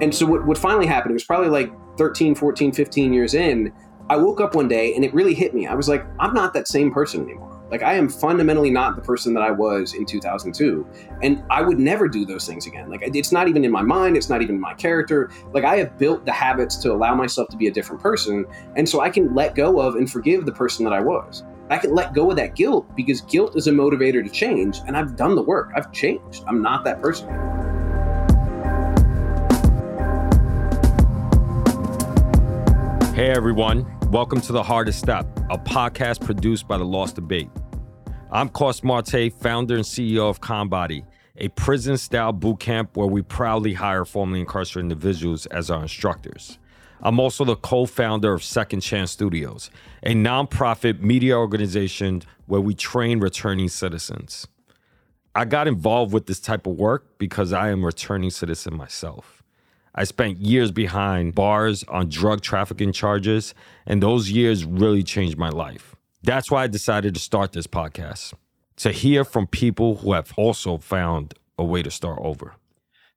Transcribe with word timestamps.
And 0.00 0.14
so 0.14 0.26
what, 0.26 0.46
what 0.46 0.58
finally 0.58 0.86
happened, 0.86 1.12
it 1.12 1.14
was 1.14 1.24
probably 1.24 1.48
like 1.48 1.72
13, 1.96 2.34
14, 2.34 2.72
15 2.72 3.12
years 3.12 3.34
in, 3.34 3.72
I 4.10 4.16
woke 4.16 4.40
up 4.40 4.54
one 4.54 4.68
day 4.68 4.94
and 4.94 5.04
it 5.04 5.12
really 5.12 5.34
hit 5.34 5.54
me. 5.54 5.66
I 5.66 5.74
was 5.74 5.88
like, 5.88 6.04
I'm 6.18 6.32
not 6.32 6.54
that 6.54 6.68
same 6.68 6.92
person 6.92 7.22
anymore. 7.24 7.58
Like, 7.70 7.82
I 7.82 7.94
am 7.94 8.08
fundamentally 8.08 8.70
not 8.70 8.96
the 8.96 9.02
person 9.02 9.34
that 9.34 9.42
I 9.42 9.50
was 9.50 9.92
in 9.92 10.06
2002. 10.06 10.86
And 11.22 11.42
I 11.50 11.60
would 11.60 11.78
never 11.78 12.08
do 12.08 12.24
those 12.24 12.46
things 12.46 12.66
again. 12.66 12.88
Like, 12.88 13.02
it's 13.02 13.32
not 13.32 13.48
even 13.48 13.64
in 13.64 13.70
my 13.70 13.82
mind, 13.82 14.16
it's 14.16 14.30
not 14.30 14.40
even 14.40 14.54
in 14.54 14.60
my 14.60 14.72
character. 14.72 15.30
Like, 15.52 15.64
I 15.64 15.76
have 15.76 15.98
built 15.98 16.24
the 16.24 16.32
habits 16.32 16.76
to 16.76 16.92
allow 16.92 17.14
myself 17.14 17.48
to 17.50 17.58
be 17.58 17.66
a 17.66 17.70
different 17.70 18.00
person. 18.00 18.46
And 18.76 18.88
so 18.88 19.00
I 19.00 19.10
can 19.10 19.34
let 19.34 19.54
go 19.54 19.80
of 19.80 19.96
and 19.96 20.10
forgive 20.10 20.46
the 20.46 20.52
person 20.52 20.84
that 20.84 20.94
I 20.94 21.00
was. 21.00 21.44
I 21.68 21.76
can 21.76 21.94
let 21.94 22.14
go 22.14 22.30
of 22.30 22.36
that 22.36 22.56
guilt 22.56 22.88
because 22.96 23.20
guilt 23.22 23.54
is 23.54 23.66
a 23.66 23.72
motivator 23.72 24.24
to 24.24 24.30
change. 24.30 24.78
And 24.86 24.96
I've 24.96 25.16
done 25.16 25.34
the 25.34 25.42
work, 25.42 25.72
I've 25.76 25.92
changed. 25.92 26.44
I'm 26.46 26.62
not 26.62 26.84
that 26.84 27.02
person 27.02 27.28
anymore. 27.28 27.67
Hey 33.18 33.30
everyone, 33.30 33.84
welcome 34.12 34.40
to 34.42 34.52
The 34.52 34.62
Hardest 34.62 35.00
Step, 35.00 35.26
a 35.50 35.58
podcast 35.58 36.24
produced 36.24 36.68
by 36.68 36.78
The 36.78 36.84
Lost 36.84 37.16
Debate. 37.16 37.50
I'm 38.30 38.48
Coss 38.48 38.84
Marte, 38.84 39.32
founder 39.40 39.74
and 39.74 39.84
CEO 39.84 40.30
of 40.30 40.40
ConBody, 40.40 41.04
a 41.36 41.48
prison 41.48 41.98
style 41.98 42.32
boot 42.32 42.60
camp 42.60 42.96
where 42.96 43.08
we 43.08 43.22
proudly 43.22 43.74
hire 43.74 44.04
formerly 44.04 44.38
incarcerated 44.38 44.92
individuals 44.92 45.46
as 45.46 45.68
our 45.68 45.82
instructors. 45.82 46.60
I'm 47.00 47.18
also 47.18 47.44
the 47.44 47.56
co 47.56 47.86
founder 47.86 48.32
of 48.32 48.44
Second 48.44 48.82
Chance 48.82 49.10
Studios, 49.10 49.68
a 50.04 50.14
nonprofit 50.14 51.00
media 51.00 51.36
organization 51.36 52.22
where 52.46 52.60
we 52.60 52.72
train 52.72 53.18
returning 53.18 53.68
citizens. 53.68 54.46
I 55.34 55.44
got 55.44 55.66
involved 55.66 56.12
with 56.12 56.26
this 56.26 56.38
type 56.38 56.68
of 56.68 56.76
work 56.76 57.18
because 57.18 57.52
I 57.52 57.70
am 57.70 57.82
a 57.82 57.86
returning 57.86 58.30
citizen 58.30 58.76
myself. 58.76 59.37
I 59.94 60.04
spent 60.04 60.38
years 60.38 60.70
behind 60.70 61.34
bars 61.34 61.84
on 61.84 62.08
drug 62.08 62.40
trafficking 62.40 62.92
charges, 62.92 63.54
and 63.86 64.02
those 64.02 64.30
years 64.30 64.64
really 64.64 65.02
changed 65.02 65.38
my 65.38 65.48
life. 65.48 65.96
That's 66.22 66.50
why 66.50 66.64
I 66.64 66.66
decided 66.66 67.14
to 67.14 67.20
start 67.20 67.52
this 67.52 67.66
podcast 67.66 68.34
to 68.76 68.92
hear 68.92 69.24
from 69.24 69.46
people 69.46 69.96
who 69.96 70.12
have 70.12 70.32
also 70.36 70.78
found 70.78 71.34
a 71.58 71.64
way 71.64 71.82
to 71.82 71.90
start 71.90 72.18
over. 72.22 72.54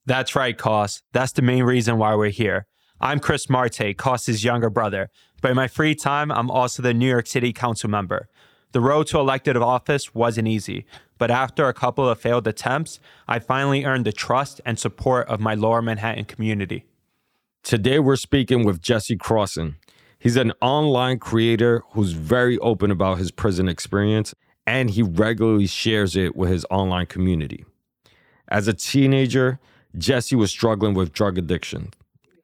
That's 0.06 0.36
right, 0.36 0.58
Coss. 0.58 1.04
That's 1.12 1.32
the 1.32 1.44
main 1.44 1.64
reason 1.64 1.98
why 1.98 2.16
we're 2.16 2.30
here. 2.30 2.66
I'm 3.00 3.20
Chris 3.20 3.50
Marte, 3.50 3.98
Coss's 3.98 4.44
younger 4.44 4.70
brother, 4.70 5.10
but 5.42 5.52
in 5.52 5.58
my 5.58 5.68
free 5.68 5.96
time, 5.96 6.32
I'm 6.32 6.52
also 6.52 6.82
the 6.82 6.94
New 6.94 7.08
York 7.08 7.28
City 7.28 7.54
Council 7.54 7.90
member. 7.90 8.28
The 8.74 8.80
road 8.80 9.08
to 9.08 9.20
elected 9.20 9.58
office 9.58 10.16
wasn't 10.16 10.48
easy, 10.48 10.86
but 11.22 11.30
after 11.30 11.68
a 11.68 11.74
couple 11.76 12.10
of 12.10 12.20
failed 12.20 12.48
attempts, 12.48 13.00
I 13.28 13.38
finally 13.38 13.86
earned 13.86 14.06
the 14.06 14.12
trust 14.12 14.60
and 14.66 14.80
support 14.80 15.28
of 15.28 15.40
my 15.40 15.54
lower 15.54 15.80
Manhattan 15.80 16.26
community. 16.26 16.86
Today, 17.62 18.00
we're 18.00 18.16
speaking 18.16 18.66
with 18.66 18.82
Jesse 18.82 19.18
Crosson. 19.18 19.76
He's 20.18 20.36
an 20.36 20.52
online 20.62 21.20
creator 21.20 21.84
who's 21.92 22.14
very 22.14 22.58
open 22.58 22.90
about 22.90 23.20
his 23.20 23.30
prison 23.30 23.70
experience, 23.70 24.34
and 24.66 24.90
he 24.90 25.04
regularly 25.04 25.68
shares 25.68 26.16
it 26.16 26.36
with 26.36 26.50
his 26.50 26.66
online 26.72 27.06
community. 27.06 27.66
As 28.48 28.68
a 28.68 28.74
teenager, 28.74 29.60
Jesse 29.96 30.36
was 30.36 30.50
struggling 30.50 30.96
with 30.96 31.14
drug 31.14 31.38
addiction, 31.38 31.92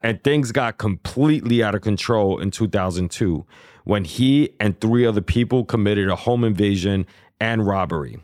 and 0.04 0.24
things 0.24 0.52
got 0.52 0.78
completely 0.78 1.64
out 1.64 1.74
of 1.74 1.82
control 1.82 2.38
in 2.38 2.52
2002 2.52 3.44
when 3.86 4.04
he 4.04 4.52
and 4.60 4.80
three 4.80 5.04
other 5.04 5.22
people 5.22 5.66
committed 5.66 6.10
a 6.10 6.16
home 6.16 6.44
invasion 6.44 7.08
and 7.40 7.66
robbery. 7.66 8.20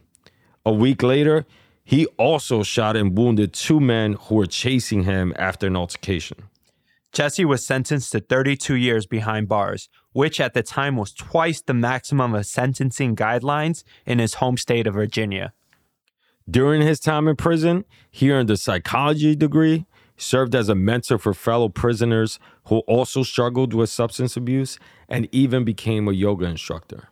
A 0.66 0.72
week 0.74 1.04
later, 1.04 1.46
he 1.84 2.06
also 2.18 2.64
shot 2.64 2.96
and 2.96 3.18
wounded 3.18 3.54
two 3.54 3.80
men 3.80 4.14
who 4.14 4.36
were 4.36 4.46
chasing 4.46 5.04
him 5.04 5.34
after 5.38 5.68
an 5.68 5.76
altercation. 5.76 6.38
Jesse 7.12 7.46
was 7.46 7.66
sentenced 7.66 8.12
to 8.14 8.22
32 8.22 8.76
years 8.76 9.06
behind 9.06 9.48
bars, 9.48 9.90
which 10.14 10.40
at 10.40 10.54
the 10.54 10.64
time 10.64 10.96
was 10.96 11.14
twice 11.14 11.62
the 11.62 11.74
maximum 11.74 12.34
of 12.34 12.46
sentencing 12.46 13.16
guidelines 13.16 13.84
in 14.06 14.20
his 14.20 14.36
home 14.36 14.58
state 14.58 14.88
of 14.88 14.96
Virginia. 14.96 15.54
During 16.50 16.82
his 16.82 17.00
time 17.00 17.28
in 17.28 17.36
prison, 17.36 17.86
he 18.10 18.32
earned 18.32 18.50
a 18.50 18.58
psychology 18.58 19.36
degree, 19.36 19.86
served 20.18 20.56
as 20.56 20.70
a 20.70 20.76
mentor 20.76 21.18
for 21.18 21.34
fellow 21.34 21.70
prisoners 21.70 22.40
who 22.66 22.80
also 22.80 23.22
struggled 23.24 23.74
with 23.74 23.90
substance 23.90 24.36
abuse, 24.36 24.80
and 25.08 25.28
even 25.32 25.64
became 25.64 26.08
a 26.08 26.14
yoga 26.14 26.46
instructor. 26.46 27.10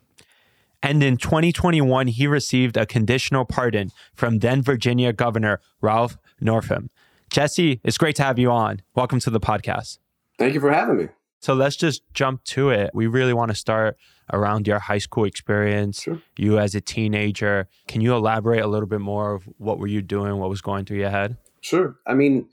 And 0.83 1.03
in 1.03 1.17
2021, 1.17 2.07
he 2.07 2.25
received 2.25 2.75
a 2.75 2.87
conditional 2.87 3.45
pardon 3.45 3.91
from 4.15 4.39
then 4.39 4.63
Virginia 4.63 5.13
Governor 5.13 5.61
Ralph 5.79 6.17
Northam. 6.39 6.89
Jesse, 7.29 7.79
it's 7.83 7.99
great 7.99 8.15
to 8.15 8.23
have 8.23 8.39
you 8.39 8.49
on. 8.49 8.81
Welcome 8.95 9.19
to 9.19 9.29
the 9.29 9.39
podcast. 9.39 9.99
Thank 10.39 10.55
you 10.55 10.59
for 10.59 10.71
having 10.71 10.97
me. 10.97 11.09
So 11.39 11.53
let's 11.53 11.75
just 11.75 12.01
jump 12.13 12.43
to 12.45 12.71
it. 12.71 12.91
We 12.95 13.05
really 13.05 13.33
want 13.33 13.49
to 13.49 13.55
start 13.55 13.95
around 14.33 14.65
your 14.65 14.79
high 14.79 14.97
school 14.97 15.25
experience, 15.25 16.01
sure. 16.01 16.19
you 16.37 16.57
as 16.57 16.73
a 16.73 16.81
teenager. 16.81 17.67
Can 17.87 18.01
you 18.01 18.15
elaborate 18.15 18.61
a 18.61 18.67
little 18.67 18.87
bit 18.87 19.01
more 19.01 19.35
of 19.35 19.43
what 19.57 19.77
were 19.77 19.87
you 19.87 20.01
doing, 20.01 20.37
what 20.37 20.49
was 20.49 20.61
going 20.61 20.85
through 20.85 20.97
your 20.97 21.09
head? 21.11 21.37
Sure. 21.61 21.95
I 22.07 22.15
mean, 22.15 22.49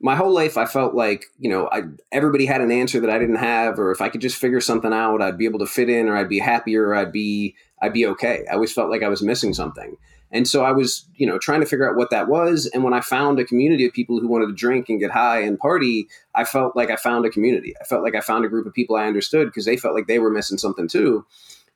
my 0.00 0.14
whole 0.14 0.32
life 0.32 0.56
I 0.56 0.64
felt 0.66 0.94
like 0.94 1.26
you 1.38 1.50
know 1.50 1.68
I, 1.70 1.82
everybody 2.12 2.46
had 2.46 2.60
an 2.60 2.70
answer 2.70 3.00
that 3.00 3.10
I 3.10 3.18
didn't 3.18 3.36
have, 3.36 3.78
or 3.78 3.90
if 3.90 4.00
I 4.00 4.08
could 4.08 4.20
just 4.20 4.36
figure 4.36 4.60
something 4.60 4.92
out, 4.92 5.22
I'd 5.22 5.38
be 5.38 5.44
able 5.44 5.58
to 5.60 5.66
fit 5.66 5.88
in, 5.88 6.08
or 6.08 6.16
I'd 6.16 6.28
be 6.28 6.38
happier, 6.38 6.88
or 6.88 6.94
I'd 6.94 7.12
be 7.12 7.54
I'd 7.82 7.92
be 7.92 8.06
okay. 8.06 8.44
I 8.50 8.54
always 8.54 8.72
felt 8.72 8.90
like 8.90 9.02
I 9.02 9.08
was 9.08 9.22
missing 9.22 9.54
something, 9.54 9.96
and 10.30 10.46
so 10.46 10.64
I 10.64 10.72
was 10.72 11.06
you 11.16 11.26
know 11.26 11.38
trying 11.38 11.60
to 11.60 11.66
figure 11.66 11.88
out 11.88 11.96
what 11.96 12.10
that 12.10 12.28
was. 12.28 12.66
And 12.66 12.84
when 12.84 12.94
I 12.94 13.00
found 13.00 13.38
a 13.40 13.44
community 13.44 13.86
of 13.86 13.92
people 13.92 14.20
who 14.20 14.28
wanted 14.28 14.46
to 14.46 14.54
drink 14.54 14.88
and 14.88 15.00
get 15.00 15.10
high 15.10 15.40
and 15.40 15.58
party, 15.58 16.08
I 16.34 16.44
felt 16.44 16.76
like 16.76 16.90
I 16.90 16.96
found 16.96 17.26
a 17.26 17.30
community. 17.30 17.74
I 17.80 17.84
felt 17.84 18.04
like 18.04 18.14
I 18.14 18.20
found 18.20 18.44
a 18.44 18.48
group 18.48 18.66
of 18.66 18.74
people 18.74 18.96
I 18.96 19.06
understood 19.06 19.48
because 19.48 19.64
they 19.64 19.76
felt 19.76 19.94
like 19.94 20.06
they 20.06 20.18
were 20.20 20.30
missing 20.30 20.58
something 20.58 20.88
too 20.88 21.26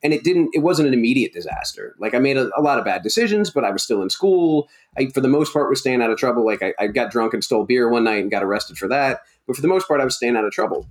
and 0.03 0.13
it 0.13 0.23
didn't 0.23 0.49
it 0.53 0.59
wasn't 0.59 0.87
an 0.87 0.93
immediate 0.93 1.33
disaster. 1.33 1.95
Like 1.97 2.13
i 2.13 2.19
made 2.19 2.37
a, 2.37 2.49
a, 2.57 2.61
lot 2.61 2.77
of 2.77 2.85
bad 2.85 3.01
decisions 3.01 3.49
but 3.49 3.63
i 3.63 3.71
was 3.71 3.81
still 3.81 4.01
in 4.01 4.09
school. 4.09 4.69
I 4.97 5.07
for 5.07 5.21
the 5.21 5.27
most 5.27 5.53
part 5.53 5.69
was 5.69 5.79
staying 5.79 6.01
out 6.01 6.11
of 6.11 6.17
trouble. 6.17 6.45
Like 6.45 6.61
I, 6.61 6.73
I, 6.77 6.87
got 6.87 7.11
drunk 7.11 7.33
and 7.33 7.43
stole 7.43 7.65
beer 7.65 7.89
one 7.89 8.03
night 8.03 8.21
and 8.21 8.29
got 8.29 8.43
arrested 8.43 8.77
for 8.77 8.87
that. 8.89 9.21
But 9.47 9.55
for 9.55 9.61
the 9.61 9.67
most 9.67 9.87
part 9.87 10.01
i 10.01 10.05
was 10.05 10.15
staying 10.15 10.35
out 10.35 10.45
of 10.45 10.51
trouble. 10.51 10.87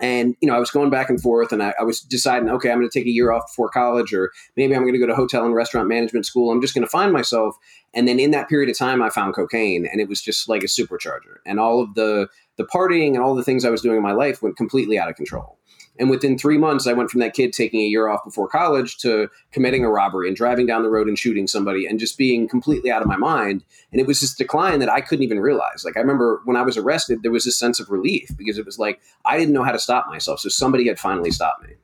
And 0.00 0.34
you 0.40 0.48
know 0.48 0.56
i 0.56 0.58
was 0.58 0.72
going 0.72 0.90
back 0.90 1.08
and 1.08 1.22
forth 1.22 1.52
and 1.52 1.62
i, 1.62 1.72
I 1.78 1.84
was 1.84 2.00
deciding 2.00 2.50
okay 2.50 2.72
i'm 2.72 2.78
going 2.78 2.90
to 2.90 2.98
take 2.98 3.06
a 3.06 3.12
year 3.12 3.30
off 3.30 3.44
before 3.46 3.68
college 3.68 4.12
or 4.12 4.32
maybe 4.56 4.74
i'm 4.74 4.82
going 4.82 4.94
to 4.94 4.98
go 4.98 5.06
to 5.06 5.14
hotel 5.14 5.44
and 5.44 5.54
restaurant 5.54 5.88
management 5.88 6.26
school. 6.26 6.50
I'm 6.50 6.60
just 6.60 6.74
going 6.74 6.84
to 6.84 6.90
find 6.90 7.12
myself. 7.12 7.54
And 7.94 8.08
then 8.08 8.18
in 8.18 8.32
that 8.32 8.48
period 8.48 8.68
of 8.68 8.76
time 8.76 9.02
i 9.02 9.08
found 9.08 9.36
cocaine 9.36 9.86
and 9.86 10.00
it 10.00 10.08
was 10.08 10.20
just 10.20 10.48
like 10.48 10.64
a 10.64 10.66
supercharger. 10.66 11.36
And 11.46 11.60
all 11.60 11.80
of 11.80 11.94
the 11.94 12.28
the 12.56 12.64
partying 12.64 13.14
and 13.14 13.18
all 13.18 13.36
the 13.36 13.44
things 13.44 13.64
i 13.64 13.70
was 13.70 13.82
doing 13.82 13.96
in 13.96 14.02
my 14.02 14.12
life 14.12 14.42
went 14.42 14.56
completely 14.56 14.98
out 14.98 15.08
of 15.08 15.14
control 15.14 15.58
and 15.98 16.10
within 16.10 16.36
three 16.36 16.58
months, 16.58 16.86
I 16.86 16.92
went 16.92 17.10
from 17.10 17.20
that 17.20 17.34
kid 17.34 17.52
taking 17.52 17.80
a 17.80 17.86
year 17.86 18.08
off 18.08 18.24
before 18.24 18.48
college 18.48 18.98
to 18.98 19.28
committing 19.52 19.84
a 19.84 19.90
robbery 19.90 20.26
and 20.26 20.36
driving 20.36 20.66
down 20.66 20.82
the 20.82 20.90
road 20.90 21.06
and 21.06 21.18
shooting 21.18 21.46
somebody 21.46 21.86
and 21.86 22.00
just 22.00 22.18
being 22.18 22.48
completely 22.48 22.90
out 22.90 23.00
of 23.00 23.06
my 23.06 23.16
mind. 23.16 23.64
And 23.92 24.00
it 24.00 24.06
was 24.06 24.20
this 24.20 24.34
decline 24.34 24.80
that 24.80 24.88
I 24.88 25.00
couldn't 25.00 25.22
even 25.22 25.38
realize. 25.38 25.84
Like, 25.84 25.96
I 25.96 26.00
remember 26.00 26.42
when 26.44 26.56
I 26.56 26.62
was 26.62 26.76
arrested, 26.76 27.22
there 27.22 27.30
was 27.30 27.44
this 27.44 27.58
sense 27.58 27.78
of 27.78 27.90
relief 27.90 28.30
because 28.36 28.58
it 28.58 28.66
was 28.66 28.78
like 28.78 29.00
I 29.24 29.38
didn't 29.38 29.54
know 29.54 29.62
how 29.62 29.72
to 29.72 29.78
stop 29.78 30.08
myself. 30.08 30.40
So 30.40 30.48
somebody 30.48 30.88
had 30.88 30.98
finally 30.98 31.30
stopped 31.30 31.62
me. 31.64 31.74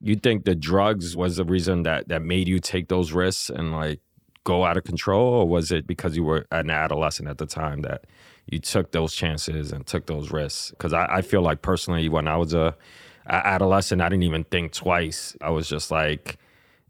You 0.00 0.16
think 0.16 0.44
the 0.44 0.54
drugs 0.54 1.16
was 1.16 1.36
the 1.36 1.44
reason 1.44 1.82
that, 1.82 2.08
that 2.08 2.22
made 2.22 2.48
you 2.48 2.58
take 2.60 2.88
those 2.88 3.12
risks 3.12 3.50
and 3.50 3.72
like 3.72 4.00
go 4.44 4.64
out 4.64 4.76
of 4.76 4.84
control? 4.84 5.34
Or 5.34 5.48
was 5.48 5.72
it 5.72 5.86
because 5.86 6.16
you 6.16 6.24
were 6.24 6.46
an 6.52 6.70
adolescent 6.70 7.28
at 7.28 7.38
the 7.38 7.46
time 7.46 7.82
that 7.82 8.04
you 8.46 8.58
took 8.58 8.92
those 8.92 9.14
chances 9.14 9.72
and 9.72 9.86
took 9.86 10.06
those 10.06 10.30
risks? 10.30 10.70
Because 10.70 10.92
I, 10.92 11.06
I 11.06 11.22
feel 11.22 11.42
like 11.42 11.62
personally, 11.62 12.08
when 12.08 12.28
I 12.28 12.36
was 12.36 12.54
a 12.54 12.76
adolescent, 13.26 14.00
I 14.00 14.08
didn't 14.08 14.24
even 14.24 14.44
think 14.44 14.72
twice. 14.72 15.36
I 15.40 15.50
was 15.50 15.68
just 15.68 15.90
like 15.90 16.38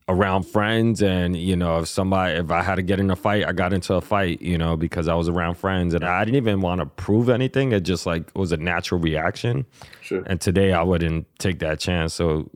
around 0.09 0.43
friends, 0.43 1.03
and 1.03 1.37
you 1.37 1.57
know, 1.57 1.79
if 1.79 1.89
somebody, 1.89 2.35
if 2.35 2.51
I 2.51 2.63
had 2.63 2.77
to 2.77 2.83
get 2.83 2.99
in 2.99 3.11
a 3.11 3.17
fight, 3.17 3.47
I 3.47 3.53
got 3.53 3.73
into 3.73 3.95
a 3.95 4.01
fight, 4.01 4.43
you 4.43 4.59
know, 4.59 4.77
because 4.77 5.09
I 5.09 5.15
was 5.15 5.29
around 5.29 5.55
friends, 5.55 5.95
and 5.95 6.05
I 6.05 6.25
didn't 6.25 6.37
even 6.37 6.61
want 6.61 6.81
to 6.81 6.87
prove 6.87 7.29
anything. 7.29 7.73
It 7.73 7.81
just 7.81 8.07
like 8.07 8.31
was 8.37 8.53
a 8.53 8.57
natural 8.57 9.01
reaction. 9.01 9.67
Sure. 10.01 10.23
And 10.27 10.41
today, 10.41 10.73
I 10.73 10.83
wouldn't 10.83 11.27
take 11.39 11.61
that 11.61 11.79
chance. 11.79 12.15
So, 12.15 12.51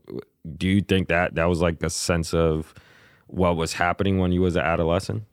do 0.56 0.68
you 0.68 0.80
think 0.80 1.08
that 1.08 1.34
that 1.36 1.44
was 1.44 1.60
like 1.60 1.82
a 1.82 1.90
sense 1.90 2.34
of 2.34 2.74
what 3.28 3.56
was 3.56 3.72
happening 3.72 4.18
when 4.18 4.32
you 4.32 4.42
was 4.42 4.56
an 4.56 4.62
adolescent? 4.62 5.24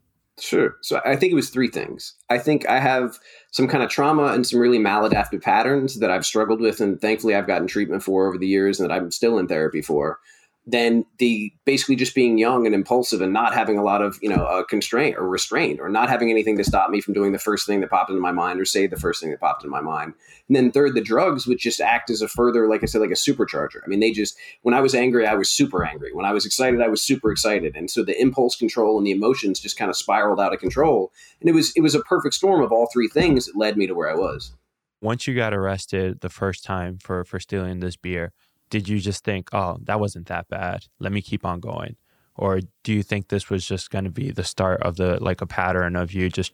Sure. 0.42 0.78
So 0.82 1.00
I 1.06 1.16
think 1.16 1.32
it 1.32 1.36
was 1.36 1.52
three 1.52 1.68
things. 1.68 2.16
I 2.32 2.40
think 2.40 2.68
I 2.68 2.80
have 2.80 3.20
some 3.52 3.68
kind 3.68 3.84
of 3.84 3.92
trauma 3.92 4.34
and 4.34 4.46
some 4.46 4.60
really 4.60 4.80
maladaptive 4.80 5.44
patterns 5.44 6.00
that 6.00 6.10
I've 6.10 6.26
struggled 6.26 6.60
with, 6.62 6.82
and 6.82 7.00
thankfully 7.00 7.36
I've 7.36 7.46
gotten 7.46 7.68
treatment 7.68 8.02
for 8.02 8.28
over 8.28 8.40
the 8.40 8.48
years, 8.48 8.80
and 8.80 8.90
that 8.90 8.94
I'm 8.96 9.12
still 9.12 9.38
in 9.38 9.48
therapy 9.48 9.84
for 9.84 10.20
than 10.68 11.06
the 11.18 11.52
basically 11.66 11.96
just 11.96 12.14
being 12.14 12.38
young 12.38 12.68
and 12.68 12.76
impulsive 12.76 13.20
and 13.20 13.34
not 13.34 13.54
having 13.54 13.80
a 13.80 13.84
lot 13.84 14.02
of 14.02 14.20
you 14.22 14.30
know 14.30 14.46
a 14.46 14.64
constraint 14.66 15.18
or 15.18 15.28
restraint 15.28 15.80
or 15.80 15.90
not 15.90 16.08
having 16.08 16.30
anything 16.30 16.56
to 16.56 16.64
stop 16.64 16.92
me 16.92 17.02
from 17.02 17.16
doing 17.16 17.32
the 17.32 17.40
first 17.40 17.66
thing 17.66 17.82
that 17.82 17.90
popped 17.90 18.12
into 18.12 18.22
my 18.22 18.32
mind 18.32 18.60
or 18.60 18.66
say 18.66 18.86
the 18.86 18.96
first 18.96 19.22
thing 19.22 19.32
that 19.32 19.40
popped 19.40 19.64
into 19.64 19.72
my 19.72 19.82
mind. 19.82 20.14
And 20.48 20.56
then 20.56 20.72
third 20.72 20.94
the 20.94 21.02
drugs 21.02 21.48
which 21.48 21.64
just 21.64 21.82
act 21.82 22.12
as 22.12 22.22
a 22.22 22.28
further 22.28 22.68
like 22.68 22.84
i 22.84 22.86
said 22.86 23.02
like 23.02 23.10
a 23.10 23.14
supercharger. 23.14 23.80
I 23.84 23.88
mean 23.88 24.02
they 24.02 24.12
just 24.12 24.38
when 24.62 24.76
i 24.76 24.82
was 24.82 24.94
angry 24.94 25.26
i 25.26 25.34
was 25.34 25.50
super 25.50 25.84
angry. 25.84 26.14
When 26.14 26.26
i 26.26 26.32
was 26.32 26.46
excited 26.46 26.80
i 26.80 26.88
was 26.88 27.02
super 27.02 27.32
excited. 27.32 27.76
And 27.76 27.90
so 27.90 28.04
the 28.04 28.20
impulse 28.22 28.56
control 28.56 29.00
and 29.00 29.08
the 29.08 29.12
emotions 29.12 29.60
just 29.60 29.78
kind 29.78 29.90
of 29.90 29.98
spiraled 29.98 30.40
out 30.40 30.54
of 30.54 30.60
control. 30.60 31.12
And 31.40 31.50
it 31.50 31.54
was 31.54 31.74
it 31.76 31.82
was 31.82 31.96
a 31.96 32.02
perfect 32.02 32.36
storm 32.36 32.62
of 32.62 32.72
all 32.72 32.88
three 32.94 33.08
things 33.08 33.48
that 33.48 33.58
led 33.58 33.78
me 33.78 33.88
to 33.88 33.96
where 33.96 34.10
i 34.10 34.16
was. 34.16 34.54
Once 35.02 35.26
you 35.26 35.34
got 35.34 35.56
arrested 35.56 36.22
the 36.22 36.30
first 36.30 36.64
time 36.64 37.00
for 37.02 37.26
for 37.26 37.40
stealing 37.40 37.80
this 37.80 37.96
beer, 37.96 38.32
did 38.72 38.90
you 38.90 39.00
just 39.00 39.24
think, 39.24 39.50
"Oh, 39.54 39.78
that 39.84 40.00
wasn't 40.00 40.28
that 40.28 40.48
bad. 40.48 40.86
Let 41.00 41.12
me 41.12 41.22
keep 41.22 41.46
on 41.46 41.60
going." 41.60 41.96
Or 42.36 42.62
do 42.84 42.94
you 42.94 43.04
think 43.04 43.28
this 43.28 43.52
was 43.52 43.68
just 43.68 43.92
going 43.92 44.06
to 44.06 44.12
be 44.12 44.32
the 44.32 44.44
start 44.44 44.82
of 44.82 44.96
the 44.96 45.24
like 45.24 45.42
a 45.42 45.46
pattern 45.46 45.96
of 45.96 46.12
you 46.12 46.30
just 46.30 46.54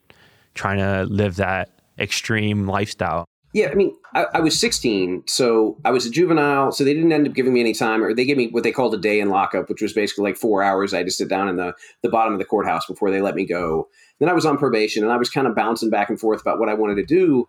trying 0.53 0.79
to 0.79 1.05
live 1.05 1.37
that 1.37 1.69
extreme 1.97 2.67
lifestyle? 2.67 3.25
Yeah, 3.53 3.69
I 3.71 3.75
mean, 3.75 3.95
I, 4.13 4.25
I, 4.35 4.39
was 4.41 4.59
16, 4.59 5.23
so 5.25 5.77
I 5.85 5.91
was 5.91 6.05
a 6.05 6.11
juvenile, 6.11 6.71
so 6.71 6.83
they 6.83 6.93
didn't 6.93 7.13
end 7.13 7.27
up 7.27 7.33
giving 7.33 7.53
me 7.53 7.61
any 7.61 7.73
time, 7.73 8.03
or 8.03 8.13
they 8.13 8.25
gave 8.25 8.35
me 8.35 8.49
what 8.49 8.63
they 8.63 8.73
called 8.73 8.93
a 8.93 8.97
day 8.97 9.21
in 9.21 9.29
lockup, 9.29 9.69
which 9.69 9.81
was 9.81 9.93
basically 9.93 10.25
like 10.25 10.35
four 10.35 10.61
hours. 10.61 10.93
I 10.93 10.97
had 10.97 11.07
to 11.07 11.11
sit 11.11 11.29
down 11.29 11.47
in 11.47 11.55
the, 11.55 11.73
the 12.03 12.09
bottom 12.09 12.33
of 12.33 12.39
the 12.39 12.45
courthouse 12.45 12.85
before 12.85 13.09
they 13.09 13.21
let 13.21 13.35
me 13.35 13.45
go. 13.45 13.87
Then 14.19 14.27
I 14.27 14.33
was 14.33 14.45
on 14.45 14.57
probation, 14.57 15.03
and 15.03 15.13
I 15.13 15.17
was 15.17 15.29
kind 15.29 15.47
of 15.47 15.55
bouncing 15.55 15.89
back 15.89 16.09
and 16.09 16.19
forth 16.19 16.41
about 16.41 16.59
what 16.59 16.67
I 16.67 16.73
wanted 16.73 16.95
to 16.95 17.05
do 17.05 17.47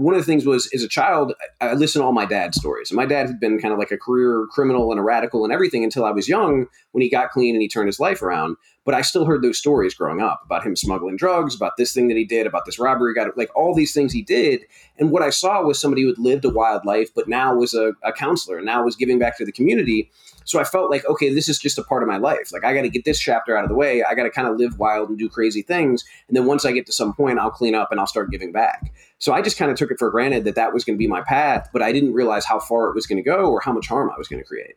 one 0.00 0.14
of 0.14 0.20
the 0.20 0.24
things 0.24 0.46
was 0.46 0.70
as 0.72 0.82
a 0.82 0.88
child 0.88 1.34
i 1.60 1.74
listened 1.74 2.00
to 2.00 2.06
all 2.06 2.12
my 2.12 2.24
dad's 2.24 2.58
stories. 2.58 2.90
And 2.90 2.96
my 2.96 3.06
dad 3.06 3.26
had 3.26 3.38
been 3.38 3.58
kind 3.58 3.72
of 3.72 3.78
like 3.78 3.90
a 3.90 3.98
career 3.98 4.46
criminal 4.50 4.90
and 4.90 4.98
a 4.98 5.02
radical 5.02 5.44
and 5.44 5.52
everything 5.52 5.84
until 5.84 6.04
i 6.04 6.10
was 6.10 6.28
young 6.28 6.66
when 6.92 7.02
he 7.02 7.10
got 7.10 7.30
clean 7.30 7.54
and 7.54 7.62
he 7.62 7.68
turned 7.68 7.88
his 7.88 8.00
life 8.00 8.22
around 8.22 8.56
but 8.90 8.96
i 8.96 9.02
still 9.02 9.24
heard 9.24 9.40
those 9.40 9.56
stories 9.56 9.94
growing 9.94 10.20
up 10.20 10.42
about 10.44 10.66
him 10.66 10.74
smuggling 10.74 11.16
drugs 11.16 11.54
about 11.54 11.76
this 11.76 11.92
thing 11.92 12.08
that 12.08 12.16
he 12.16 12.24
did 12.24 12.44
about 12.44 12.64
this 12.66 12.76
robbery 12.76 13.14
got 13.14 13.36
like 13.38 13.54
all 13.54 13.72
these 13.72 13.94
things 13.94 14.12
he 14.12 14.20
did 14.22 14.64
and 14.98 15.12
what 15.12 15.22
i 15.22 15.30
saw 15.30 15.62
was 15.62 15.80
somebody 15.80 16.02
who 16.02 16.08
had 16.08 16.18
lived 16.18 16.44
a 16.44 16.50
wild 16.50 16.84
life 16.84 17.08
but 17.14 17.28
now 17.28 17.54
was 17.54 17.72
a, 17.72 17.92
a 18.02 18.12
counselor 18.12 18.56
and 18.56 18.66
now 18.66 18.84
was 18.84 18.96
giving 18.96 19.20
back 19.20 19.38
to 19.38 19.44
the 19.44 19.52
community 19.52 20.10
so 20.44 20.58
I 20.58 20.64
felt 20.64 20.90
like, 20.90 21.06
okay, 21.06 21.32
this 21.32 21.48
is 21.48 21.60
just 21.60 21.78
a 21.78 21.82
part 21.84 22.02
of 22.02 22.08
my 22.08 22.16
life. 22.16 22.52
Like 22.52 22.64
I 22.64 22.74
got 22.74 22.82
to 22.82 22.88
get 22.88 23.04
this 23.04 23.20
chapter 23.20 23.56
out 23.56 23.62
of 23.62 23.68
the 23.68 23.76
way. 23.76 24.02
I 24.02 24.14
got 24.16 24.24
to 24.24 24.30
kind 24.30 24.48
of 24.48 24.56
live 24.56 24.80
wild 24.80 25.08
and 25.08 25.16
do 25.16 25.28
crazy 25.28 25.62
things. 25.62 26.04
And 26.26 26.36
then 26.36 26.44
once 26.44 26.64
I 26.64 26.72
get 26.72 26.86
to 26.86 26.92
some 26.92 27.14
point, 27.14 27.38
I'll 27.38 27.52
clean 27.52 27.76
up 27.76 27.92
and 27.92 28.00
I'll 28.00 28.06
start 28.08 28.32
giving 28.32 28.50
back. 28.50 28.92
So 29.18 29.32
I 29.32 29.42
just 29.42 29.56
kind 29.56 29.70
of 29.70 29.76
took 29.76 29.92
it 29.92 29.98
for 30.00 30.10
granted 30.10 30.44
that 30.44 30.56
that 30.56 30.74
was 30.74 30.84
going 30.84 30.96
to 30.96 30.98
be 30.98 31.06
my 31.06 31.20
path, 31.22 31.68
but 31.72 31.82
I 31.82 31.92
didn't 31.92 32.14
realize 32.14 32.44
how 32.44 32.58
far 32.58 32.88
it 32.88 32.96
was 32.96 33.06
going 33.06 33.22
to 33.22 33.22
go 33.22 33.50
or 33.50 33.60
how 33.60 33.72
much 33.72 33.86
harm 33.86 34.10
I 34.10 34.18
was 34.18 34.26
going 34.26 34.42
to 34.42 34.48
create. 34.48 34.74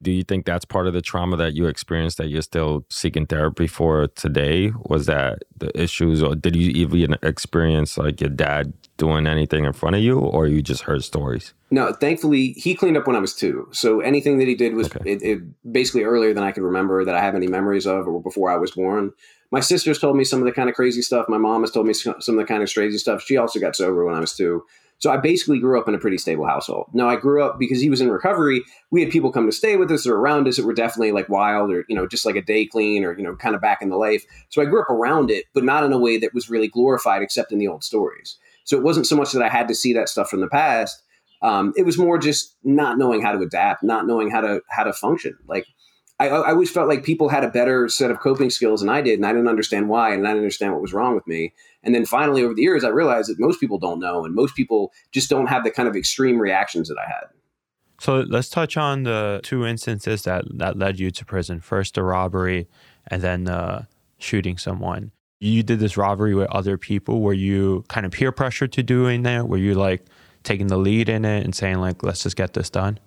Do 0.00 0.12
you 0.12 0.22
think 0.22 0.46
that's 0.46 0.64
part 0.64 0.86
of 0.86 0.92
the 0.92 1.02
trauma 1.02 1.36
that 1.38 1.54
you 1.54 1.66
experienced 1.66 2.18
that 2.18 2.28
you're 2.28 2.42
still 2.42 2.84
seeking 2.88 3.26
therapy 3.26 3.66
for 3.66 4.06
today? 4.08 4.72
Was 4.84 5.06
that 5.06 5.42
the 5.56 5.76
issues, 5.80 6.22
or 6.22 6.36
did 6.36 6.54
you 6.54 6.70
even 6.70 7.16
experience 7.22 7.98
like 7.98 8.20
your 8.20 8.30
dad 8.30 8.72
doing 8.96 9.26
anything 9.26 9.64
in 9.64 9.72
front 9.72 9.96
of 9.96 10.02
you, 10.02 10.18
or 10.18 10.46
you 10.46 10.62
just 10.62 10.82
heard 10.82 11.02
stories? 11.02 11.52
No, 11.70 11.92
thankfully 11.92 12.52
he 12.52 12.74
cleaned 12.74 12.96
up 12.96 13.06
when 13.06 13.16
I 13.16 13.18
was 13.18 13.34
two. 13.34 13.68
So 13.72 14.00
anything 14.00 14.38
that 14.38 14.46
he 14.46 14.54
did 14.54 14.74
was 14.74 14.86
okay. 14.86 15.10
it, 15.10 15.22
it 15.22 15.72
basically 15.72 16.04
earlier 16.04 16.32
than 16.32 16.44
I 16.44 16.52
could 16.52 16.62
remember 16.62 17.04
that 17.04 17.14
I 17.14 17.20
have 17.20 17.34
any 17.34 17.48
memories 17.48 17.86
of, 17.86 18.06
or 18.06 18.22
before 18.22 18.50
I 18.50 18.56
was 18.56 18.70
born. 18.72 19.12
My 19.50 19.60
sister's 19.60 19.98
told 19.98 20.16
me 20.16 20.24
some 20.24 20.40
of 20.40 20.44
the 20.44 20.52
kind 20.52 20.68
of 20.68 20.74
crazy 20.74 21.02
stuff. 21.02 21.26
My 21.28 21.38
mom 21.38 21.62
has 21.62 21.70
told 21.70 21.86
me 21.86 21.94
some 21.94 22.14
of 22.14 22.36
the 22.36 22.44
kind 22.44 22.62
of 22.62 22.72
crazy 22.72 22.98
stuff. 22.98 23.22
She 23.22 23.36
also 23.36 23.58
got 23.58 23.74
sober 23.74 24.04
when 24.04 24.14
I 24.14 24.20
was 24.20 24.36
two. 24.36 24.64
So 24.98 25.10
I 25.10 25.16
basically 25.16 25.60
grew 25.60 25.78
up 25.78 25.88
in 25.88 25.94
a 25.94 25.98
pretty 25.98 26.18
stable 26.18 26.46
household. 26.46 26.88
Now 26.92 27.08
I 27.08 27.16
grew 27.16 27.42
up 27.42 27.58
because 27.58 27.80
he 27.80 27.88
was 27.88 28.00
in 28.00 28.10
recovery. 28.10 28.64
We 28.90 29.02
had 29.02 29.12
people 29.12 29.30
come 29.30 29.46
to 29.46 29.52
stay 29.52 29.76
with 29.76 29.90
us 29.92 30.06
or 30.06 30.16
around 30.16 30.48
us 30.48 30.56
that 30.56 30.66
were 30.66 30.74
definitely 30.74 31.12
like 31.12 31.28
wild 31.28 31.70
or, 31.70 31.84
you 31.88 31.94
know, 31.94 32.06
just 32.06 32.26
like 32.26 32.34
a 32.34 32.42
day 32.42 32.66
clean 32.66 33.04
or, 33.04 33.16
you 33.16 33.22
know, 33.22 33.36
kind 33.36 33.54
of 33.54 33.60
back 33.60 33.80
in 33.80 33.90
the 33.90 33.96
life. 33.96 34.24
So 34.48 34.60
I 34.60 34.64
grew 34.64 34.82
up 34.82 34.90
around 34.90 35.30
it, 35.30 35.44
but 35.54 35.64
not 35.64 35.84
in 35.84 35.92
a 35.92 35.98
way 35.98 36.18
that 36.18 36.34
was 36.34 36.50
really 36.50 36.68
glorified 36.68 37.22
except 37.22 37.52
in 37.52 37.58
the 37.58 37.68
old 37.68 37.84
stories. 37.84 38.36
So 38.64 38.76
it 38.76 38.82
wasn't 38.82 39.06
so 39.06 39.16
much 39.16 39.32
that 39.32 39.42
I 39.42 39.48
had 39.48 39.68
to 39.68 39.74
see 39.74 39.92
that 39.94 40.08
stuff 40.08 40.28
from 40.28 40.40
the 40.40 40.48
past. 40.48 41.00
Um, 41.42 41.72
it 41.76 41.86
was 41.86 41.96
more 41.96 42.18
just 42.18 42.56
not 42.64 42.98
knowing 42.98 43.22
how 43.22 43.32
to 43.32 43.38
adapt, 43.38 43.84
not 43.84 44.06
knowing 44.06 44.30
how 44.30 44.40
to 44.40 44.60
how 44.68 44.82
to 44.82 44.92
function. 44.92 45.36
Like 45.46 45.66
I, 46.18 46.28
I, 46.28 46.50
always 46.50 46.70
felt 46.70 46.88
like 46.88 47.04
people 47.04 47.28
had 47.28 47.44
a 47.44 47.50
better 47.50 47.88
set 47.88 48.10
of 48.10 48.18
coping 48.18 48.50
skills 48.50 48.80
than 48.80 48.88
I 48.88 49.00
did, 49.00 49.18
and 49.18 49.26
I 49.26 49.32
didn't 49.32 49.48
understand 49.48 49.88
why, 49.88 50.12
and 50.12 50.26
I 50.26 50.30
didn't 50.30 50.42
understand 50.42 50.72
what 50.72 50.82
was 50.82 50.92
wrong 50.92 51.14
with 51.14 51.26
me. 51.26 51.52
And 51.88 51.94
then 51.94 52.04
finally, 52.04 52.42
over 52.42 52.52
the 52.52 52.60
years, 52.60 52.84
I 52.84 52.90
realized 52.90 53.30
that 53.30 53.40
most 53.40 53.60
people 53.60 53.78
don't 53.78 53.98
know, 53.98 54.26
and 54.26 54.34
most 54.34 54.54
people 54.54 54.92
just 55.10 55.30
don't 55.30 55.46
have 55.46 55.64
the 55.64 55.70
kind 55.70 55.88
of 55.88 55.96
extreme 55.96 56.38
reactions 56.38 56.86
that 56.88 56.98
I 56.98 57.08
had. 57.08 57.28
So 57.98 58.26
let's 58.28 58.50
touch 58.50 58.76
on 58.76 59.04
the 59.04 59.40
two 59.42 59.64
instances 59.64 60.24
that 60.24 60.44
that 60.58 60.76
led 60.76 61.00
you 61.00 61.10
to 61.10 61.24
prison. 61.24 61.60
First, 61.60 61.94
the 61.94 62.02
robbery, 62.02 62.68
and 63.06 63.22
then 63.22 63.48
uh, 63.48 63.86
shooting 64.18 64.58
someone. 64.58 65.12
You 65.40 65.62
did 65.62 65.78
this 65.78 65.96
robbery 65.96 66.34
with 66.34 66.50
other 66.50 66.76
people. 66.76 67.22
Were 67.22 67.32
you 67.32 67.86
kind 67.88 68.04
of 68.04 68.12
peer 68.12 68.32
pressured 68.32 68.72
to 68.72 68.82
doing 68.82 69.22
that? 69.22 69.48
Were 69.48 69.56
you 69.56 69.72
like 69.72 70.04
taking 70.42 70.66
the 70.66 70.76
lead 70.76 71.08
in 71.08 71.24
it 71.24 71.42
and 71.42 71.54
saying 71.54 71.78
like, 71.78 72.02
"Let's 72.02 72.22
just 72.22 72.36
get 72.36 72.52
this 72.52 72.68
done"? 72.68 73.00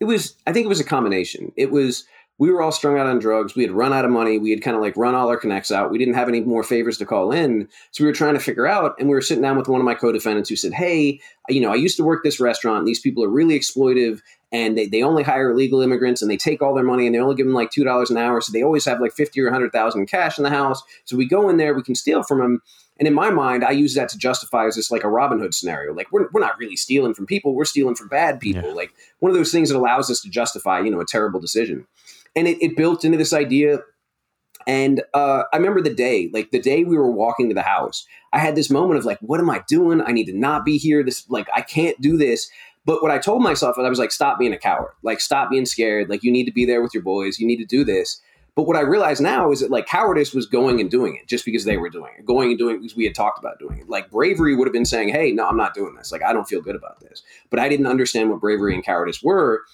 It 0.00 0.04
was. 0.04 0.36
I 0.46 0.52
think 0.52 0.66
it 0.66 0.68
was 0.68 0.80
a 0.80 0.84
combination. 0.84 1.50
It 1.56 1.70
was 1.70 2.04
we 2.38 2.50
were 2.50 2.60
all 2.60 2.72
strung 2.72 2.98
out 2.98 3.06
on 3.06 3.18
drugs. 3.18 3.54
We 3.54 3.62
had 3.62 3.72
run 3.72 3.92
out 3.92 4.04
of 4.04 4.10
money. 4.10 4.38
We 4.38 4.50
had 4.50 4.62
kind 4.62 4.76
of 4.76 4.82
like 4.82 4.96
run 4.96 5.14
all 5.14 5.28
our 5.28 5.38
connects 5.38 5.72
out. 5.72 5.90
We 5.90 5.98
didn't 5.98 6.14
have 6.14 6.28
any 6.28 6.40
more 6.40 6.62
favors 6.62 6.98
to 6.98 7.06
call 7.06 7.32
in. 7.32 7.68
So 7.92 8.04
we 8.04 8.08
were 8.08 8.14
trying 8.14 8.34
to 8.34 8.40
figure 8.40 8.66
out, 8.66 8.94
and 8.98 9.08
we 9.08 9.14
were 9.14 9.22
sitting 9.22 9.42
down 9.42 9.56
with 9.56 9.68
one 9.68 9.80
of 9.80 9.86
my 9.86 9.94
co-defendants 9.94 10.50
who 10.50 10.56
said, 10.56 10.74
Hey, 10.74 11.20
you 11.48 11.60
know, 11.60 11.72
I 11.72 11.76
used 11.76 11.96
to 11.96 12.04
work 12.04 12.22
this 12.22 12.38
restaurant. 12.38 12.80
And 12.80 12.88
these 12.88 13.00
people 13.00 13.24
are 13.24 13.28
really 13.28 13.58
exploitive 13.58 14.20
and 14.52 14.76
they, 14.76 14.86
they 14.86 15.02
only 15.02 15.22
hire 15.22 15.50
illegal 15.50 15.80
immigrants 15.80 16.20
and 16.20 16.30
they 16.30 16.36
take 16.36 16.60
all 16.60 16.74
their 16.74 16.84
money 16.84 17.06
and 17.06 17.14
they 17.14 17.20
only 17.20 17.34
give 17.34 17.46
them 17.46 17.54
like 17.54 17.70
$2 17.70 18.10
an 18.10 18.16
hour. 18.18 18.40
So 18.40 18.52
they 18.52 18.62
always 18.62 18.84
have 18.84 19.00
like 19.00 19.12
50 19.12 19.40
or 19.40 19.46
100,000 19.46 20.06
cash 20.06 20.38
in 20.38 20.44
the 20.44 20.50
house. 20.50 20.82
So 21.04 21.16
we 21.16 21.26
go 21.26 21.48
in 21.48 21.56
there, 21.56 21.74
we 21.74 21.82
can 21.82 21.94
steal 21.94 22.22
from 22.22 22.38
them. 22.38 22.62
And 22.98 23.06
in 23.06 23.14
my 23.14 23.30
mind, 23.30 23.64
I 23.64 23.72
use 23.72 23.94
that 23.94 24.08
to 24.10 24.18
justify 24.18 24.66
as 24.66 24.76
this 24.76 24.90
like 24.90 25.04
a 25.04 25.08
Robin 25.08 25.38
Hood 25.38 25.54
scenario. 25.54 25.92
Like 25.92 26.10
we're, 26.12 26.28
we're 26.32 26.40
not 26.40 26.58
really 26.58 26.76
stealing 26.76 27.12
from 27.12 27.26
people. 27.26 27.54
We're 27.54 27.66
stealing 27.66 27.94
from 27.94 28.08
bad 28.08 28.40
people. 28.40 28.62
Yeah. 28.62 28.72
Like 28.72 28.92
one 29.20 29.30
of 29.30 29.36
those 29.36 29.52
things 29.52 29.68
that 29.68 29.76
allows 29.76 30.10
us 30.10 30.20
to 30.22 30.30
justify, 30.30 30.80
you 30.80 30.90
know, 30.90 31.00
a 31.00 31.06
terrible 31.06 31.40
decision 31.40 31.86
and 32.36 32.46
it, 32.46 32.62
it 32.62 32.76
built 32.76 33.04
into 33.04 33.18
this 33.18 33.32
idea 33.32 33.80
and 34.66 35.02
uh, 35.14 35.44
I 35.52 35.56
remember 35.56 35.80
the 35.80 35.94
day, 35.94 36.28
like 36.32 36.50
the 36.50 36.60
day 36.60 36.82
we 36.82 36.96
were 36.96 37.10
walking 37.10 37.48
to 37.48 37.54
the 37.54 37.62
house, 37.62 38.04
I 38.32 38.38
had 38.38 38.56
this 38.56 38.70
moment 38.70 38.98
of 38.98 39.04
like, 39.04 39.18
what 39.20 39.38
am 39.38 39.48
I 39.48 39.62
doing? 39.68 40.02
I 40.02 40.10
need 40.12 40.26
to 40.26 40.36
not 40.36 40.64
be 40.64 40.76
here. 40.76 41.04
This, 41.04 41.28
like, 41.30 41.48
I 41.54 41.60
can't 41.60 42.00
do 42.00 42.16
this. 42.16 42.50
But 42.84 43.02
what 43.02 43.12
I 43.12 43.18
told 43.18 43.42
myself, 43.42 43.78
I 43.78 43.88
was 43.88 43.98
like, 43.98 44.12
stop 44.12 44.38
being 44.38 44.52
a 44.52 44.58
coward. 44.58 44.92
Like, 45.02 45.20
stop 45.20 45.50
being 45.50 45.66
scared. 45.66 46.08
Like, 46.08 46.22
you 46.22 46.32
need 46.32 46.46
to 46.46 46.52
be 46.52 46.64
there 46.64 46.82
with 46.82 46.94
your 46.94 47.02
boys. 47.02 47.38
You 47.38 47.46
need 47.46 47.58
to 47.58 47.64
do 47.64 47.84
this. 47.84 48.20
But 48.56 48.66
what 48.66 48.76
I 48.76 48.80
realize 48.80 49.20
now 49.20 49.52
is 49.52 49.60
that 49.60 49.70
like 49.70 49.86
cowardice 49.86 50.32
was 50.32 50.46
going 50.46 50.80
and 50.80 50.90
doing 50.90 51.14
it 51.14 51.28
just 51.28 51.44
because 51.44 51.66
they 51.66 51.76
were 51.76 51.90
doing 51.90 52.10
it, 52.18 52.24
going 52.24 52.48
and 52.48 52.58
doing 52.58 52.76
it 52.76 52.78
because 52.78 52.96
we 52.96 53.04
had 53.04 53.14
talked 53.14 53.38
about 53.38 53.58
doing 53.58 53.80
it. 53.80 53.88
Like 53.90 54.10
bravery 54.10 54.56
would 54.56 54.66
have 54.66 54.72
been 54.72 54.86
saying, 54.86 55.10
hey, 55.10 55.30
no, 55.30 55.46
I'm 55.46 55.58
not 55.58 55.74
doing 55.74 55.94
this. 55.94 56.10
Like, 56.10 56.22
I 56.22 56.32
don't 56.32 56.48
feel 56.48 56.62
good 56.62 56.74
about 56.74 57.00
this. 57.00 57.22
But 57.50 57.60
I 57.60 57.68
didn't 57.68 57.86
understand 57.86 58.30
what 58.30 58.40
bravery 58.40 58.74
and 58.74 58.82
cowardice 58.82 59.22
were. 59.22 59.64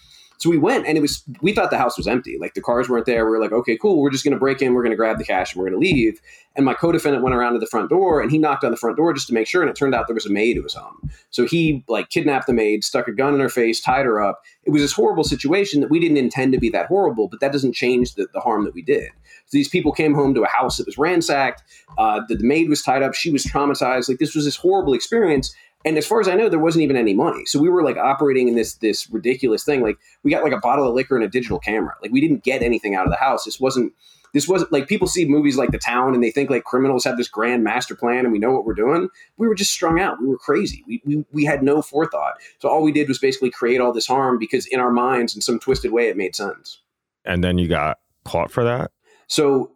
So 0.42 0.50
we 0.50 0.58
went 0.58 0.88
and 0.88 0.98
it 0.98 1.00
was, 1.00 1.22
we 1.40 1.52
thought 1.52 1.70
the 1.70 1.78
house 1.78 1.96
was 1.96 2.08
empty. 2.08 2.36
Like 2.36 2.54
the 2.54 2.60
cars 2.60 2.88
weren't 2.88 3.06
there. 3.06 3.24
We 3.24 3.30
were 3.30 3.40
like, 3.40 3.52
okay, 3.52 3.76
cool. 3.76 4.00
We're 4.00 4.10
just 4.10 4.24
going 4.24 4.32
to 4.32 4.40
break 4.40 4.60
in. 4.60 4.74
We're 4.74 4.82
going 4.82 4.90
to 4.90 4.96
grab 4.96 5.18
the 5.18 5.24
cash 5.24 5.54
and 5.54 5.62
we're 5.62 5.70
going 5.70 5.80
to 5.80 5.88
leave. 5.88 6.20
And 6.56 6.66
my 6.66 6.74
co-defendant 6.74 7.22
went 7.22 7.36
around 7.36 7.52
to 7.52 7.60
the 7.60 7.66
front 7.66 7.90
door 7.90 8.20
and 8.20 8.28
he 8.28 8.38
knocked 8.38 8.64
on 8.64 8.72
the 8.72 8.76
front 8.76 8.96
door 8.96 9.12
just 9.12 9.28
to 9.28 9.34
make 9.34 9.46
sure. 9.46 9.62
And 9.62 9.70
it 9.70 9.76
turned 9.76 9.94
out 9.94 10.08
there 10.08 10.14
was 10.14 10.26
a 10.26 10.32
maid 10.32 10.56
who 10.56 10.64
was 10.64 10.74
home. 10.74 11.08
So 11.30 11.46
he 11.46 11.84
like 11.86 12.10
kidnapped 12.10 12.48
the 12.48 12.54
maid, 12.54 12.82
stuck 12.82 13.06
a 13.06 13.12
gun 13.12 13.34
in 13.34 13.40
her 13.40 13.48
face, 13.48 13.80
tied 13.80 14.04
her 14.04 14.20
up. 14.20 14.42
It 14.64 14.70
was 14.70 14.82
this 14.82 14.92
horrible 14.92 15.22
situation 15.22 15.80
that 15.80 15.90
we 15.92 16.00
didn't 16.00 16.16
intend 16.16 16.52
to 16.54 16.58
be 16.58 16.70
that 16.70 16.86
horrible, 16.86 17.28
but 17.28 17.38
that 17.38 17.52
doesn't 17.52 17.74
change 17.74 18.16
the, 18.16 18.26
the 18.34 18.40
harm 18.40 18.64
that 18.64 18.74
we 18.74 18.82
did. 18.82 19.10
So 19.46 19.52
these 19.52 19.68
people 19.68 19.92
came 19.92 20.12
home 20.12 20.34
to 20.34 20.42
a 20.42 20.48
house 20.48 20.76
that 20.78 20.86
was 20.86 20.98
ransacked. 20.98 21.62
Uh, 21.96 22.20
the, 22.26 22.34
the 22.34 22.44
maid 22.44 22.68
was 22.68 22.82
tied 22.82 23.04
up. 23.04 23.14
She 23.14 23.30
was 23.30 23.44
traumatized. 23.44 24.08
Like 24.08 24.18
this 24.18 24.34
was 24.34 24.44
this 24.44 24.56
horrible 24.56 24.92
experience 24.92 25.54
and 25.84 25.98
as 25.98 26.06
far 26.06 26.20
as 26.20 26.28
I 26.28 26.34
know, 26.34 26.48
there 26.48 26.58
wasn't 26.58 26.82
even 26.82 26.96
any 26.96 27.14
money. 27.14 27.44
So 27.46 27.58
we 27.58 27.68
were 27.68 27.82
like 27.82 27.96
operating 27.96 28.48
in 28.48 28.54
this 28.54 28.74
this 28.74 29.10
ridiculous 29.10 29.64
thing. 29.64 29.82
Like 29.82 29.98
we 30.22 30.30
got 30.30 30.44
like 30.44 30.52
a 30.52 30.58
bottle 30.58 30.88
of 30.88 30.94
liquor 30.94 31.16
and 31.16 31.24
a 31.24 31.28
digital 31.28 31.58
camera. 31.58 31.94
Like 32.02 32.12
we 32.12 32.20
didn't 32.20 32.44
get 32.44 32.62
anything 32.62 32.94
out 32.94 33.06
of 33.06 33.10
the 33.10 33.16
house. 33.16 33.44
This 33.44 33.58
wasn't 33.58 33.92
this 34.32 34.48
wasn't 34.48 34.72
like 34.72 34.88
people 34.88 35.06
see 35.06 35.26
movies 35.26 35.56
like 35.56 35.70
The 35.70 35.78
Town 35.78 36.14
and 36.14 36.22
they 36.22 36.30
think 36.30 36.50
like 36.50 36.64
criminals 36.64 37.04
have 37.04 37.16
this 37.16 37.28
grand 37.28 37.64
master 37.64 37.94
plan 37.94 38.24
and 38.24 38.32
we 38.32 38.38
know 38.38 38.52
what 38.52 38.64
we're 38.64 38.74
doing. 38.74 39.08
We 39.36 39.46
were 39.46 39.54
just 39.54 39.72
strung 39.72 40.00
out. 40.00 40.20
We 40.20 40.28
were 40.28 40.38
crazy. 40.38 40.84
We 40.86 41.02
we, 41.04 41.24
we 41.32 41.44
had 41.44 41.62
no 41.62 41.82
forethought. 41.82 42.34
So 42.58 42.68
all 42.68 42.82
we 42.82 42.92
did 42.92 43.08
was 43.08 43.18
basically 43.18 43.50
create 43.50 43.80
all 43.80 43.92
this 43.92 44.06
harm 44.06 44.38
because 44.38 44.66
in 44.66 44.80
our 44.80 44.92
minds, 44.92 45.34
in 45.34 45.40
some 45.40 45.58
twisted 45.58 45.92
way, 45.92 46.08
it 46.08 46.16
made 46.16 46.34
sense. 46.34 46.80
And 47.24 47.42
then 47.42 47.58
you 47.58 47.68
got 47.68 47.98
caught 48.24 48.50
for 48.50 48.64
that. 48.64 48.90
So 49.26 49.72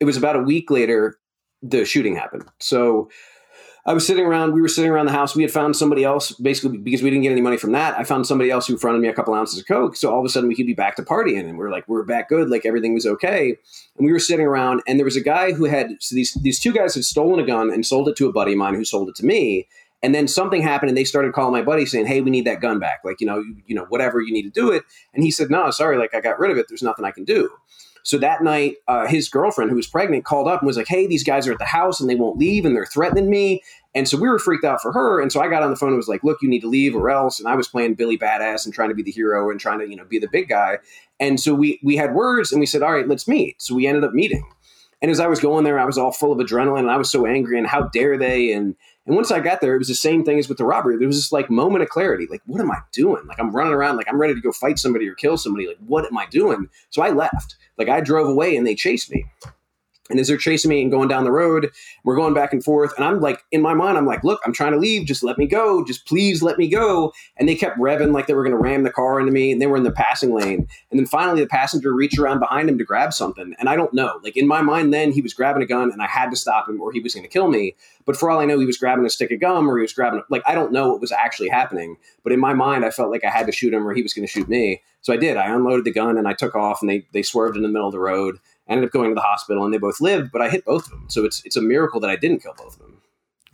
it 0.00 0.04
was 0.04 0.16
about 0.16 0.36
a 0.36 0.40
week 0.40 0.70
later 0.70 1.18
the 1.62 1.84
shooting 1.84 2.16
happened. 2.16 2.44
So 2.58 3.08
I 3.88 3.92
was 3.92 4.04
sitting 4.04 4.26
around, 4.26 4.52
we 4.52 4.60
were 4.60 4.68
sitting 4.68 4.90
around 4.90 5.06
the 5.06 5.12
house. 5.12 5.36
We 5.36 5.44
had 5.44 5.52
found 5.52 5.76
somebody 5.76 6.02
else, 6.02 6.32
basically 6.32 6.76
because 6.76 7.02
we 7.02 7.10
didn't 7.10 7.22
get 7.22 7.30
any 7.30 7.40
money 7.40 7.56
from 7.56 7.70
that. 7.72 7.96
I 7.96 8.02
found 8.02 8.26
somebody 8.26 8.50
else 8.50 8.66
who 8.66 8.76
fronted 8.76 9.00
me 9.00 9.06
a 9.06 9.12
couple 9.12 9.32
ounces 9.32 9.60
of 9.60 9.66
Coke. 9.68 9.94
So 9.94 10.12
all 10.12 10.18
of 10.18 10.24
a 10.24 10.28
sudden 10.28 10.48
we 10.48 10.56
could 10.56 10.66
be 10.66 10.74
back 10.74 10.96
to 10.96 11.02
partying. 11.02 11.48
And 11.48 11.56
we 11.56 11.64
are 11.64 11.70
like, 11.70 11.88
we 11.88 11.96
are 11.96 12.02
back 12.02 12.28
good. 12.28 12.50
Like 12.50 12.66
everything 12.66 12.94
was 12.94 13.06
okay. 13.06 13.56
And 13.96 14.04
we 14.04 14.12
were 14.12 14.18
sitting 14.18 14.44
around, 14.44 14.82
and 14.88 14.98
there 14.98 15.04
was 15.04 15.16
a 15.16 15.22
guy 15.22 15.52
who 15.52 15.64
had, 15.64 15.92
so 16.00 16.16
these, 16.16 16.34
these 16.42 16.58
two 16.58 16.72
guys 16.72 16.96
had 16.96 17.04
stolen 17.04 17.38
a 17.38 17.46
gun 17.46 17.70
and 17.70 17.86
sold 17.86 18.08
it 18.08 18.16
to 18.16 18.28
a 18.28 18.32
buddy 18.32 18.52
of 18.52 18.58
mine 18.58 18.74
who 18.74 18.84
sold 18.84 19.08
it 19.08 19.14
to 19.16 19.24
me. 19.24 19.68
And 20.02 20.14
then 20.14 20.28
something 20.28 20.62
happened, 20.62 20.90
and 20.90 20.98
they 20.98 21.04
started 21.04 21.32
calling 21.32 21.52
my 21.52 21.62
buddy 21.62 21.86
saying, 21.86 22.06
"Hey, 22.06 22.20
we 22.20 22.30
need 22.30 22.44
that 22.44 22.60
gun 22.60 22.78
back. 22.78 23.00
Like, 23.02 23.20
you 23.20 23.26
know, 23.26 23.38
you, 23.38 23.56
you 23.66 23.74
know, 23.74 23.86
whatever 23.88 24.20
you 24.20 24.32
need 24.32 24.42
to 24.42 24.50
do 24.50 24.70
it." 24.70 24.84
And 25.14 25.24
he 25.24 25.30
said, 25.30 25.50
"No, 25.50 25.70
sorry, 25.70 25.96
like 25.96 26.14
I 26.14 26.20
got 26.20 26.38
rid 26.38 26.50
of 26.50 26.58
it. 26.58 26.66
There's 26.68 26.82
nothing 26.82 27.04
I 27.04 27.10
can 27.10 27.24
do." 27.24 27.50
So 28.06 28.18
that 28.18 28.40
night, 28.40 28.76
uh, 28.86 29.08
his 29.08 29.28
girlfriend, 29.28 29.68
who 29.68 29.76
was 29.76 29.88
pregnant, 29.88 30.24
called 30.24 30.46
up 30.46 30.60
and 30.60 30.66
was 30.66 30.76
like, 30.76 30.86
"Hey, 30.86 31.08
these 31.08 31.24
guys 31.24 31.48
are 31.48 31.52
at 31.52 31.58
the 31.58 31.64
house 31.64 32.00
and 32.00 32.08
they 32.08 32.14
won't 32.14 32.38
leave 32.38 32.64
and 32.64 32.76
they're 32.76 32.86
threatening 32.86 33.28
me." 33.28 33.64
And 33.96 34.08
so 34.08 34.16
we 34.16 34.28
were 34.28 34.38
freaked 34.38 34.64
out 34.64 34.80
for 34.80 34.92
her. 34.92 35.20
And 35.20 35.32
so 35.32 35.40
I 35.40 35.48
got 35.48 35.64
on 35.64 35.70
the 35.70 35.76
phone 35.76 35.88
and 35.88 35.96
was 35.96 36.06
like, 36.06 36.22
"Look, 36.22 36.40
you 36.40 36.48
need 36.48 36.60
to 36.60 36.68
leave 36.68 36.94
or 36.94 37.10
else." 37.10 37.40
And 37.40 37.48
I 37.48 37.56
was 37.56 37.66
playing 37.66 37.94
Billy 37.94 38.16
Badass 38.16 38.64
and 38.64 38.72
trying 38.72 38.90
to 38.90 38.94
be 38.94 39.02
the 39.02 39.10
hero 39.10 39.50
and 39.50 39.58
trying 39.58 39.80
to 39.80 39.88
you 39.88 39.96
know 39.96 40.04
be 40.04 40.20
the 40.20 40.28
big 40.28 40.48
guy. 40.48 40.78
And 41.18 41.40
so 41.40 41.52
we 41.52 41.80
we 41.82 41.96
had 41.96 42.14
words 42.14 42.52
and 42.52 42.60
we 42.60 42.66
said, 42.66 42.82
"All 42.82 42.92
right, 42.92 43.08
let's 43.08 43.26
meet." 43.26 43.60
So 43.60 43.74
we 43.74 43.88
ended 43.88 44.04
up 44.04 44.12
meeting. 44.12 44.44
And 45.02 45.10
as 45.10 45.20
I 45.20 45.26
was 45.26 45.40
going 45.40 45.64
there, 45.64 45.78
I 45.78 45.84
was 45.84 45.98
all 45.98 46.12
full 46.12 46.32
of 46.32 46.38
adrenaline 46.38 46.80
and 46.80 46.90
I 46.90 46.96
was 46.96 47.10
so 47.10 47.26
angry 47.26 47.58
and 47.58 47.66
how 47.66 47.88
dare 47.88 48.16
they 48.16 48.52
and 48.52 48.76
And 49.06 49.14
once 49.14 49.30
I 49.30 49.40
got 49.40 49.60
there, 49.60 49.74
it 49.74 49.78
was 49.78 49.88
the 49.88 49.94
same 49.94 50.24
thing 50.24 50.38
as 50.38 50.48
with 50.48 50.58
the 50.58 50.64
robbery. 50.64 50.96
There 50.96 51.06
was 51.06 51.16
this 51.16 51.32
like 51.32 51.48
moment 51.50 51.82
of 51.82 51.88
clarity. 51.88 52.26
Like, 52.30 52.42
what 52.46 52.60
am 52.60 52.70
I 52.70 52.78
doing? 52.92 53.24
Like, 53.26 53.38
I'm 53.38 53.54
running 53.54 53.72
around, 53.72 53.96
like, 53.96 54.08
I'm 54.08 54.20
ready 54.20 54.34
to 54.34 54.40
go 54.40 54.52
fight 54.52 54.78
somebody 54.78 55.06
or 55.08 55.14
kill 55.14 55.36
somebody. 55.36 55.66
Like, 55.68 55.78
what 55.86 56.06
am 56.06 56.18
I 56.18 56.26
doing? 56.26 56.68
So 56.90 57.02
I 57.02 57.10
left. 57.10 57.56
Like, 57.78 57.88
I 57.88 58.00
drove 58.00 58.28
away 58.28 58.56
and 58.56 58.66
they 58.66 58.74
chased 58.74 59.10
me. 59.10 59.26
And 60.10 60.20
as 60.20 60.28
they're 60.28 60.36
chasing 60.36 60.68
me 60.68 60.82
and 60.82 60.90
going 60.90 61.08
down 61.08 61.24
the 61.24 61.32
road, 61.32 61.70
we're 62.04 62.16
going 62.16 62.34
back 62.34 62.52
and 62.52 62.62
forth. 62.62 62.92
And 62.96 63.04
I'm 63.04 63.20
like, 63.20 63.44
in 63.52 63.62
my 63.62 63.74
mind, 63.74 63.98
I'm 63.98 64.06
like, 64.06 64.24
look, 64.24 64.40
I'm 64.44 64.52
trying 64.52 64.72
to 64.72 64.78
leave. 64.78 65.06
Just 65.06 65.22
let 65.22 65.38
me 65.38 65.46
go. 65.46 65.84
Just 65.84 66.06
please 66.06 66.42
let 66.42 66.58
me 66.58 66.68
go. 66.68 67.12
And 67.36 67.48
they 67.48 67.54
kept 67.54 67.78
revving 67.78 68.12
like 68.12 68.26
they 68.26 68.34
were 68.34 68.44
going 68.44 68.56
to 68.56 68.62
ram 68.62 68.82
the 68.82 68.90
car 68.90 69.18
into 69.20 69.32
me. 69.32 69.52
And 69.52 69.60
they 69.60 69.66
were 69.66 69.76
in 69.76 69.82
the 69.82 69.90
passing 69.90 70.34
lane. 70.34 70.68
And 70.90 71.00
then 71.00 71.06
finally, 71.06 71.40
the 71.40 71.48
passenger 71.48 71.92
reached 71.92 72.18
around 72.18 72.38
behind 72.38 72.68
him 72.68 72.78
to 72.78 72.84
grab 72.84 73.12
something. 73.12 73.54
And 73.58 73.68
I 73.68 73.76
don't 73.76 73.92
know. 73.92 74.20
Like 74.22 74.36
in 74.36 74.46
my 74.46 74.62
mind, 74.62 74.92
then 74.92 75.12
he 75.12 75.20
was 75.20 75.34
grabbing 75.34 75.62
a 75.62 75.66
gun 75.66 75.90
and 75.90 76.02
I 76.02 76.06
had 76.06 76.30
to 76.30 76.36
stop 76.36 76.68
him 76.68 76.80
or 76.80 76.92
he 76.92 77.00
was 77.00 77.14
going 77.14 77.24
to 77.24 77.32
kill 77.32 77.48
me. 77.48 77.74
But 78.04 78.16
for 78.16 78.30
all 78.30 78.38
I 78.38 78.44
know, 78.44 78.58
he 78.58 78.66
was 78.66 78.78
grabbing 78.78 79.04
a 79.04 79.10
stick 79.10 79.32
of 79.32 79.40
gum 79.40 79.68
or 79.68 79.78
he 79.78 79.82
was 79.82 79.92
grabbing, 79.92 80.22
like, 80.30 80.42
I 80.46 80.54
don't 80.54 80.72
know 80.72 80.90
what 80.90 81.00
was 81.00 81.10
actually 81.10 81.48
happening. 81.48 81.96
But 82.22 82.32
in 82.32 82.38
my 82.38 82.54
mind, 82.54 82.84
I 82.84 82.90
felt 82.90 83.10
like 83.10 83.24
I 83.24 83.30
had 83.30 83.46
to 83.46 83.52
shoot 83.52 83.74
him 83.74 83.86
or 83.86 83.94
he 83.94 84.02
was 84.02 84.14
going 84.14 84.26
to 84.26 84.32
shoot 84.32 84.48
me. 84.48 84.82
So 85.00 85.12
I 85.12 85.16
did. 85.16 85.36
I 85.36 85.52
unloaded 85.52 85.84
the 85.84 85.92
gun 85.92 86.16
and 86.16 86.28
I 86.28 86.32
took 86.32 86.54
off 86.54 86.80
and 86.80 86.88
they, 86.88 87.06
they 87.12 87.22
swerved 87.22 87.56
in 87.56 87.62
the 87.62 87.68
middle 87.68 87.88
of 87.88 87.92
the 87.92 87.98
road 87.98 88.38
ended 88.68 88.84
up 88.86 88.92
going 88.92 89.10
to 89.10 89.14
the 89.14 89.20
hospital 89.20 89.64
and 89.64 89.72
they 89.72 89.78
both 89.78 90.00
lived, 90.00 90.30
but 90.32 90.42
I 90.42 90.48
hit 90.48 90.64
both 90.64 90.86
of 90.86 90.90
them. 90.90 91.06
So 91.08 91.24
it's 91.24 91.42
it's 91.44 91.56
a 91.56 91.62
miracle 91.62 92.00
that 92.00 92.10
I 92.10 92.16
didn't 92.16 92.42
kill 92.42 92.54
both 92.56 92.74
of 92.74 92.80
them. 92.80 93.02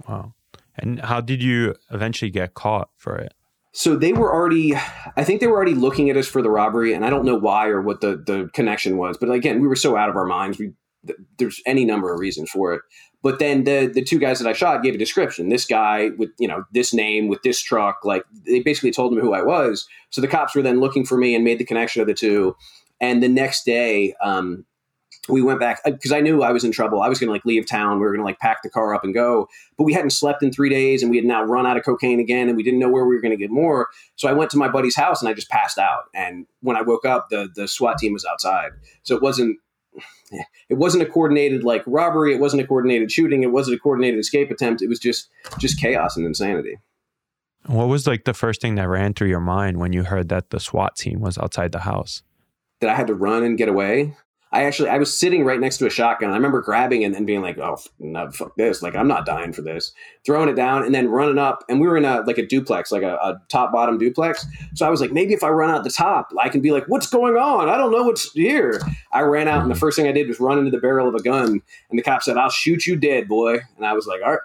Wow. 0.08 0.34
And 0.76 1.00
how 1.00 1.20
did 1.20 1.42
you 1.42 1.74
eventually 1.90 2.30
get 2.30 2.54
caught 2.54 2.90
for 2.96 3.16
it? 3.16 3.34
So 3.72 3.96
they 3.96 4.12
were 4.12 4.32
already 4.32 4.74
I 5.16 5.24
think 5.24 5.40
they 5.40 5.46
were 5.46 5.56
already 5.56 5.74
looking 5.74 6.10
at 6.10 6.16
us 6.16 6.26
for 6.26 6.42
the 6.42 6.50
robbery 6.50 6.92
and 6.92 7.04
I 7.04 7.10
don't 7.10 7.24
know 7.24 7.36
why 7.36 7.68
or 7.68 7.80
what 7.80 8.00
the 8.00 8.16
the 8.16 8.50
connection 8.52 8.96
was, 8.96 9.16
but 9.18 9.30
again, 9.30 9.60
we 9.60 9.68
were 9.68 9.76
so 9.76 9.96
out 9.96 10.08
of 10.08 10.16
our 10.16 10.26
minds. 10.26 10.58
We 10.58 10.72
there's 11.38 11.60
any 11.66 11.84
number 11.84 12.12
of 12.12 12.20
reasons 12.20 12.50
for 12.50 12.74
it. 12.74 12.82
But 13.22 13.38
then 13.38 13.64
the 13.64 13.90
the 13.92 14.02
two 14.02 14.18
guys 14.18 14.40
that 14.40 14.48
I 14.48 14.52
shot 14.52 14.82
gave 14.82 14.94
a 14.94 14.98
description. 14.98 15.48
This 15.48 15.64
guy 15.64 16.10
with 16.18 16.30
you 16.38 16.48
know 16.48 16.64
this 16.72 16.92
name 16.92 17.28
with 17.28 17.42
this 17.42 17.60
truck, 17.62 18.00
like 18.04 18.24
they 18.46 18.60
basically 18.60 18.92
told 18.92 19.12
them 19.12 19.20
who 19.20 19.32
I 19.32 19.42
was. 19.42 19.86
So 20.10 20.20
the 20.20 20.28
cops 20.28 20.54
were 20.54 20.62
then 20.62 20.80
looking 20.80 21.04
for 21.04 21.16
me 21.16 21.34
and 21.34 21.44
made 21.44 21.58
the 21.58 21.64
connection 21.64 22.00
of 22.02 22.08
the 22.08 22.14
two. 22.14 22.56
And 23.00 23.22
the 23.22 23.28
next 23.28 23.64
day, 23.64 24.14
um, 24.22 24.64
we 25.28 25.40
went 25.40 25.60
back 25.60 25.80
because 25.84 26.10
uh, 26.10 26.16
I 26.16 26.20
knew 26.20 26.42
I 26.42 26.50
was 26.50 26.64
in 26.64 26.72
trouble. 26.72 27.00
I 27.00 27.08
was 27.08 27.18
going 27.20 27.28
to 27.28 27.32
like 27.32 27.44
leave 27.44 27.66
town. 27.66 27.98
We 27.98 28.06
were 28.06 28.10
going 28.10 28.20
to 28.20 28.24
like 28.24 28.40
pack 28.40 28.62
the 28.62 28.70
car 28.70 28.94
up 28.94 29.04
and 29.04 29.14
go, 29.14 29.48
but 29.78 29.84
we 29.84 29.92
hadn't 29.92 30.10
slept 30.10 30.42
in 30.42 30.50
three 30.50 30.68
days 30.68 31.02
and 31.02 31.10
we 31.10 31.16
had 31.16 31.24
now 31.24 31.44
run 31.44 31.66
out 31.66 31.76
of 31.76 31.84
cocaine 31.84 32.18
again 32.18 32.48
and 32.48 32.56
we 32.56 32.62
didn't 32.62 32.80
know 32.80 32.88
where 32.88 33.04
we 33.04 33.14
were 33.14 33.20
going 33.20 33.30
to 33.30 33.36
get 33.36 33.50
more. 33.50 33.88
So 34.16 34.28
I 34.28 34.32
went 34.32 34.50
to 34.50 34.56
my 34.56 34.68
buddy's 34.68 34.96
house 34.96 35.22
and 35.22 35.28
I 35.28 35.34
just 35.34 35.48
passed 35.48 35.78
out. 35.78 36.04
And 36.12 36.46
when 36.60 36.76
I 36.76 36.82
woke 36.82 37.04
up, 37.04 37.28
the 37.30 37.48
the 37.54 37.68
SWAT 37.68 37.98
team 37.98 38.12
was 38.12 38.24
outside. 38.24 38.72
So 39.04 39.14
it 39.14 39.22
wasn't 39.22 39.58
it 40.68 40.76
wasn't 40.76 41.04
a 41.04 41.06
coordinated 41.06 41.62
like 41.62 41.84
robbery. 41.86 42.34
It 42.34 42.40
wasn't 42.40 42.62
a 42.62 42.66
coordinated 42.66 43.12
shooting. 43.12 43.44
It 43.44 43.52
wasn't 43.52 43.76
a 43.76 43.80
coordinated 43.80 44.18
escape 44.18 44.50
attempt. 44.50 44.82
It 44.82 44.88
was 44.88 44.98
just 44.98 45.28
just 45.58 45.80
chaos 45.80 46.16
and 46.16 46.26
insanity. 46.26 46.78
What 47.66 47.86
was 47.86 48.08
like 48.08 48.24
the 48.24 48.34
first 48.34 48.60
thing 48.60 48.74
that 48.74 48.88
ran 48.88 49.14
through 49.14 49.28
your 49.28 49.40
mind 49.40 49.78
when 49.78 49.92
you 49.92 50.02
heard 50.02 50.30
that 50.30 50.50
the 50.50 50.58
SWAT 50.58 50.96
team 50.96 51.20
was 51.20 51.38
outside 51.38 51.70
the 51.70 51.80
house? 51.80 52.24
That 52.80 52.90
I 52.90 52.96
had 52.96 53.06
to 53.06 53.14
run 53.14 53.44
and 53.44 53.56
get 53.56 53.68
away. 53.68 54.16
I 54.52 54.64
actually 54.64 54.90
I 54.90 54.98
was 54.98 55.16
sitting 55.16 55.44
right 55.44 55.58
next 55.58 55.78
to 55.78 55.86
a 55.86 55.90
shotgun. 55.90 56.30
I 56.30 56.34
remember 56.34 56.60
grabbing 56.60 57.02
it 57.02 57.14
and 57.14 57.26
being 57.26 57.40
like, 57.40 57.58
"Oh, 57.58 57.78
no, 57.98 58.30
fuck 58.30 58.54
this! 58.56 58.82
Like 58.82 58.94
I'm 58.94 59.08
not 59.08 59.24
dying 59.24 59.52
for 59.52 59.62
this." 59.62 59.92
Throwing 60.26 60.48
it 60.48 60.54
down 60.54 60.84
and 60.84 60.94
then 60.94 61.08
running 61.08 61.38
up. 61.38 61.64
And 61.68 61.80
we 61.80 61.88
were 61.88 61.96
in 61.96 62.04
a 62.04 62.20
like 62.26 62.38
a 62.38 62.46
duplex, 62.46 62.92
like 62.92 63.02
a, 63.02 63.14
a 63.14 63.40
top 63.48 63.72
bottom 63.72 63.96
duplex. 63.96 64.46
So 64.74 64.86
I 64.86 64.90
was 64.90 65.00
like, 65.00 65.12
maybe 65.12 65.32
if 65.32 65.42
I 65.42 65.48
run 65.48 65.70
out 65.70 65.84
the 65.84 65.90
top, 65.90 66.28
I 66.38 66.50
can 66.50 66.60
be 66.60 66.70
like, 66.70 66.84
"What's 66.86 67.08
going 67.08 67.36
on? 67.36 67.68
I 67.68 67.78
don't 67.78 67.92
know 67.92 68.04
what's 68.04 68.30
here." 68.32 68.80
I 69.12 69.22
ran 69.22 69.48
out 69.48 69.62
and 69.62 69.70
the 69.70 69.78
first 69.78 69.96
thing 69.96 70.06
I 70.06 70.12
did 70.12 70.28
was 70.28 70.38
run 70.38 70.58
into 70.58 70.70
the 70.70 70.78
barrel 70.78 71.08
of 71.08 71.14
a 71.14 71.22
gun. 71.22 71.62
And 71.90 71.98
the 71.98 72.02
cop 72.02 72.22
said, 72.22 72.36
"I'll 72.36 72.50
shoot 72.50 72.86
you 72.86 72.96
dead, 72.96 73.28
boy." 73.28 73.60
And 73.76 73.86
I 73.86 73.94
was 73.94 74.06
like, 74.06 74.20
"All 74.22 74.32
right, 74.32 74.40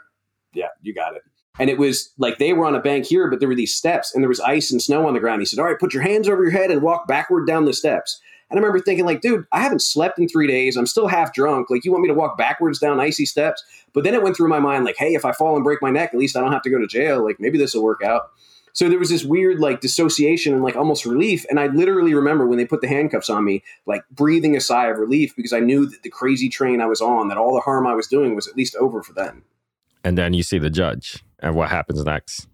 yeah, 0.53 0.69
you 0.81 0.93
got 0.93 1.15
it." 1.15 1.23
And 1.59 1.69
it 1.69 1.77
was 1.77 2.13
like 2.17 2.37
they 2.37 2.53
were 2.53 2.65
on 2.65 2.75
a 2.75 2.81
bank 2.81 3.05
here, 3.05 3.29
but 3.29 3.39
there 3.39 3.49
were 3.49 3.55
these 3.55 3.75
steps 3.75 4.13
and 4.13 4.23
there 4.23 4.29
was 4.29 4.39
ice 4.39 4.71
and 4.71 4.81
snow 4.81 5.07
on 5.07 5.13
the 5.13 5.19
ground. 5.19 5.41
He 5.41 5.45
said, 5.45 5.59
All 5.59 5.65
right, 5.65 5.79
put 5.79 5.93
your 5.93 6.03
hands 6.03 6.29
over 6.29 6.43
your 6.43 6.51
head 6.51 6.71
and 6.71 6.81
walk 6.81 7.07
backward 7.07 7.47
down 7.47 7.65
the 7.65 7.73
steps. 7.73 8.21
And 8.49 8.57
I 8.57 8.61
remember 8.61 8.79
thinking, 8.79 9.05
like, 9.05 9.21
dude, 9.21 9.45
I 9.51 9.61
haven't 9.61 9.81
slept 9.81 10.19
in 10.19 10.29
three 10.29 10.47
days. 10.47 10.77
I'm 10.77 10.85
still 10.85 11.07
half 11.07 11.33
drunk. 11.33 11.69
Like, 11.69 11.83
you 11.83 11.91
want 11.91 12.03
me 12.03 12.07
to 12.07 12.13
walk 12.13 12.37
backwards 12.37 12.79
down 12.79 12.99
icy 12.99 13.25
steps? 13.25 13.63
But 13.93 14.03
then 14.03 14.13
it 14.13 14.23
went 14.23 14.37
through 14.37 14.47
my 14.47 14.59
mind, 14.59 14.85
like, 14.85 14.95
hey, 14.97 15.15
if 15.15 15.25
I 15.25 15.33
fall 15.33 15.55
and 15.55 15.63
break 15.63 15.81
my 15.81 15.89
neck, 15.89 16.11
at 16.13 16.19
least 16.19 16.37
I 16.37 16.41
don't 16.41 16.53
have 16.53 16.61
to 16.61 16.69
go 16.69 16.79
to 16.79 16.87
jail. 16.87 17.23
Like, 17.23 17.39
maybe 17.39 17.57
this 17.57 17.73
will 17.73 17.83
work 17.83 18.01
out. 18.03 18.31
So 18.71 18.87
there 18.87 18.99
was 18.99 19.09
this 19.09 19.25
weird, 19.25 19.59
like, 19.59 19.81
dissociation 19.81 20.53
and, 20.53 20.63
like, 20.63 20.75
almost 20.75 21.05
relief. 21.05 21.45
And 21.49 21.59
I 21.59 21.67
literally 21.67 22.13
remember 22.13 22.45
when 22.45 22.57
they 22.57 22.65
put 22.65 22.81
the 22.81 22.87
handcuffs 22.87 23.29
on 23.29 23.43
me, 23.43 23.63
like, 23.85 24.03
breathing 24.11 24.55
a 24.55 24.61
sigh 24.61 24.87
of 24.87 24.97
relief 24.97 25.35
because 25.35 25.51
I 25.51 25.59
knew 25.59 25.85
that 25.87 26.03
the 26.03 26.09
crazy 26.09 26.47
train 26.47 26.79
I 26.79 26.85
was 26.85 27.01
on, 27.01 27.27
that 27.27 27.37
all 27.37 27.53
the 27.53 27.61
harm 27.61 27.87
I 27.87 27.95
was 27.95 28.07
doing 28.07 28.35
was 28.35 28.47
at 28.47 28.55
least 28.55 28.75
over 28.75 29.01
for 29.01 29.13
them. 29.13 29.43
And 30.03 30.17
then 30.17 30.33
you 30.33 30.43
see 30.43 30.59
the 30.59 30.69
judge 30.69 31.23
and 31.39 31.55
what 31.55 31.69
happens 31.69 32.03
next 32.05 32.47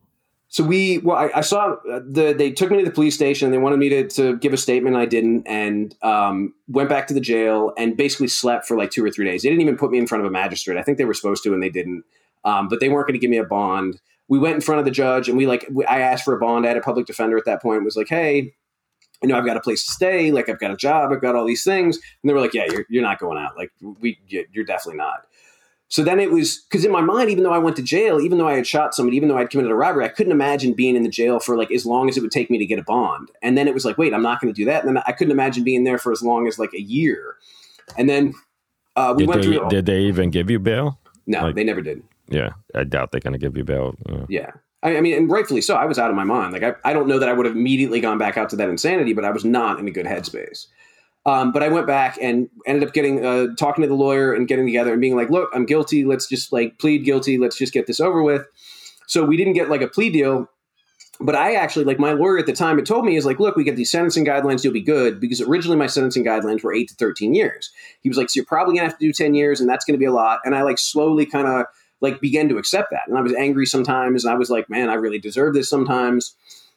so 0.54 0.64
we 0.64 1.00
well 1.00 1.18
I, 1.18 1.32
I, 1.34 1.42
saw 1.42 1.78
uh, 1.92 2.00
the 2.08 2.36
they 2.38 2.52
took 2.52 2.70
me 2.70 2.78
to 2.78 2.86
the 2.86 2.92
police 2.92 3.16
station. 3.16 3.50
They 3.50 3.58
wanted 3.58 3.78
me 3.78 3.90
to, 3.90 4.08
to 4.10 4.38
give 4.38 4.54
a 4.54 4.58
statement. 4.58 4.96
I 4.96 5.08
didn't. 5.08 5.48
And 5.48 5.96
um, 6.04 6.54
went 6.68 6.90
back 6.90 7.08
to 7.08 7.14
the 7.16 7.20
jail 7.20 7.74
and 7.76 7.98
basically 7.98 8.28
slept 8.28 8.68
for 8.68 8.78
like 8.78 8.92
two 8.92 9.04
or 9.04 9.10
three 9.10 9.26
days. 9.26 9.42
They 9.42 9.50
didn't 9.50 9.64
even 9.64 9.78
put 9.78 9.90
me 9.90 9.98
in 9.98 10.06
front 10.06 10.24
of 10.24 10.28
a 10.28 10.32
magistrate. 10.32 10.78
I 10.78 10.84
think 10.84 11.00
they 11.00 11.06
were 11.06 11.16
supposed 11.16 11.44
to 11.46 11.56
and 11.56 11.64
they 11.64 11.72
didn't. 11.72 12.04
Um, 12.46 12.68
but 12.68 12.82
they 12.82 12.88
weren't 12.88 13.08
going 13.08 13.16
to 13.16 13.20
give 13.20 13.32
me 13.32 13.38
a 13.38 13.44
bond. 13.44 14.00
We 14.28 14.38
went 14.38 14.54
in 14.54 14.62
front 14.62 14.78
of 14.78 14.86
the 14.86 14.92
judge 14.92 15.28
and 15.28 15.40
we 15.40 15.48
like 15.48 15.68
i 15.90 16.02
asked 16.02 16.24
for 16.24 16.36
a 16.36 16.40
bond. 16.40 16.66
I 16.66 16.68
had 16.68 16.78
a 16.78 16.82
public 16.82 17.08
defender 17.08 17.36
at 17.36 17.46
that 17.46 17.60
point 17.60 17.84
was 17.84 17.98
like 17.98 18.10
hey 18.10 18.54
you 19.24 19.30
know 19.30 19.38
i've 19.38 19.46
got 19.48 19.58
a 19.58 19.62
place 19.62 19.84
to 19.88 19.92
stay. 19.92 20.32
Like 20.32 20.50
i've 20.50 20.60
got 20.60 20.70
a 20.70 20.78
job. 20.78 21.12
I've 21.12 21.22
got 21.22 21.36
all 21.36 21.48
these 21.48 21.64
things. 21.64 21.96
And 21.96 22.30
they 22.30 22.34
were 22.34 22.42
like 22.42 22.54
yeah 22.54 22.66
you're, 22.70 22.86
you're 22.90 23.02
not 23.02 23.18
going 23.18 23.40
out. 23.40 23.58
Like 23.58 23.72
we 23.82 24.20
you're 24.28 24.66
definitely 24.66 25.00
not 25.00 25.26
so 25.94 26.04
then 26.04 26.20
it 26.20 26.32
was 26.32 26.58
because 26.68 26.84
in 26.84 26.92
my 26.92 27.02
mind, 27.02 27.30
even 27.30 27.44
though 27.44 27.54
I 27.54 27.60
went 27.60 27.76
to 27.76 27.84
jail, 27.84 28.20
even 28.20 28.40
though 28.40 28.48
I 28.48 28.56
had 28.56 28.66
shot 28.66 28.96
somebody, 28.96 29.16
even 29.16 29.30
though 29.30 29.38
I 29.38 29.42
had 29.42 29.52
committed 29.52 29.72
a 29.72 29.76
robbery, 29.76 30.04
I 30.04 30.08
couldn't 30.08 30.32
imagine 30.32 30.74
being 30.74 30.96
in 30.96 31.04
the 31.04 31.10
jail 31.10 31.40
for 31.40 31.56
like 31.56 31.72
as 31.72 31.86
long 31.86 32.10
as 32.10 32.18
it 32.18 32.22
would 32.22 32.32
take 32.32 32.50
me 32.50 32.58
to 32.58 32.66
get 32.66 32.80
a 32.80 32.84
bond. 32.84 33.30
And 33.44 33.56
then 33.56 33.68
it 33.68 33.76
was 33.76 33.86
like, 33.86 33.96
wait, 33.96 34.12
I'm 34.12 34.24
not 34.24 34.42
going 34.42 34.52
to 34.52 34.60
do 34.60 34.66
that. 34.66 34.84
And 34.84 34.90
then 34.90 35.04
I 35.06 35.12
couldn't 35.12 35.30
imagine 35.30 35.64
being 35.64 35.84
there 35.84 36.00
for 36.00 36.12
as 36.12 36.24
long 36.24 36.48
as 36.48 36.58
like 36.58 36.74
a 36.74 36.82
year. 36.82 37.36
And 37.96 38.10
then 38.10 38.34
uh, 38.96 39.14
we 39.16 39.22
did 39.22 39.30
went 39.30 39.42
they, 39.44 39.48
through. 39.56 39.70
Did 39.70 39.86
they 39.86 40.00
even 40.00 40.32
give 40.32 40.50
you 40.50 40.58
bail? 40.58 40.98
No, 41.28 41.44
like, 41.44 41.54
they 41.54 41.64
never 41.64 41.82
did. 41.82 42.02
Yeah, 42.28 42.54
I 42.74 42.86
doubt 42.86 43.12
they're 43.12 43.22
going 43.22 43.34
to 43.34 43.38
give 43.38 43.56
you 43.56 43.64
bail. 43.64 43.94
Yeah. 44.10 44.26
yeah. 44.30 44.52
I, 44.82 44.98
I 44.98 45.02
mean, 45.02 45.16
and 45.16 45.30
rightfully 45.30 45.62
so. 45.62 45.76
I 45.76 45.86
was 45.86 46.00
out 46.00 46.10
of 46.10 46.16
my 46.16 46.24
mind. 46.24 46.54
Like, 46.54 46.64
I, 46.64 46.74
I 46.90 46.94
don't 46.94 47.08
know 47.08 47.20
that 47.20 47.30
I 47.30 47.34
would 47.34 47.46
have 47.46 47.56
immediately 47.56 48.00
gone 48.00 48.18
back 48.18 48.36
out 48.36 48.50
to 48.50 48.56
that 48.56 48.68
insanity, 48.68 49.14
but 49.14 49.26
I 49.26 49.30
was 49.30 49.46
not 49.46 49.80
in 49.80 49.88
a 49.88 49.92
good 49.92 50.08
headspace. 50.08 50.66
Um, 51.26 51.54
but 51.54 51.64
I 51.64 51.70
went 51.70 51.88
back 51.88 52.18
and 52.22 52.50
ended 52.66 52.88
up 52.88 52.94
getting 52.94 53.26
uh, 53.26 53.48
talking 53.58 53.82
to 53.82 53.88
the 53.88 53.96
lawyer 53.96 54.34
and 54.34 54.48
getting 54.48 54.66
together 54.66 54.92
and 54.92 55.00
being 55.00 55.16
like, 55.16 55.30
"Look, 55.30 55.50
I'm 55.54 55.66
guilty. 55.66 56.04
Let's 56.04 56.28
just 56.28 56.52
like 56.52 56.80
plead 56.80 57.06
guilty. 57.06 57.38
Let's 57.38 57.58
just 57.58 57.74
get 57.74 57.88
this 57.88 58.02
over 58.02 58.22
with." 58.22 58.46
So 59.08 59.24
we 59.24 59.38
didn't 59.38 59.54
get 59.54 59.70
like 59.70 59.82
a 59.82 59.88
plea 59.88 60.10
deal, 60.10 60.50
but 61.22 61.36
I 61.36 61.56
actually 61.56 61.86
like 61.86 62.00
my 62.00 62.12
lawyer 62.12 62.40
at 62.40 62.46
the 62.46 62.54
time 62.54 62.78
had 62.78 62.86
told 62.86 63.06
me 63.06 63.16
is 63.16 63.26
like, 63.26 63.40
"Look, 63.40 63.56
we 63.56 63.64
get 63.64 63.78
these 63.78 63.90
sentencing 63.90 64.26
guidelines. 64.26 64.64
You'll 64.66 64.74
be 64.74 64.82
good." 64.82 65.22
Because 65.22 65.40
originally 65.40 65.78
my 65.78 65.88
sentencing 65.88 66.26
guidelines 66.26 66.62
were 66.62 66.74
eight 66.74 66.90
to 66.90 66.96
thirteen 66.96 67.34
years. 67.34 67.72
He 68.02 68.10
was 68.10 68.18
like, 68.18 68.30
"So 68.30 68.40
you're 68.40 68.46
probably 68.46 68.76
gonna 68.76 68.90
have 68.90 68.98
to 68.98 69.06
do 69.06 69.14
ten 69.14 69.34
years, 69.34 69.62
and 69.62 69.70
that's 69.70 69.86
to 69.86 69.98
be 69.98 70.06
a 70.06 70.12
lot." 70.12 70.42
And 70.44 70.56
I 70.56 70.64
like 70.64 70.78
slowly 70.78 71.26
kind 71.26 71.48
of 71.48 71.68
like 72.02 72.20
began 72.20 72.50
to 72.50 72.58
accept 72.58 72.92
that, 72.92 73.08
and 73.08 73.18
I 73.18 73.22
was 73.22 73.34
angry 73.34 73.66
sometimes, 73.66 74.26
and 74.26 74.34
I 74.34 74.38
was 74.38 74.50
like, 74.50 74.70
"Man, 74.70 74.90
I 74.90 74.96
really 74.96 75.20
deserve 75.20 75.54
this 75.54 75.70
sometimes." 75.70 76.36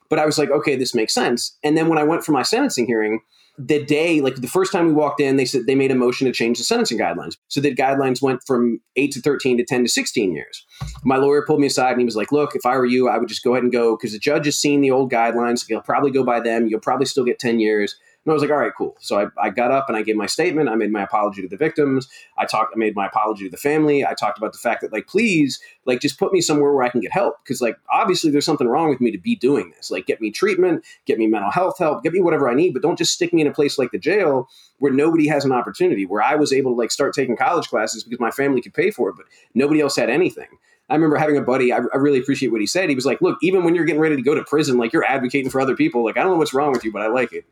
But 0.08 0.20
I 0.20 0.26
was 0.26 0.38
like, 0.38 0.50
"Okay, 0.50 0.76
this 0.76 0.94
makes 0.94 1.12
sense." 1.12 1.56
And 1.64 1.76
then 1.76 1.88
when 1.88 1.98
I 1.98 2.04
went 2.04 2.22
for 2.22 2.30
my 2.30 2.42
sentencing 2.42 2.86
hearing 2.86 3.22
the 3.58 3.84
day, 3.84 4.20
like 4.20 4.36
the 4.36 4.48
first 4.48 4.72
time 4.72 4.86
we 4.86 4.92
walked 4.92 5.20
in, 5.20 5.36
they 5.36 5.44
said 5.44 5.66
they 5.66 5.74
made 5.74 5.90
a 5.90 5.94
motion 5.94 6.26
to 6.26 6.32
change 6.32 6.58
the 6.58 6.64
sentencing 6.64 6.98
guidelines. 6.98 7.36
So 7.48 7.60
the 7.60 7.74
guidelines 7.74 8.20
went 8.20 8.42
from 8.46 8.80
8 8.96 9.12
to 9.12 9.20
13 9.20 9.58
to 9.58 9.64
10 9.64 9.84
to 9.84 9.90
16 9.90 10.32
years. 10.32 10.66
My 11.04 11.16
lawyer 11.16 11.44
pulled 11.46 11.60
me 11.60 11.66
aside 11.66 11.92
and 11.92 12.00
he 12.00 12.04
was 12.04 12.16
like, 12.16 12.32
Look, 12.32 12.54
if 12.54 12.66
I 12.66 12.76
were 12.76 12.86
you, 12.86 13.08
I 13.08 13.18
would 13.18 13.28
just 13.28 13.42
go 13.42 13.54
ahead 13.54 13.62
and 13.62 13.72
go 13.72 13.96
because 13.96 14.12
the 14.12 14.18
judge 14.18 14.44
has 14.44 14.56
seen 14.56 14.80
the 14.80 14.90
old 14.90 15.10
guidelines. 15.10 15.66
He'll 15.66 15.80
probably 15.80 16.10
go 16.10 16.24
by 16.24 16.40
them. 16.40 16.66
You'll 16.66 16.80
probably 16.80 17.06
still 17.06 17.24
get 17.24 17.38
10 17.38 17.60
years. 17.60 17.96
And 18.26 18.32
I 18.32 18.34
was 18.34 18.42
like, 18.42 18.50
all 18.50 18.56
right, 18.56 18.72
cool. 18.76 18.96
So 18.98 19.20
I, 19.20 19.26
I 19.40 19.50
got 19.50 19.70
up 19.70 19.88
and 19.88 19.96
I 19.96 20.02
gave 20.02 20.16
my 20.16 20.26
statement. 20.26 20.68
I 20.68 20.74
made 20.74 20.90
my 20.90 21.04
apology 21.04 21.42
to 21.42 21.48
the 21.48 21.56
victims. 21.56 22.08
I 22.36 22.44
talked, 22.44 22.72
I 22.74 22.76
made 22.76 22.96
my 22.96 23.06
apology 23.06 23.44
to 23.44 23.50
the 23.50 23.56
family. 23.56 24.04
I 24.04 24.14
talked 24.14 24.36
about 24.36 24.52
the 24.52 24.58
fact 24.58 24.80
that, 24.80 24.92
like, 24.92 25.06
please, 25.06 25.60
like, 25.84 26.00
just 26.00 26.18
put 26.18 26.32
me 26.32 26.40
somewhere 26.40 26.72
where 26.72 26.82
I 26.82 26.88
can 26.88 27.00
get 27.00 27.12
help. 27.12 27.36
Cause, 27.46 27.60
like, 27.60 27.76
obviously 27.88 28.32
there's 28.32 28.44
something 28.44 28.66
wrong 28.66 28.90
with 28.90 29.00
me 29.00 29.12
to 29.12 29.18
be 29.18 29.36
doing 29.36 29.70
this. 29.76 29.92
Like, 29.92 30.06
get 30.06 30.20
me 30.20 30.32
treatment, 30.32 30.84
get 31.04 31.18
me 31.18 31.28
mental 31.28 31.52
health 31.52 31.78
help, 31.78 32.02
get 32.02 32.12
me 32.12 32.20
whatever 32.20 32.50
I 32.50 32.54
need, 32.54 32.72
but 32.72 32.82
don't 32.82 32.98
just 32.98 33.12
stick 33.12 33.32
me 33.32 33.42
in 33.42 33.46
a 33.46 33.52
place 33.52 33.78
like 33.78 33.92
the 33.92 33.98
jail 33.98 34.48
where 34.80 34.92
nobody 34.92 35.28
has 35.28 35.44
an 35.44 35.52
opportunity, 35.52 36.04
where 36.04 36.20
I 36.20 36.34
was 36.34 36.52
able 36.52 36.72
to, 36.72 36.76
like, 36.76 36.90
start 36.90 37.14
taking 37.14 37.36
college 37.36 37.68
classes 37.68 38.02
because 38.02 38.18
my 38.18 38.32
family 38.32 38.60
could 38.60 38.74
pay 38.74 38.90
for 38.90 39.08
it, 39.08 39.14
but 39.16 39.26
nobody 39.54 39.80
else 39.80 39.94
had 39.94 40.10
anything. 40.10 40.48
I 40.88 40.94
remember 40.94 41.16
having 41.16 41.36
a 41.36 41.42
buddy, 41.42 41.72
I, 41.72 41.78
I, 41.78 41.96
really 41.96 42.18
appreciate 42.18 42.52
what 42.52 42.60
he 42.60 42.66
said. 42.66 42.88
He 42.88 42.94
was 42.94 43.06
like, 43.06 43.20
look, 43.20 43.38
even 43.42 43.64
when 43.64 43.74
you're 43.74 43.84
getting 43.84 44.00
ready 44.00 44.16
to 44.16 44.22
go 44.22 44.34
to 44.34 44.44
prison, 44.44 44.78
like 44.78 44.92
you're 44.92 45.04
advocating 45.04 45.50
for 45.50 45.60
other 45.60 45.74
people. 45.74 46.04
Like, 46.04 46.16
I 46.16 46.22
don't 46.22 46.32
know 46.32 46.38
what's 46.38 46.54
wrong 46.54 46.72
with 46.72 46.84
you, 46.84 46.92
but 46.92 47.02
I 47.02 47.08
like 47.08 47.32
it. 47.32 47.44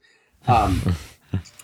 Um, 0.46 0.80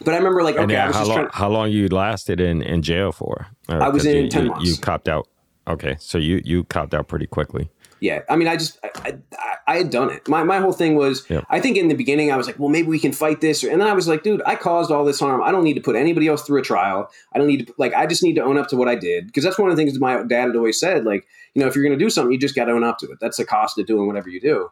But 0.03 0.15
I 0.15 0.17
remember 0.17 0.43
like 0.43 0.57
okay, 0.57 0.73
yeah, 0.73 0.85
I 0.85 0.87
was 0.89 0.97
how 0.97 1.01
just 1.03 1.09
long, 1.11 1.19
trying. 1.19 1.31
how 1.33 1.49
long 1.51 1.71
you 1.71 1.89
lasted 1.89 2.41
in, 2.41 2.63
in 2.63 2.83
jail 2.83 3.13
for? 3.13 3.49
I 3.69 3.89
was 3.89 4.07
in 4.07 4.25
you, 4.25 4.31
10 4.31 4.45
you, 4.45 4.51
months. 4.51 4.67
You 4.71 4.77
copped 4.79 5.09
out. 5.09 5.29
Okay, 5.69 5.97
so 6.01 6.19
you 6.19 6.41
you 6.45 6.65
copped 6.65 6.95
out 6.95 7.07
pretty 7.07 7.27
quickly. 7.27 7.71
Yeah, 8.01 8.23
I 8.31 8.37
mean, 8.37 8.49
I 8.49 8.57
just 8.57 8.79
I, 8.83 9.19
I, 9.39 9.55
I 9.69 9.77
had 9.77 9.91
done 9.91 10.09
it. 10.11 10.27
My 10.27 10.43
my 10.43 10.59
whole 10.59 10.73
thing 10.73 10.97
was, 10.97 11.29
Yep. 11.29 11.45
I 11.51 11.61
think 11.61 11.77
in 11.77 11.89
the 11.89 11.95
beginning 11.95 12.33
I 12.33 12.37
was 12.37 12.47
like, 12.47 12.59
well, 12.59 12.71
maybe 12.71 12.89
we 12.89 12.99
can 12.99 13.13
fight 13.13 13.43
this, 13.43 13.63
and 13.63 13.79
then 13.79 13.87
I 13.87 13.93
was 13.93 14.09
like, 14.09 14.23
dude, 14.23 14.41
I 14.47 14.57
caused 14.57 14.91
all 14.91 15.05
this 15.05 15.21
harm. 15.21 15.43
I 15.43 15.53
don't 15.53 15.65
need 15.65 15.75
to 15.75 15.83
put 15.83 15.97
anybody 15.97 16.27
else 16.27 16.43
through 16.43 16.61
a 16.61 16.65
trial. 16.65 17.11
I 17.35 17.39
don't 17.39 17.47
need 17.47 17.67
to 17.67 17.75
like, 17.77 17.93
I 17.93 18.07
just 18.07 18.23
need 18.23 18.37
to 18.37 18.43
own 18.43 18.57
up 18.57 18.69
to 18.69 18.77
what 18.77 18.89
I 18.89 18.95
did 18.95 19.27
because 19.27 19.45
that's 19.45 19.59
one 19.59 19.71
of 19.71 19.77
the 19.77 19.85
things 19.85 20.01
my 20.01 20.23
dad 20.23 20.47
had 20.47 20.57
always 20.57 20.81
said. 20.81 21.05
Like, 21.05 21.27
you 21.55 21.61
know, 21.61 21.69
if 21.69 21.75
you're 21.75 21.85
going 21.85 21.97
to 21.99 22.03
do 22.03 22.09
something, 22.09 22.33
you 22.33 22.39
just 22.39 22.55
got 22.57 22.65
to 22.65 22.73
own 22.73 22.85
up 22.85 22.99
to 23.01 23.11
it. 23.11 23.19
That's 23.21 23.37
the 23.37 23.45
cost 23.45 23.79
of 23.79 23.85
doing 23.87 24.07
whatever 24.07 24.31
you 24.31 24.41
do. 24.41 24.71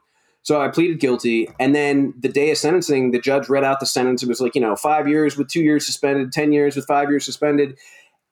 So 0.49 0.63
I 0.63 0.69
pleaded 0.69 0.99
guilty, 0.99 1.47
and 1.61 1.75
then 1.75 2.15
the 2.19 2.29
day 2.31 2.51
of 2.51 2.57
sentencing, 2.57 3.11
the 3.11 3.19
judge 3.19 3.51
read 3.51 3.65
out 3.65 3.81
the 3.81 3.85
sentence. 3.85 4.23
It 4.23 4.31
was 4.31 4.41
like, 4.41 4.55
you 4.55 4.63
know, 4.63 4.77
five 4.77 5.07
years 5.07 5.37
with 5.37 5.49
two 5.49 5.61
years 5.61 5.85
suspended, 5.85 6.33
ten 6.33 6.53
years 6.55 6.75
with 6.75 6.87
five 6.87 7.11
years 7.11 7.27
suspended. 7.27 7.77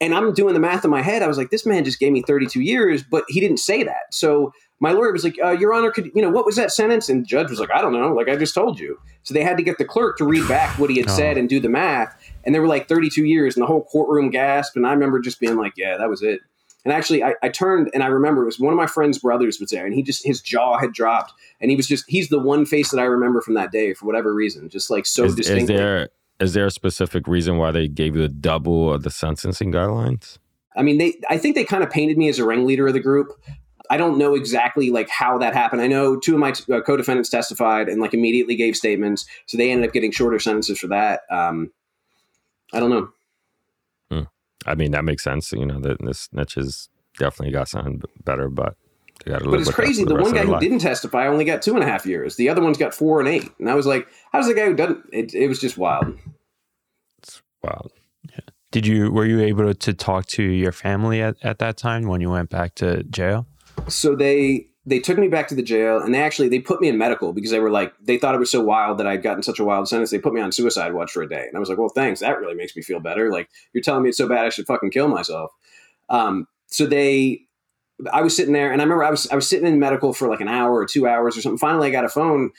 And 0.00 0.14
I'm 0.14 0.32
doing 0.32 0.54
the 0.54 0.60
math 0.60 0.82
in 0.82 0.90
my 0.90 1.02
head. 1.02 1.22
I 1.22 1.26
was 1.26 1.36
like, 1.36 1.50
this 1.50 1.66
man 1.66 1.84
just 1.84 1.98
gave 2.00 2.12
me 2.12 2.22
32 2.22 2.62
years, 2.62 3.02
but 3.02 3.24
he 3.28 3.38
didn't 3.38 3.58
say 3.58 3.82
that. 3.82 4.14
So 4.14 4.54
my 4.80 4.92
lawyer 4.92 5.12
was 5.12 5.24
like, 5.24 5.36
uh, 5.44 5.50
Your 5.50 5.74
Honor, 5.74 5.90
could 5.90 6.10
you 6.14 6.22
know 6.22 6.30
what 6.30 6.46
was 6.46 6.56
that 6.56 6.72
sentence? 6.72 7.10
And 7.10 7.20
the 7.22 7.26
judge 7.26 7.50
was 7.50 7.60
like, 7.60 7.70
I 7.70 7.82
don't 7.82 7.92
know. 7.92 8.14
Like 8.14 8.30
I 8.30 8.36
just 8.36 8.54
told 8.54 8.78
you. 8.80 8.98
So 9.22 9.34
they 9.34 9.42
had 9.42 9.58
to 9.58 9.62
get 9.62 9.76
the 9.76 9.84
clerk 9.84 10.16
to 10.16 10.24
read 10.24 10.48
back 10.48 10.78
what 10.78 10.88
he 10.88 10.96
had 10.96 11.10
Oh. 11.10 11.14
said 11.14 11.36
and 11.36 11.50
do 11.50 11.60
the 11.60 11.68
math. 11.68 12.16
And 12.44 12.54
they 12.54 12.60
were 12.60 12.66
like 12.66 12.88
32 12.88 13.26
years, 13.26 13.56
and 13.56 13.62
the 13.62 13.66
whole 13.66 13.84
courtroom 13.84 14.30
gasped. 14.30 14.74
And 14.74 14.86
I 14.86 14.92
remember 14.94 15.20
just 15.20 15.38
being 15.38 15.56
like, 15.56 15.74
Yeah, 15.76 15.98
that 15.98 16.08
was 16.08 16.22
it. 16.22 16.40
And 16.86 16.92
actually, 16.92 17.24
I, 17.24 17.34
I 17.42 17.48
turned 17.48 17.90
and 17.92 18.04
I 18.04 18.06
remember 18.06 18.42
it 18.42 18.46
was 18.46 18.60
one 18.60 18.72
of 18.72 18.76
my 18.76 18.86
friend's 18.86 19.18
brothers 19.18 19.58
was 19.58 19.70
there, 19.70 19.84
and 19.84 19.92
he 19.92 20.04
just 20.04 20.24
his 20.24 20.40
jaw 20.40 20.78
had 20.78 20.92
dropped, 20.92 21.32
and 21.60 21.68
he 21.68 21.76
was 21.76 21.88
just 21.88 22.04
he's 22.06 22.28
the 22.28 22.38
one 22.38 22.64
face 22.64 22.92
that 22.92 23.00
I 23.00 23.06
remember 23.06 23.40
from 23.40 23.54
that 23.54 23.72
day 23.72 23.92
for 23.92 24.06
whatever 24.06 24.32
reason, 24.32 24.68
just 24.68 24.88
like 24.88 25.04
so 25.04 25.24
is, 25.24 25.34
distinct. 25.34 25.62
is 25.62 25.66
there 25.66 26.08
is 26.38 26.54
there 26.54 26.64
a 26.64 26.70
specific 26.70 27.26
reason 27.26 27.58
why 27.58 27.72
they 27.72 27.88
gave 27.88 28.14
you 28.14 28.22
the 28.22 28.28
double 28.28 28.94
of 28.94 29.02
the 29.02 29.10
sentencing 29.10 29.72
guidelines? 29.72 30.38
I 30.76 30.82
mean, 30.82 30.98
they 30.98 31.14
I 31.28 31.38
think 31.38 31.56
they 31.56 31.64
kind 31.64 31.82
of 31.82 31.90
painted 31.90 32.18
me 32.18 32.28
as 32.28 32.38
a 32.38 32.46
ringleader 32.46 32.86
of 32.86 32.94
the 32.94 33.00
group. 33.00 33.32
I 33.90 33.96
don't 33.96 34.16
know 34.16 34.36
exactly 34.36 34.90
like 34.90 35.08
how 35.08 35.38
that 35.38 35.54
happened. 35.54 35.82
I 35.82 35.88
know 35.88 36.16
two 36.16 36.34
of 36.34 36.38
my 36.40 36.54
uh, 36.72 36.82
co-defendants 36.82 37.30
testified 37.30 37.88
and 37.88 38.00
like 38.00 38.14
immediately 38.14 38.54
gave 38.54 38.76
statements, 38.76 39.26
so 39.46 39.58
they 39.58 39.72
ended 39.72 39.88
up 39.88 39.92
getting 39.92 40.12
shorter 40.12 40.38
sentences 40.38 40.78
for 40.78 40.86
that. 40.86 41.22
Um, 41.32 41.72
I 42.72 42.78
don't 42.78 42.90
know. 42.90 43.08
I 44.66 44.74
mean, 44.74 44.90
that 44.92 45.04
makes 45.04 45.22
sense. 45.24 45.52
You 45.52 45.64
know, 45.66 45.80
the, 45.80 45.96
the 46.00 46.12
snitches 46.12 46.88
definitely 47.18 47.52
got 47.52 47.68
something 47.68 48.02
better, 48.24 48.48
but 48.50 48.76
they 49.24 49.32
got 49.32 49.38
to 49.42 49.50
But 49.50 49.60
it's 49.60 49.70
crazy. 49.70 50.02
for 50.02 50.10
The, 50.10 50.14
one 50.16 50.32
guy 50.34 50.44
who 50.44 50.52
life. 50.52 50.60
didn't 50.60 50.80
testify 50.80 51.26
only 51.26 51.44
got 51.44 51.62
two 51.62 51.74
and 51.74 51.82
a 51.82 51.86
half 51.86 52.04
years. 52.06 52.36
The 52.36 52.48
other 52.48 52.60
one's 52.62 52.76
got 52.78 52.92
four 52.94 53.20
and 53.20 53.28
eight. 53.28 53.48
And 53.58 53.70
I 53.70 53.74
was 53.74 53.86
like, 53.86 54.06
how 54.32 54.38
does 54.40 54.48
the 54.48 54.54
guy 54.54 54.66
who 54.66 54.74
doesn't? 54.74 55.04
It, 55.12 55.34
it 55.34 55.48
was 55.48 55.60
just 55.60 55.78
wild. 55.78 56.18
Wow. 57.62 57.86
Did 58.72 58.86
you 58.86 59.10
were 59.10 59.24
you 59.24 59.40
able 59.40 59.72
to 59.72 59.94
talk 59.94 60.26
to 60.26 60.42
your 60.42 60.72
family 60.72 61.22
at, 61.22 61.36
at 61.42 61.58
that 61.60 61.76
time 61.76 62.06
when 62.08 62.20
you 62.20 62.30
went 62.30 62.50
back 62.50 62.74
to 62.76 63.04
jail? 63.04 63.46
So 63.88 64.14
they 64.14 64.66
they 64.86 65.00
took 65.00 65.18
me 65.18 65.26
back 65.26 65.48
to 65.48 65.54
the 65.54 65.62
jail 65.62 66.00
and 66.00 66.14
they 66.14 66.22
actually 66.22 66.48
they 66.48 66.60
put 66.60 66.80
me 66.80 66.88
in 66.88 66.96
medical 66.96 67.32
because 67.32 67.50
they 67.50 67.58
were 67.58 67.70
like 67.70 67.92
they 68.00 68.16
thought 68.16 68.34
it 68.36 68.38
was 68.38 68.50
so 68.50 68.62
wild 68.62 68.98
that 68.98 69.06
I'd 69.06 69.22
gotten 69.22 69.42
such 69.42 69.58
a 69.58 69.64
wild 69.64 69.88
sentence. 69.88 70.10
They 70.10 70.18
put 70.18 70.32
me 70.32 70.40
on 70.40 70.52
suicide 70.52 70.94
watch 70.94 71.10
for 71.10 71.22
a 71.22 71.28
day, 71.28 71.44
and 71.46 71.56
I 71.56 71.58
was 71.58 71.68
like, 71.68 71.78
well, 71.78 71.88
thanks. 71.88 72.20
That 72.20 72.38
really 72.38 72.54
makes 72.54 72.76
me 72.76 72.82
feel 72.82 73.00
better. 73.00 73.30
Like 73.30 73.50
you're 73.72 73.82
telling 73.82 74.04
me 74.04 74.10
it's 74.10 74.18
so 74.18 74.28
bad 74.28 74.46
I 74.46 74.50
should 74.50 74.66
fucking 74.66 74.92
kill 74.92 75.08
myself. 75.08 75.50
Um, 76.08 76.46
so 76.66 76.86
they. 76.86 77.42
I 78.12 78.20
was 78.20 78.36
sitting 78.36 78.52
there, 78.52 78.70
and 78.70 78.82
I 78.82 78.84
remember 78.84 79.04
I 79.04 79.10
was 79.10 79.26
I 79.30 79.34
was 79.34 79.48
sitting 79.48 79.66
in 79.66 79.78
medical 79.78 80.12
for 80.12 80.28
like 80.28 80.40
an 80.40 80.48
hour 80.48 80.74
or 80.74 80.84
two 80.84 81.08
hours 81.08 81.36
or 81.36 81.40
something. 81.40 81.58
Finally, 81.58 81.88
I 81.88 81.90
got 81.90 82.04
a 82.04 82.10
phone, 82.10 82.50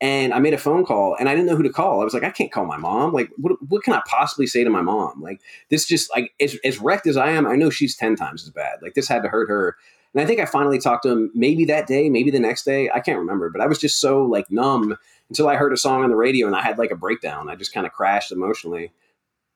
and 0.00 0.34
I 0.34 0.40
made 0.40 0.52
a 0.52 0.58
phone 0.58 0.84
call, 0.84 1.14
and 1.14 1.28
I 1.28 1.34
didn't 1.34 1.46
know 1.46 1.54
who 1.54 1.62
to 1.62 1.70
call. 1.70 2.00
I 2.00 2.04
was 2.04 2.12
like, 2.12 2.24
I 2.24 2.30
can't 2.30 2.50
call 2.50 2.64
my 2.64 2.76
mom. 2.76 3.12
Like, 3.12 3.30
what 3.36 3.52
what 3.68 3.84
can 3.84 3.92
I 3.94 4.02
possibly 4.04 4.48
say 4.48 4.64
to 4.64 4.70
my 4.70 4.82
mom? 4.82 5.22
Like, 5.22 5.40
this 5.68 5.86
just 5.86 6.10
like 6.10 6.32
as, 6.40 6.58
as 6.64 6.80
wrecked 6.80 7.06
as 7.06 7.16
I 7.16 7.30
am, 7.30 7.46
I 7.46 7.54
know 7.54 7.70
she's 7.70 7.96
ten 7.96 8.16
times 8.16 8.42
as 8.42 8.50
bad. 8.50 8.78
Like, 8.82 8.94
this 8.94 9.06
had 9.08 9.22
to 9.22 9.28
hurt 9.28 9.48
her. 9.48 9.76
And 10.14 10.22
I 10.22 10.26
think 10.26 10.40
I 10.40 10.44
finally 10.44 10.78
talked 10.78 11.04
to 11.04 11.10
him 11.10 11.30
maybe 11.34 11.64
that 11.66 11.86
day, 11.86 12.10
maybe 12.10 12.30
the 12.30 12.40
next 12.40 12.64
day. 12.64 12.90
I 12.92 13.00
can't 13.00 13.18
remember, 13.18 13.48
but 13.50 13.60
I 13.60 13.66
was 13.66 13.78
just 13.78 14.00
so 14.00 14.24
like 14.24 14.50
numb 14.50 14.96
until 15.28 15.48
I 15.48 15.56
heard 15.56 15.72
a 15.72 15.76
song 15.76 16.02
on 16.02 16.10
the 16.10 16.16
radio 16.16 16.46
and 16.46 16.56
I 16.56 16.62
had 16.62 16.78
like 16.78 16.90
a 16.90 16.96
breakdown. 16.96 17.48
I 17.48 17.54
just 17.54 17.72
kind 17.72 17.86
of 17.86 17.92
crashed 17.92 18.32
emotionally. 18.32 18.92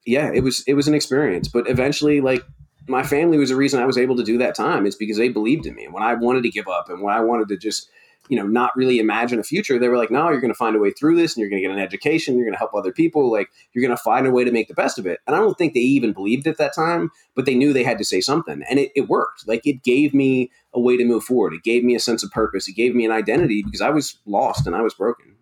Yeah, 0.06 0.30
it 0.32 0.44
was 0.44 0.62
it 0.66 0.74
was 0.74 0.86
an 0.86 0.94
experience, 0.94 1.48
but 1.48 1.68
eventually 1.68 2.20
like 2.20 2.44
my 2.86 3.02
family 3.02 3.38
was 3.38 3.48
the 3.48 3.56
reason 3.56 3.80
I 3.80 3.86
was 3.86 3.98
able 3.98 4.16
to 4.16 4.22
do 4.22 4.38
that 4.38 4.54
time. 4.54 4.86
It's 4.86 4.96
because 4.96 5.16
they 5.16 5.28
believed 5.28 5.66
in 5.66 5.74
me. 5.74 5.86
And 5.86 5.94
when 5.94 6.02
I 6.02 6.14
wanted 6.14 6.42
to 6.42 6.50
give 6.50 6.68
up 6.68 6.88
and 6.88 7.02
when 7.02 7.14
I 7.14 7.20
wanted 7.20 7.48
to 7.48 7.56
just, 7.56 7.88
you 8.28 8.36
know, 8.36 8.46
not 8.46 8.70
really 8.76 8.98
imagine 8.98 9.38
a 9.38 9.42
future, 9.42 9.78
they 9.78 9.88
were 9.88 9.96
like, 9.96 10.10
no, 10.10 10.30
you're 10.30 10.40
going 10.40 10.52
to 10.52 10.56
find 10.56 10.74
a 10.76 10.78
way 10.78 10.90
through 10.90 11.16
this 11.16 11.34
and 11.34 11.40
you're 11.40 11.50
going 11.50 11.62
to 11.62 11.68
get 11.68 11.74
an 11.74 11.82
education. 11.82 12.36
You're 12.36 12.46
going 12.46 12.54
to 12.54 12.58
help 12.58 12.74
other 12.74 12.92
people. 12.92 13.30
Like, 13.30 13.50
you're 13.72 13.82
going 13.82 13.96
to 13.96 14.02
find 14.02 14.26
a 14.26 14.30
way 14.30 14.44
to 14.44 14.50
make 14.50 14.68
the 14.68 14.74
best 14.74 14.98
of 14.98 15.06
it. 15.06 15.20
And 15.26 15.36
I 15.36 15.40
don't 15.40 15.58
think 15.58 15.74
they 15.74 15.80
even 15.80 16.12
believed 16.12 16.46
at 16.46 16.58
that 16.58 16.74
time, 16.74 17.10
but 17.34 17.44
they 17.44 17.54
knew 17.54 17.72
they 17.72 17.84
had 17.84 17.98
to 17.98 18.04
say 18.04 18.20
something. 18.20 18.62
And 18.68 18.78
it, 18.78 18.92
it 18.94 19.08
worked. 19.08 19.46
Like, 19.46 19.66
it 19.66 19.82
gave 19.82 20.14
me 20.14 20.50
a 20.72 20.80
way 20.80 20.96
to 20.96 21.04
move 21.04 21.24
forward. 21.24 21.52
It 21.52 21.62
gave 21.62 21.84
me 21.84 21.94
a 21.94 22.00
sense 22.00 22.22
of 22.22 22.30
purpose. 22.30 22.68
It 22.68 22.74
gave 22.74 22.94
me 22.94 23.04
an 23.04 23.12
identity 23.12 23.62
because 23.62 23.80
I 23.80 23.90
was 23.90 24.18
lost 24.26 24.66
and 24.66 24.74
I 24.74 24.82
was 24.82 24.94
broken. 24.94 25.36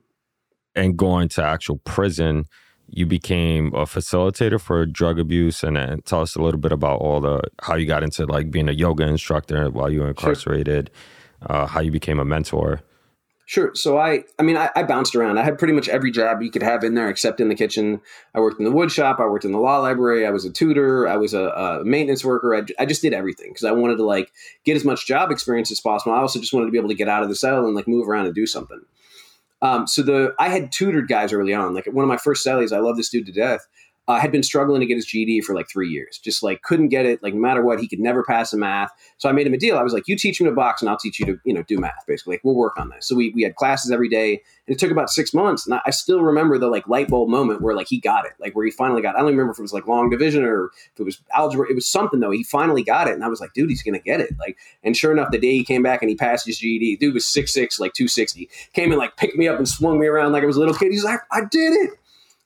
And 0.75 0.97
going 0.97 1.29
to 1.31 1.43
actual 1.43 1.79
prison, 1.85 2.47
you 2.89 3.07
became 3.07 3.69
a 3.69 3.85
facilitator 3.85 4.61
for 4.61 4.85
drug 4.87 5.19
abuse, 5.19 5.63
and 5.63 5.77
then 5.77 6.03
tell 6.03 6.21
us 6.21 6.35
a 6.35 6.43
little 6.43 6.61
bit 6.61 6.73
about 6.73 7.01
all 7.01 7.21
the 7.21 7.43
how 7.63 7.75
you 7.75 7.87
got 7.87 8.03
into 8.03 8.27
like 8.27 8.51
being 8.51 8.69
a 8.69 8.73
yoga 8.73 9.07
instructor 9.07 9.71
while 9.71 9.91
you 9.91 10.01
were 10.01 10.09
incarcerated, 10.09 10.91
uh, 11.47 11.67
how 11.67 11.81
you 11.81 11.91
became 11.91 12.19
a 12.19 12.25
mentor. 12.25 12.83
Sure. 13.45 13.75
So 13.75 13.99
I, 13.99 14.25
I 14.39 14.43
mean, 14.45 14.57
I, 14.57 14.71
I 14.75 14.83
bounced 14.83 15.15
around. 15.15 15.37
I 15.37 15.43
had 15.43 15.59
pretty 15.59 15.75
much 15.75 15.89
every 15.89 16.11
job 16.11 16.41
you 16.41 16.51
could 16.51 16.63
have 16.63 16.85
in 16.85 16.95
there, 16.95 17.09
except 17.09 17.41
in 17.41 17.49
the 17.49 17.55
kitchen. 17.55 18.01
I 18.35 18.41
worked 18.41 18.59
in 18.59 18.65
the 18.65 18.71
wood 18.71 18.91
shop. 18.91 19.19
I 19.21 19.27
worked 19.27 19.45
in 19.45 19.53
the 19.53 19.59
law 19.59 19.79
library. 19.79 20.27
I 20.27 20.31
was 20.31 20.45
a 20.45 20.51
tutor. 20.51 21.07
I 21.07 21.17
was 21.17 21.35
a, 21.35 21.49
a 21.49 21.85
maintenance 21.85 22.25
worker. 22.25 22.55
I, 22.55 22.63
I 22.79 22.87
just 22.87 23.03
did 23.03 23.13
everything 23.13 23.51
because 23.51 23.65
I 23.65 23.73
wanted 23.73 23.97
to 23.97 24.05
like 24.05 24.33
get 24.65 24.77
as 24.77 24.85
much 24.85 25.07
job 25.07 25.31
experience 25.31 25.71
as 25.71 25.81
possible. 25.81 26.15
I 26.15 26.21
also 26.21 26.41
just 26.41 26.53
wanted 26.53 26.67
to 26.67 26.73
be 26.73 26.79
able 26.79 26.89
to 26.89 26.95
get 26.95 27.09
out 27.09 27.25
of 27.25 27.29
the 27.29 27.35
cell 27.35 27.67
and 27.67 27.75
like 27.75 27.89
move 27.89 28.09
around 28.09 28.27
and 28.27 28.35
do 28.35 28.47
something. 28.47 28.81
Um, 29.61 29.87
so 29.87 30.03
the 30.03 30.35
I 30.39 30.49
had 30.49 30.73
tutored 30.73 31.09
guys 31.09 31.33
early 31.33 31.53
on. 31.53 31.75
Like 31.75 31.87
one 31.87 32.05
of 32.05 32.09
my 32.09 32.17
first 32.17 32.47
cellies, 32.47 32.75
I 32.75 32.81
love 32.81 32.97
this 32.97 33.11
dude 33.11 33.27
to 33.27 33.33
death. 33.33 33.67
Uh, 34.09 34.19
had 34.19 34.33
been 34.33 34.43
struggling 34.43 34.81
to 34.81 34.87
get 34.87 34.97
his 34.97 35.07
GED 35.07 35.43
for 35.43 35.55
like 35.55 35.69
three 35.71 35.89
years. 35.89 36.19
Just 36.19 36.43
like 36.43 36.63
couldn't 36.63 36.89
get 36.89 37.07
it. 37.07 37.23
Like 37.23 37.35
no 37.35 37.41
matter 37.41 37.63
what, 37.63 37.79
he 37.79 37.87
could 37.87 38.01
never 38.01 38.25
pass 38.25 38.53
a 38.53 38.57
math. 38.57 38.91
So 39.19 39.29
I 39.29 39.33
made 39.33 39.47
him 39.47 39.55
a 39.55 39.59
deal. 39.59 39.79
I 39.79 39.83
was 39.83 39.93
like, 39.93 40.09
"You 40.09 40.17
teach 40.17 40.41
me 40.41 40.49
to 40.49 40.53
box, 40.53 40.83
and 40.83 40.91
I'll 40.91 40.99
teach 40.99 41.21
you 41.21 41.27
to 41.27 41.39
you 41.45 41.55
know 41.55 41.63
do 41.63 41.79
math. 41.79 42.05
Basically, 42.07 42.35
like, 42.35 42.41
we'll 42.43 42.57
work 42.57 42.79
on 42.79 42.89
this." 42.89 43.07
So 43.07 43.15
we 43.15 43.31
we 43.31 43.43
had 43.43 43.55
classes 43.55 43.93
every 43.93 44.09
day, 44.09 44.43
and 44.67 44.75
it 44.75 44.81
took 44.81 44.91
about 44.91 45.09
six 45.09 45.33
months. 45.33 45.67
And 45.67 45.75
I, 45.75 45.83
I 45.87 45.91
still 45.91 46.21
remember 46.23 46.59
the 46.59 46.67
like 46.67 46.89
light 46.89 47.09
bulb 47.09 47.29
moment 47.29 47.61
where 47.63 47.77
like 47.77 47.87
he 47.89 48.01
got 48.01 48.27
it, 48.27 48.33
like 48.41 48.57
where 48.57 48.65
he 48.65 48.73
finally 48.73 49.03
got. 49.03 49.15
It. 49.15 49.19
I 49.19 49.21
don't 49.21 49.31
remember 49.31 49.53
if 49.53 49.59
it 49.59 49.63
was 49.63 49.73
like 49.73 49.87
long 49.87 50.11
division 50.11 50.43
or 50.43 50.73
if 50.93 51.01
it 51.01 51.05
was 51.05 51.23
algebra. 51.33 51.71
It 51.71 51.75
was 51.77 51.87
something 51.87 52.19
though. 52.19 52.33
He 52.33 52.43
finally 52.43 52.83
got 52.83 53.07
it, 53.07 53.15
and 53.15 53.23
I 53.23 53.29
was 53.29 53.41
like, 53.41 53.53
"Dude, 53.53 53.71
he's 53.71 53.85
gonna 53.85 54.01
get 54.01 54.21
it." 54.21 54.37
Like, 54.39 54.59
and 54.83 54.97
sure 54.97 55.13
enough, 55.13 55.31
the 55.31 55.39
day 55.39 55.53
he 55.53 55.65
came 55.65 55.83
back 55.85 56.03
and 56.03 56.11
he 56.11 56.17
passed 56.17 56.45
his 56.45 56.59
GED, 56.59 56.97
dude 56.97 57.15
was 57.15 57.25
six 57.25 57.55
six, 57.55 57.79
like 57.79 57.93
two 57.93 58.09
sixty. 58.09 58.51
Came 58.73 58.91
and 58.91 58.99
like 58.99 59.17
picked 59.17 59.37
me 59.37 59.47
up 59.47 59.59
and 59.59 59.69
swung 59.69 60.01
me 60.01 60.07
around 60.07 60.33
like 60.33 60.43
I 60.43 60.47
was 60.47 60.57
a 60.57 60.61
little 60.61 60.75
kid. 60.75 60.91
He's 60.91 61.05
like, 61.05 61.21
"I 61.31 61.43
did 61.49 61.73
it." 61.75 61.91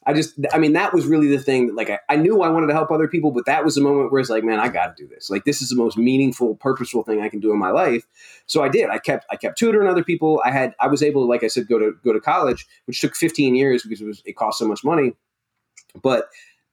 I 0.07 0.13
just, 0.13 0.35
I 0.53 0.59
mean, 0.59 0.73
that 0.75 0.95
was 0.95 1.05
really 1.05 1.27
the 1.27 1.39
thing 1.39 1.67
that, 1.67 1.75
like, 1.75 1.91
I, 1.91 1.99
I 2.09 2.15
knew 2.15 2.41
I 2.43 2.49
wanted 2.49 2.69
to 2.69 2.73
help 2.73 2.93
other 2.93 3.09
people, 3.09 3.33
but 3.33 3.45
that 3.47 3.65
was 3.65 3.75
the 3.75 3.81
moment 3.81 4.13
where 4.13 4.21
it's 4.21 4.31
like, 4.31 4.45
man, 4.45 4.61
I 4.61 4.69
got 4.69 4.97
to 4.97 5.03
do 5.03 5.09
this. 5.09 5.31
Like, 5.31 5.45
this 5.45 5.61
is 5.61 5.69
the 5.69 5.75
most 5.75 5.99
meaningful, 5.99 6.55
purposeful 6.55 7.03
thing 7.03 7.21
I 7.21 7.29
can 7.29 7.41
do 7.41 7.53
in 7.53 7.59
my 7.59 7.71
life. 7.71 8.07
So 8.47 8.63
I 8.63 8.69
did. 8.69 8.89
I 8.89 8.99
kept, 8.99 9.27
I 9.31 9.37
kept 9.37 9.59
tutoring 9.59 9.89
other 9.89 10.05
people. 10.05 10.41
I 10.45 10.53
had, 10.53 10.77
I 10.79 10.87
was 10.87 11.03
able 11.03 11.23
to, 11.23 11.27
like 11.29 11.43
I 11.43 11.49
said, 11.49 11.67
go 11.67 11.79
to 11.81 11.93
go 12.05 12.13
to 12.13 12.21
college, 12.21 12.67
which 12.85 13.01
took 13.01 13.17
15 13.17 13.57
years 13.57 13.83
because 13.83 14.01
it 14.01 14.07
was, 14.07 14.23
it 14.25 14.37
cost 14.37 14.61
so 14.61 14.69
much 14.69 14.85
money. 14.85 15.15
But 16.01 16.29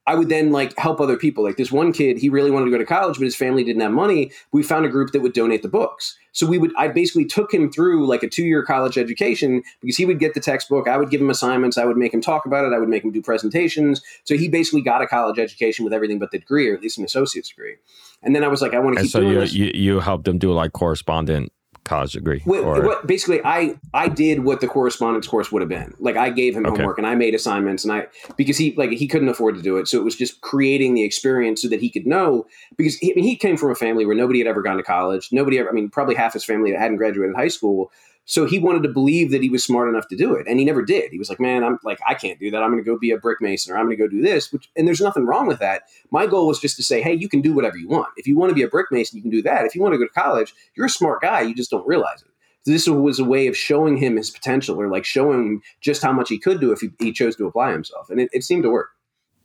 I 0.05 0.15
would 0.15 0.27
then 0.29 0.51
like 0.51 0.77
help 0.77 0.99
other 0.99 1.17
people. 1.17 1.43
Like 1.43 1.55
this 1.55 1.71
one 1.71 1.93
kid, 1.93 2.17
he 2.17 2.29
really 2.29 2.51
wanted 2.51 2.65
to 2.65 2.71
go 2.71 2.77
to 2.77 2.85
college, 2.85 3.17
but 3.17 3.23
his 3.23 3.35
family 3.35 3.63
didn't 3.63 3.81
have 3.81 3.91
money. 3.91 4.31
We 4.51 4.61
found 4.61 4.85
a 4.85 4.89
group 4.89 5.11
that 5.11 5.21
would 5.21 5.33
donate 5.33 5.61
the 5.61 5.69
books. 5.69 6.17
So 6.33 6.45
we 6.45 6.57
would, 6.57 6.71
I 6.75 6.89
basically 6.89 7.25
took 7.25 7.53
him 7.53 7.71
through 7.71 8.05
like 8.07 8.23
a 8.23 8.29
two 8.29 8.43
year 8.43 8.63
college 8.63 8.97
education 8.97 9.63
because 9.81 9.95
he 9.95 10.05
would 10.05 10.19
get 10.19 10.33
the 10.33 10.41
textbook. 10.41 10.87
I 10.87 10.97
would 10.97 11.09
give 11.09 11.21
him 11.21 11.29
assignments. 11.29 11.77
I 11.77 11.85
would 11.85 11.97
make 11.97 12.13
him 12.13 12.21
talk 12.21 12.45
about 12.45 12.65
it. 12.65 12.73
I 12.73 12.79
would 12.79 12.89
make 12.89 13.03
him 13.03 13.11
do 13.11 13.21
presentations. 13.21 14.01
So 14.25 14.35
he 14.35 14.49
basically 14.49 14.81
got 14.81 15.01
a 15.01 15.07
college 15.07 15.39
education 15.39 15.85
with 15.85 15.93
everything 15.93 16.19
but 16.19 16.31
the 16.31 16.39
degree, 16.39 16.69
or 16.69 16.75
at 16.75 16.81
least 16.81 16.97
an 16.97 17.05
associate's 17.05 17.49
degree. 17.49 17.75
And 18.21 18.35
then 18.35 18.43
I 18.43 18.47
was 18.47 18.61
like, 18.61 18.73
I 18.73 18.79
want 18.79 18.95
to 18.95 18.99
And 18.99 19.05
keep 19.05 19.11
so 19.11 19.21
doing 19.21 19.47
you, 19.47 19.65
you 19.65 19.71
you 19.73 19.99
helped 19.99 20.25
them 20.25 20.37
do 20.37 20.51
like 20.51 20.73
correspondent 20.73 21.51
college 21.83 22.13
degree. 22.13 22.41
What, 22.45 22.63
or- 22.63 22.85
what, 22.85 23.07
basically, 23.07 23.41
I 23.43 23.75
I 23.93 24.07
did 24.07 24.43
what 24.43 24.61
the 24.61 24.67
correspondence 24.67 25.27
course 25.27 25.51
would 25.51 25.61
have 25.61 25.69
been. 25.69 25.93
Like 25.99 26.15
I 26.15 26.29
gave 26.29 26.55
him 26.55 26.65
Okay. 26.65 26.77
homework 26.77 26.97
and 26.97 27.05
I 27.05 27.15
made 27.15 27.35
assignments 27.35 27.83
and 27.83 27.91
I 27.93 28.07
because 28.37 28.57
he 28.57 28.73
like 28.75 28.91
he 28.91 29.07
couldn't 29.07 29.29
afford 29.29 29.55
to 29.55 29.61
do 29.61 29.77
it, 29.77 29.87
so 29.87 29.97
it 29.97 30.03
was 30.03 30.15
just 30.15 30.41
creating 30.41 30.93
the 30.93 31.03
experience 31.03 31.61
so 31.61 31.67
that 31.69 31.81
he 31.81 31.89
could 31.89 32.07
know. 32.07 32.45
Because 32.77 32.95
he, 32.97 33.11
I 33.11 33.15
mean, 33.15 33.25
he 33.25 33.35
came 33.35 33.57
from 33.57 33.71
a 33.71 33.75
family 33.75 34.05
where 34.05 34.15
nobody 34.15 34.39
had 34.39 34.47
ever 34.47 34.61
gone 34.61 34.77
to 34.77 34.83
college. 34.83 35.29
Nobody 35.31 35.59
ever. 35.59 35.69
I 35.69 35.73
mean, 35.73 35.89
probably 35.89 36.15
half 36.15 36.33
his 36.33 36.45
family 36.45 36.71
hadn't 36.73 36.97
graduated 36.97 37.35
high 37.35 37.47
school. 37.49 37.91
So 38.25 38.45
he 38.45 38.57
wanted 38.57 38.83
to 38.83 38.89
believe 38.89 39.31
that 39.31 39.41
he 39.41 39.49
was 39.49 39.63
smart 39.63 39.89
enough 39.89 40.07
to 40.07 40.15
do 40.15 40.33
it, 40.35 40.47
and 40.47 40.57
he 40.59 40.65
never 40.65 40.81
did. 40.81 41.11
He 41.11 41.17
was 41.17 41.29
like, 41.29 41.39
"Man, 41.39 41.63
I'm 41.63 41.77
like 41.83 41.99
I 42.07 42.13
can't 42.13 42.39
do 42.39 42.51
that. 42.51 42.63
I'm 42.63 42.71
going 42.71 42.83
to 42.83 42.89
go 42.89 42.97
be 42.97 43.11
a 43.11 43.17
brick 43.17 43.41
mason, 43.41 43.73
or 43.73 43.77
I'm 43.77 43.85
going 43.85 43.97
to 43.97 44.03
go 44.03 44.07
do 44.07 44.21
this." 44.21 44.51
Which 44.51 44.69
and 44.75 44.87
there's 44.87 45.01
nothing 45.01 45.25
wrong 45.25 45.47
with 45.47 45.59
that. 45.59 45.83
My 46.11 46.25
goal 46.25 46.47
was 46.47 46.59
just 46.59 46.77
to 46.77 46.83
say, 46.83 47.01
"Hey, 47.01 47.13
you 47.13 47.27
can 47.27 47.41
do 47.41 47.53
whatever 47.53 47.77
you 47.77 47.87
want. 47.87 48.09
If 48.17 48.27
you 48.27 48.37
want 48.37 48.49
to 48.49 48.55
be 48.55 48.61
a 48.63 48.67
brick 48.67 48.91
mason, 48.91 49.17
you 49.17 49.21
can 49.21 49.31
do 49.31 49.41
that. 49.43 49.65
If 49.65 49.75
you 49.75 49.81
want 49.81 49.93
to 49.93 49.97
go 49.97 50.05
to 50.05 50.13
college, 50.13 50.53
you're 50.75 50.85
a 50.85 50.89
smart 50.89 51.21
guy. 51.21 51.41
You 51.41 51.53
just 51.53 51.71
don't 51.71 51.87
realize 51.87 52.21
it." 52.21 52.29
this 52.65 52.87
was 52.87 53.19
a 53.19 53.23
way 53.23 53.47
of 53.47 53.57
showing 53.57 53.97
him 53.97 54.15
his 54.15 54.29
potential 54.29 54.79
or 54.79 54.89
like 54.89 55.05
showing 55.05 55.61
just 55.81 56.01
how 56.01 56.13
much 56.13 56.29
he 56.29 56.39
could 56.39 56.59
do 56.59 56.71
if 56.71 56.79
he, 56.79 56.89
he 56.99 57.11
chose 57.11 57.35
to 57.35 57.45
apply 57.45 57.71
himself 57.71 58.09
and 58.09 58.19
it, 58.19 58.29
it 58.31 58.43
seemed 58.43 58.63
to 58.63 58.69
work 58.69 58.91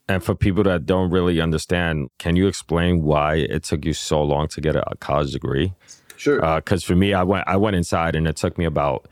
And 0.08 0.22
for 0.22 0.34
people 0.34 0.62
that 0.64 0.86
don't 0.86 1.10
really 1.10 1.40
understand, 1.40 2.08
can 2.18 2.36
you 2.36 2.46
explain 2.46 3.02
why 3.02 3.36
it 3.36 3.64
took 3.64 3.84
you 3.84 3.92
so 3.92 4.22
long 4.22 4.48
to 4.48 4.60
get 4.60 4.74
a, 4.76 4.90
a 4.90 4.96
college 4.96 5.32
degree? 5.32 5.74
Sure 6.18 6.44
uh, 6.44 6.56
Because 6.56 6.84
for 6.84 6.94
me, 6.94 7.14
I 7.14 7.22
went 7.22 7.44
I 7.46 7.56
went 7.56 7.76
inside 7.76 8.14
and 8.14 8.26
it 8.26 8.36
took 8.36 8.58
me 8.58 8.64
about 8.64 9.08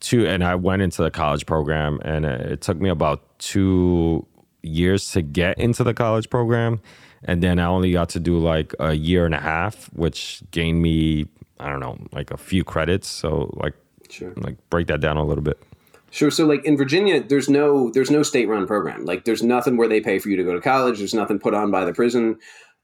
two, 0.00 0.26
and 0.26 0.42
I 0.42 0.54
went 0.54 0.82
into 0.82 1.02
the 1.02 1.10
college 1.10 1.44
program, 1.44 2.00
and 2.04 2.24
it 2.24 2.60
took 2.60 2.80
me 2.80 2.88
about 2.88 3.38
two 3.38 4.26
years 4.62 5.10
to 5.12 5.22
get 5.22 5.58
into 5.58 5.84
the 5.84 5.94
college 5.94 6.30
program, 6.30 6.80
and 7.24 7.42
then 7.42 7.58
I 7.58 7.66
only 7.66 7.92
got 7.92 8.08
to 8.10 8.20
do 8.20 8.38
like 8.38 8.74
a 8.78 8.94
year 8.94 9.26
and 9.26 9.34
a 9.34 9.40
half, 9.40 9.86
which 9.92 10.42
gained 10.50 10.80
me 10.80 11.26
I 11.60 11.68
don't 11.68 11.80
know 11.80 11.98
like 12.12 12.30
a 12.30 12.36
few 12.36 12.64
credits. 12.64 13.08
So 13.08 13.52
like, 13.56 13.74
sure. 14.08 14.32
like 14.36 14.56
break 14.70 14.86
that 14.88 15.00
down 15.00 15.16
a 15.16 15.24
little 15.24 15.42
bit. 15.42 15.60
Sure. 16.10 16.30
So 16.30 16.46
like 16.46 16.64
in 16.64 16.76
Virginia, 16.76 17.22
there's 17.22 17.48
no 17.48 17.90
there's 17.90 18.10
no 18.10 18.22
state 18.22 18.48
run 18.48 18.66
program. 18.66 19.04
Like 19.04 19.24
there's 19.24 19.42
nothing 19.42 19.76
where 19.76 19.88
they 19.88 20.00
pay 20.00 20.18
for 20.18 20.30
you 20.30 20.36
to 20.36 20.44
go 20.44 20.54
to 20.54 20.60
college. 20.60 20.98
There's 20.98 21.14
nothing 21.14 21.38
put 21.38 21.52
on 21.52 21.70
by 21.70 21.84
the 21.84 21.92
prison. 21.92 22.38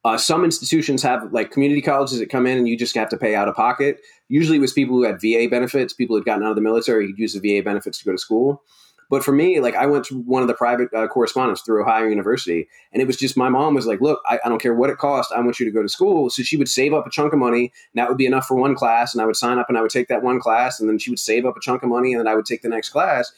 Uh, 0.04 0.18
some 0.18 0.44
institutions 0.44 1.02
have 1.02 1.32
like 1.32 1.50
community 1.50 1.80
colleges 1.80 2.18
that 2.18 2.28
come 2.28 2.46
in 2.46 2.58
and 2.58 2.68
you 2.68 2.76
just 2.76 2.94
have 2.94 3.08
to 3.08 3.16
pay 3.16 3.34
out 3.34 3.48
of 3.48 3.54
pocket. 3.54 4.00
Usually 4.28 4.58
it 4.58 4.60
was 4.60 4.72
people 4.72 4.96
who 4.96 5.04
had 5.04 5.20
VA 5.20 5.48
benefits, 5.50 5.94
people 5.94 6.14
who 6.14 6.20
had 6.20 6.26
gotten 6.26 6.44
out 6.44 6.50
of 6.50 6.56
the 6.56 6.62
military, 6.62 7.06
could 7.06 7.18
use 7.18 7.32
the 7.32 7.40
VA 7.40 7.64
benefits 7.64 7.98
to 7.98 8.04
go 8.04 8.12
to 8.12 8.18
school. 8.18 8.62
But 9.10 9.22
for 9.22 9.32
me, 9.32 9.60
like 9.60 9.74
I 9.74 9.86
went 9.86 10.04
to 10.06 10.20
one 10.22 10.42
of 10.42 10.48
the 10.48 10.54
private 10.54 10.92
uh, 10.94 11.06
correspondents 11.06 11.62
through 11.62 11.82
Ohio 11.82 12.06
University, 12.06 12.68
and 12.92 13.00
it 13.02 13.06
was 13.06 13.16
just 13.16 13.36
my 13.36 13.48
mom 13.48 13.74
was 13.74 13.86
like, 13.86 14.00
"Look, 14.00 14.20
I, 14.26 14.40
I, 14.44 14.48
don't 14.48 14.60
care 14.60 14.74
what 14.74 14.90
it 14.90 14.98
costs. 14.98 15.32
I 15.32 15.40
want 15.40 15.60
you 15.60 15.66
to 15.66 15.72
go 15.72 15.82
to 15.82 15.88
school." 15.88 16.30
So 16.30 16.42
she 16.42 16.56
would 16.56 16.68
save 16.68 16.94
up 16.94 17.06
a 17.06 17.10
chunk 17.10 17.32
of 17.32 17.38
money, 17.38 17.72
and 17.92 18.00
that 18.00 18.08
would 18.08 18.16
be 18.16 18.26
enough 18.26 18.46
for 18.46 18.56
one 18.56 18.74
class, 18.74 19.14
and 19.14 19.22
I 19.22 19.26
would 19.26 19.36
sign 19.36 19.58
up 19.58 19.68
and 19.68 19.76
I 19.76 19.82
would 19.82 19.90
take 19.90 20.08
that 20.08 20.22
one 20.22 20.40
class, 20.40 20.80
and 20.80 20.88
then 20.88 20.98
she 20.98 21.10
would 21.10 21.18
save 21.18 21.44
up 21.44 21.56
a 21.56 21.60
chunk 21.60 21.82
of 21.82 21.90
money, 21.90 22.12
and 22.12 22.20
then 22.20 22.26
I 22.26 22.34
would 22.34 22.46
take 22.46 22.62
the 22.62 22.68
next 22.68 22.88
class. 22.88 23.30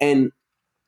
And 0.00 0.30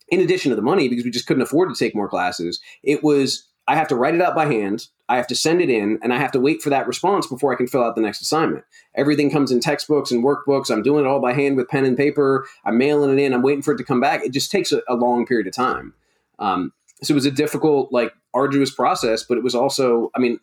in 0.09 0.20
addition 0.20 0.51
to 0.51 0.57
the 0.57 0.62
money, 0.62 0.88
because 0.88 1.05
we 1.05 1.11
just 1.11 1.27
couldn't 1.27 1.42
afford 1.42 1.70
to 1.70 1.75
take 1.75 1.94
more 1.94 2.09
classes, 2.09 2.61
it 2.83 3.03
was 3.03 3.49
I 3.66 3.75
have 3.75 3.88
to 3.88 3.96
write 3.96 4.14
it 4.14 4.20
out 4.20 4.35
by 4.35 4.46
hand. 4.46 4.87
I 5.09 5.16
have 5.16 5.27
to 5.29 5.37
send 5.37 5.61
it 5.61 5.71
in, 5.71 5.99
and 6.03 6.12
I 6.12 6.19
have 6.19 6.33
to 6.33 6.40
wait 6.40 6.62
for 6.62 6.71
that 6.71 6.87
response 6.87 7.27
before 7.27 7.53
I 7.53 7.57
can 7.57 7.69
fill 7.69 7.85
out 7.85 7.95
the 7.95 8.01
next 8.01 8.21
assignment. 8.21 8.64
Everything 8.95 9.31
comes 9.31 9.53
in 9.53 9.61
textbooks 9.61 10.11
and 10.11 10.25
workbooks. 10.25 10.71
I'm 10.71 10.83
doing 10.83 11.05
it 11.05 11.09
all 11.09 11.21
by 11.21 11.33
hand 11.33 11.57
with 11.57 11.69
pen 11.69 11.85
and 11.85 11.97
paper. 11.97 12.47
I'm 12.64 12.77
mailing 12.77 13.16
it 13.16 13.23
in. 13.23 13.33
I'm 13.33 13.42
waiting 13.42 13.62
for 13.62 13.73
it 13.73 13.79
to 13.79 13.85
come 13.85 14.01
back. 14.01 14.25
It 14.25 14.33
just 14.33 14.51
takes 14.51 14.73
a, 14.73 14.83
a 14.88 14.95
long 14.95 15.27
period 15.27 15.47
of 15.47 15.55
time. 15.55 15.95
Um, 16.38 16.73
so 17.03 17.12
it 17.12 17.14
was 17.14 17.27
a 17.27 17.31
difficult, 17.31 17.92
like 17.92 18.12
arduous 18.35 18.71
process, 18.71 19.23
but 19.23 19.38
it 19.38 19.45
was 19.45 19.55
also, 19.55 20.11
I 20.14 20.19
mean, 20.19 20.40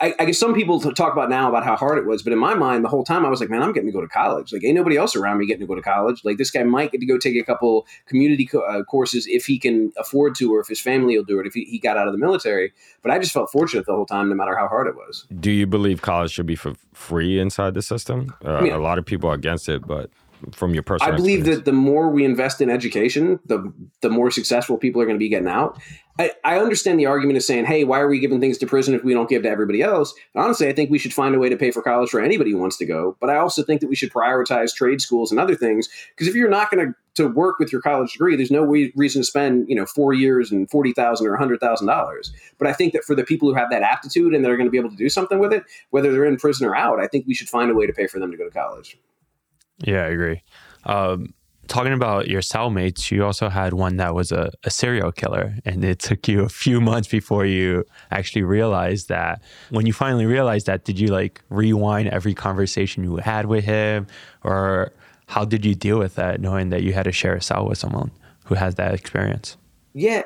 I, 0.00 0.14
I, 0.18 0.24
guess 0.24 0.38
some 0.38 0.54
people 0.54 0.80
talk 0.80 1.12
about 1.12 1.28
now 1.28 1.48
about 1.48 1.62
how 1.62 1.76
hard 1.76 1.98
it 1.98 2.06
was, 2.06 2.22
but 2.22 2.32
in 2.32 2.38
my 2.38 2.54
mind, 2.54 2.84
the 2.84 2.88
whole 2.88 3.04
time 3.04 3.26
I 3.26 3.28
was 3.28 3.40
like, 3.40 3.50
man, 3.50 3.62
I'm 3.62 3.72
getting 3.72 3.88
to 3.88 3.92
go 3.92 4.00
to 4.00 4.08
college. 4.08 4.52
Like, 4.52 4.64
ain't 4.64 4.74
nobody 4.74 4.96
else 4.96 5.14
around 5.14 5.38
me 5.38 5.46
getting 5.46 5.60
to 5.60 5.66
go 5.66 5.74
to 5.74 5.82
college. 5.82 6.24
Like, 6.24 6.38
this 6.38 6.50
guy 6.50 6.62
might 6.62 6.90
get 6.90 7.00
to 7.00 7.06
go 7.06 7.18
take 7.18 7.36
a 7.36 7.42
couple 7.42 7.86
community 8.06 8.46
co- 8.46 8.60
uh, 8.60 8.82
courses 8.84 9.26
if 9.26 9.44
he 9.44 9.58
can 9.58 9.92
afford 9.98 10.34
to, 10.36 10.54
or 10.54 10.60
if 10.60 10.68
his 10.68 10.80
family 10.80 11.16
will 11.16 11.24
do 11.24 11.38
it, 11.38 11.46
if 11.46 11.52
he, 11.52 11.64
he, 11.64 11.78
got 11.78 11.98
out 11.98 12.06
of 12.06 12.12
the 12.12 12.18
military. 12.18 12.72
But 13.02 13.10
I 13.10 13.18
just 13.18 13.32
felt 13.32 13.50
fortunate 13.50 13.84
the 13.84 13.94
whole 13.94 14.06
time, 14.06 14.30
no 14.30 14.34
matter 14.34 14.56
how 14.56 14.68
hard 14.68 14.86
it 14.86 14.96
was. 14.96 15.26
Do 15.38 15.50
you 15.50 15.66
believe 15.66 16.00
college 16.00 16.30
should 16.30 16.46
be 16.46 16.56
for 16.56 16.74
free 16.94 17.38
inside 17.38 17.74
the 17.74 17.82
system? 17.82 18.34
Uh, 18.44 18.54
I 18.54 18.60
mean, 18.62 18.72
a 18.72 18.78
lot 18.78 18.98
of 18.98 19.04
people 19.04 19.28
are 19.28 19.34
against 19.34 19.68
it, 19.68 19.86
but 19.86 20.10
from 20.52 20.74
your 20.74 20.82
personal 20.82 21.12
I 21.12 21.16
believe 21.16 21.40
experience? 21.40 21.64
that 21.64 21.70
the 21.70 21.76
more 21.76 22.10
we 22.10 22.24
invest 22.24 22.60
in 22.60 22.70
education, 22.70 23.40
the 23.46 23.72
the 24.00 24.10
more 24.10 24.30
successful 24.30 24.78
people 24.78 25.00
are 25.00 25.06
going 25.06 25.16
to 25.16 25.22
be 25.22 25.28
getting 25.28 25.48
out. 25.48 25.80
I, 26.18 26.32
I 26.44 26.58
understand 26.58 27.00
the 27.00 27.06
argument 27.06 27.38
of 27.38 27.42
saying, 27.42 27.64
hey, 27.64 27.84
why 27.84 27.98
are 27.98 28.08
we 28.08 28.18
giving 28.18 28.40
things 28.40 28.58
to 28.58 28.66
prison 28.66 28.94
if 28.94 29.02
we 29.02 29.14
don't 29.14 29.28
give 29.28 29.44
to 29.44 29.48
everybody 29.48 29.80
else? 29.80 30.12
And 30.34 30.44
honestly, 30.44 30.68
I 30.68 30.74
think 30.74 30.90
we 30.90 30.98
should 30.98 31.14
find 31.14 31.34
a 31.34 31.38
way 31.38 31.48
to 31.48 31.56
pay 31.56 31.70
for 31.70 31.80
college 31.80 32.10
for 32.10 32.20
anybody 32.20 32.50
who 32.50 32.58
wants 32.58 32.76
to 32.78 32.84
go. 32.84 33.16
But 33.20 33.30
I 33.30 33.36
also 33.36 33.62
think 33.62 33.80
that 33.80 33.88
we 33.88 33.96
should 33.96 34.12
prioritize 34.12 34.74
trade 34.74 35.00
schools 35.00 35.30
and 35.30 35.40
other 35.40 35.54
things 35.54 35.88
because 36.10 36.28
if 36.28 36.34
you're 36.34 36.50
not 36.50 36.70
going 36.70 36.88
to 36.88 36.94
to 37.14 37.26
work 37.26 37.58
with 37.58 37.72
your 37.72 37.80
college 37.80 38.12
degree, 38.12 38.36
there's 38.36 38.50
no 38.50 38.62
reason 38.62 39.22
to 39.22 39.26
spend 39.26 39.68
you 39.68 39.74
know 39.74 39.86
four 39.86 40.12
years 40.12 40.52
and 40.52 40.70
forty 40.70 40.92
thousand 40.92 41.26
or 41.26 41.36
hundred 41.36 41.60
thousand 41.60 41.86
dollars. 41.86 42.32
But 42.58 42.68
I 42.68 42.72
think 42.72 42.92
that 42.92 43.04
for 43.04 43.14
the 43.14 43.24
people 43.24 43.48
who 43.48 43.54
have 43.54 43.70
that 43.70 43.82
aptitude 43.82 44.34
and 44.34 44.44
that 44.44 44.50
are 44.50 44.56
going 44.56 44.66
to 44.66 44.70
be 44.70 44.78
able 44.78 44.90
to 44.90 44.96
do 44.96 45.08
something 45.08 45.38
with 45.38 45.52
it, 45.52 45.64
whether 45.90 46.12
they're 46.12 46.24
in 46.24 46.36
prison 46.36 46.66
or 46.66 46.76
out, 46.76 47.00
I 47.00 47.06
think 47.06 47.26
we 47.26 47.34
should 47.34 47.48
find 47.48 47.70
a 47.70 47.74
way 47.74 47.86
to 47.86 47.92
pay 47.92 48.06
for 48.06 48.18
them 48.18 48.30
to 48.30 48.36
go 48.36 48.44
to 48.44 48.50
college. 48.50 48.98
Yeah, 49.84 50.02
I 50.02 50.08
agree. 50.08 50.42
Um, 50.84 51.34
talking 51.70 51.92
about 51.92 52.28
your 52.28 52.40
cellmates, 52.40 53.10
you 53.10 53.24
also 53.24 53.48
had 53.48 53.72
one 53.72 53.96
that 53.96 54.14
was 54.14 54.32
a, 54.32 54.50
a, 54.64 54.70
serial 54.70 55.12
killer, 55.12 55.54
and 55.64 55.84
it 55.84 56.00
took 56.00 56.26
you 56.26 56.42
a 56.42 56.48
few 56.48 56.80
months 56.80 57.08
before 57.08 57.46
you 57.46 57.84
actually 58.10 58.42
realized 58.42 59.08
that. 59.08 59.40
When 59.70 59.86
you 59.86 59.92
finally 59.92 60.26
realized 60.26 60.66
that, 60.66 60.84
did 60.84 60.98
you 60.98 61.08
like 61.08 61.42
rewind 61.48 62.08
every 62.08 62.34
conversation 62.34 63.04
you 63.04 63.16
had 63.16 63.46
with 63.46 63.64
him, 63.64 64.06
or 64.42 64.92
how 65.26 65.44
did 65.44 65.64
you 65.64 65.74
deal 65.74 65.98
with 65.98 66.16
that, 66.16 66.40
knowing 66.40 66.70
that 66.70 66.82
you 66.82 66.92
had 66.92 67.04
to 67.04 67.12
share 67.12 67.34
a 67.34 67.42
cell 67.42 67.68
with 67.68 67.78
someone 67.78 68.10
who 68.46 68.56
has 68.56 68.74
that 68.74 68.92
experience? 68.92 69.56
Yeah, 69.94 70.24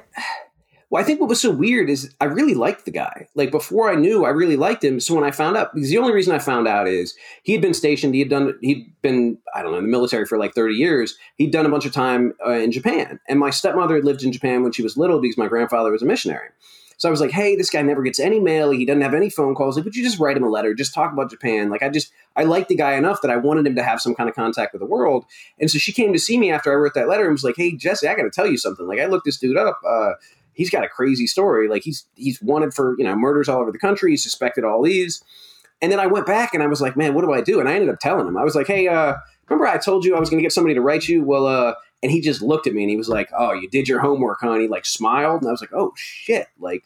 well, 0.94 1.02
I 1.02 1.04
think 1.04 1.18
what 1.18 1.28
was 1.28 1.40
so 1.40 1.50
weird 1.50 1.90
is 1.90 2.14
I 2.20 2.26
really 2.26 2.54
liked 2.54 2.84
the 2.84 2.92
guy. 2.92 3.26
Like 3.34 3.50
before 3.50 3.90
I 3.90 3.96
knew, 3.96 4.24
I 4.24 4.28
really 4.28 4.54
liked 4.54 4.84
him. 4.84 5.00
So 5.00 5.16
when 5.16 5.24
I 5.24 5.32
found 5.32 5.56
out, 5.56 5.74
because 5.74 5.90
the 5.90 5.98
only 5.98 6.12
reason 6.12 6.32
I 6.32 6.38
found 6.38 6.68
out 6.68 6.86
is 6.86 7.16
he 7.42 7.50
had 7.50 7.60
been 7.60 7.74
stationed. 7.74 8.14
He 8.14 8.20
had 8.20 8.28
done. 8.28 8.56
He'd 8.60 8.92
been 9.02 9.36
I 9.56 9.64
don't 9.64 9.72
know 9.72 9.78
in 9.78 9.84
the 9.86 9.90
military 9.90 10.24
for 10.24 10.38
like 10.38 10.54
thirty 10.54 10.76
years. 10.76 11.16
He'd 11.34 11.50
done 11.50 11.66
a 11.66 11.68
bunch 11.68 11.84
of 11.84 11.92
time 11.92 12.34
uh, 12.46 12.52
in 12.52 12.70
Japan, 12.70 13.18
and 13.28 13.40
my 13.40 13.50
stepmother 13.50 13.96
had 13.96 14.04
lived 14.04 14.22
in 14.22 14.30
Japan 14.30 14.62
when 14.62 14.70
she 14.70 14.84
was 14.84 14.96
little 14.96 15.20
because 15.20 15.36
my 15.36 15.48
grandfather 15.48 15.90
was 15.90 16.00
a 16.00 16.06
missionary. 16.06 16.50
So 16.96 17.08
I 17.08 17.10
was 17.10 17.20
like, 17.20 17.32
hey, 17.32 17.56
this 17.56 17.70
guy 17.70 17.82
never 17.82 18.02
gets 18.02 18.20
any 18.20 18.38
mail. 18.38 18.70
He 18.70 18.86
doesn't 18.86 19.02
have 19.02 19.14
any 19.14 19.28
phone 19.28 19.56
calls. 19.56 19.76
Like, 19.76 19.84
would 19.84 19.96
you 19.96 20.04
just 20.04 20.20
write 20.20 20.36
him 20.36 20.44
a 20.44 20.48
letter? 20.48 20.74
Just 20.74 20.94
talk 20.94 21.12
about 21.12 21.28
Japan. 21.28 21.68
Like, 21.68 21.82
I 21.82 21.88
just, 21.88 22.12
I 22.36 22.44
liked 22.44 22.68
the 22.68 22.76
guy 22.76 22.94
enough 22.94 23.20
that 23.22 23.32
I 23.32 23.36
wanted 23.36 23.66
him 23.66 23.74
to 23.74 23.82
have 23.82 24.00
some 24.00 24.14
kind 24.14 24.28
of 24.28 24.36
contact 24.36 24.72
with 24.72 24.80
the 24.80 24.86
world. 24.86 25.24
And 25.58 25.68
so 25.68 25.78
she 25.78 25.92
came 25.92 26.12
to 26.12 26.20
see 26.20 26.38
me 26.38 26.52
after 26.52 26.70
I 26.72 26.76
wrote 26.76 26.94
that 26.94 27.08
letter 27.08 27.24
and 27.24 27.32
was 27.32 27.42
like, 27.42 27.56
hey, 27.56 27.76
Jesse, 27.76 28.06
I 28.06 28.14
got 28.14 28.22
to 28.22 28.30
tell 28.30 28.46
you 28.46 28.56
something. 28.56 28.86
Like, 28.86 29.00
I 29.00 29.06
looked 29.06 29.24
this 29.24 29.38
dude 29.38 29.56
up. 29.56 29.80
Uh, 29.86 30.12
he's 30.54 30.70
got 30.70 30.84
a 30.84 30.88
crazy 30.88 31.26
story. 31.26 31.68
Like 31.68 31.82
he's 31.82 32.06
he's 32.14 32.40
wanted 32.40 32.72
for 32.72 32.94
you 32.98 33.04
know 33.04 33.14
murders 33.14 33.48
all 33.48 33.60
over 33.60 33.72
the 33.72 33.78
country. 33.78 34.12
He's 34.12 34.22
suspected 34.22 34.64
all 34.64 34.82
these. 34.82 35.22
And 35.82 35.92
then 35.92 36.00
I 36.00 36.06
went 36.06 36.24
back 36.24 36.54
and 36.54 36.62
I 36.62 36.66
was 36.66 36.80
like, 36.80 36.96
man, 36.96 37.12
what 37.12 37.24
do 37.24 37.32
I 37.32 37.42
do? 37.42 37.60
And 37.60 37.68
I 37.68 37.74
ended 37.74 37.90
up 37.90 37.98
telling 38.00 38.26
him. 38.26 38.38
I 38.38 38.44
was 38.44 38.54
like, 38.54 38.66
hey, 38.66 38.88
uh, 38.88 39.14
remember 39.48 39.66
I 39.66 39.76
told 39.76 40.04
you 40.04 40.16
I 40.16 40.20
was 40.20 40.30
going 40.30 40.38
to 40.38 40.42
get 40.42 40.52
somebody 40.52 40.74
to 40.74 40.80
write 40.80 41.08
you? 41.08 41.22
Well, 41.22 41.46
uh, 41.46 41.74
and 42.02 42.10
he 42.10 42.20
just 42.20 42.40
looked 42.40 42.66
at 42.66 42.72
me 42.72 42.82
and 42.82 42.90
he 42.90 42.96
was 42.96 43.08
like, 43.08 43.28
oh, 43.36 43.52
you 43.52 43.68
did 43.68 43.88
your 43.88 44.00
homework, 44.00 44.38
huh? 44.40 44.52
And 44.52 44.62
he 44.62 44.68
like 44.68 44.86
smiled 44.86 45.42
and 45.42 45.48
I 45.48 45.52
was 45.52 45.60
like, 45.60 45.74
oh 45.74 45.92
shit, 45.96 46.46
like. 46.58 46.84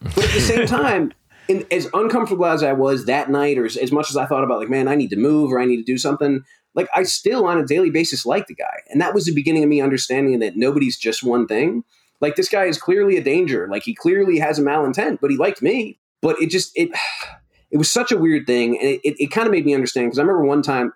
But 0.00 0.24
at 0.24 0.30
the 0.32 0.40
same 0.40 0.66
time. 0.66 1.12
In, 1.48 1.66
as 1.70 1.88
uncomfortable 1.94 2.44
as 2.44 2.62
I 2.62 2.74
was 2.74 3.06
that 3.06 3.30
night, 3.30 3.56
or 3.56 3.64
as, 3.64 3.78
as 3.78 3.90
much 3.90 4.10
as 4.10 4.18
I 4.18 4.26
thought 4.26 4.44
about, 4.44 4.58
like, 4.58 4.68
man, 4.68 4.86
I 4.86 4.94
need 4.94 5.08
to 5.08 5.16
move 5.16 5.50
or 5.50 5.58
I 5.58 5.64
need 5.64 5.78
to 5.78 5.82
do 5.82 5.96
something, 5.96 6.44
like, 6.74 6.88
I 6.94 7.04
still 7.04 7.46
on 7.46 7.56
a 7.56 7.64
daily 7.64 7.88
basis 7.88 8.26
like 8.26 8.48
the 8.48 8.54
guy. 8.54 8.82
And 8.90 9.00
that 9.00 9.14
was 9.14 9.24
the 9.24 9.32
beginning 9.32 9.62
of 9.62 9.70
me 9.70 9.80
understanding 9.80 10.38
that 10.40 10.58
nobody's 10.58 10.98
just 10.98 11.22
one 11.22 11.46
thing 11.46 11.84
like 12.20 12.36
this 12.36 12.48
guy 12.48 12.64
is 12.64 12.78
clearly 12.78 13.16
a 13.16 13.22
danger. 13.22 13.68
Like 13.68 13.82
he 13.82 13.94
clearly 13.94 14.38
has 14.38 14.58
a 14.58 14.62
malintent, 14.62 15.18
but 15.20 15.30
he 15.30 15.36
liked 15.36 15.62
me. 15.62 15.98
But 16.20 16.40
it 16.40 16.50
just 16.50 16.72
it 16.76 16.90
it 17.70 17.76
was 17.76 17.90
such 17.90 18.12
a 18.12 18.16
weird 18.16 18.46
thing, 18.46 18.78
and 18.78 18.88
it, 18.88 19.00
it, 19.04 19.16
it 19.18 19.30
kind 19.30 19.46
of 19.46 19.52
made 19.52 19.66
me 19.66 19.74
understand 19.74 20.06
because 20.06 20.18
I 20.18 20.22
remember 20.22 20.44
one 20.44 20.62
time 20.62 20.92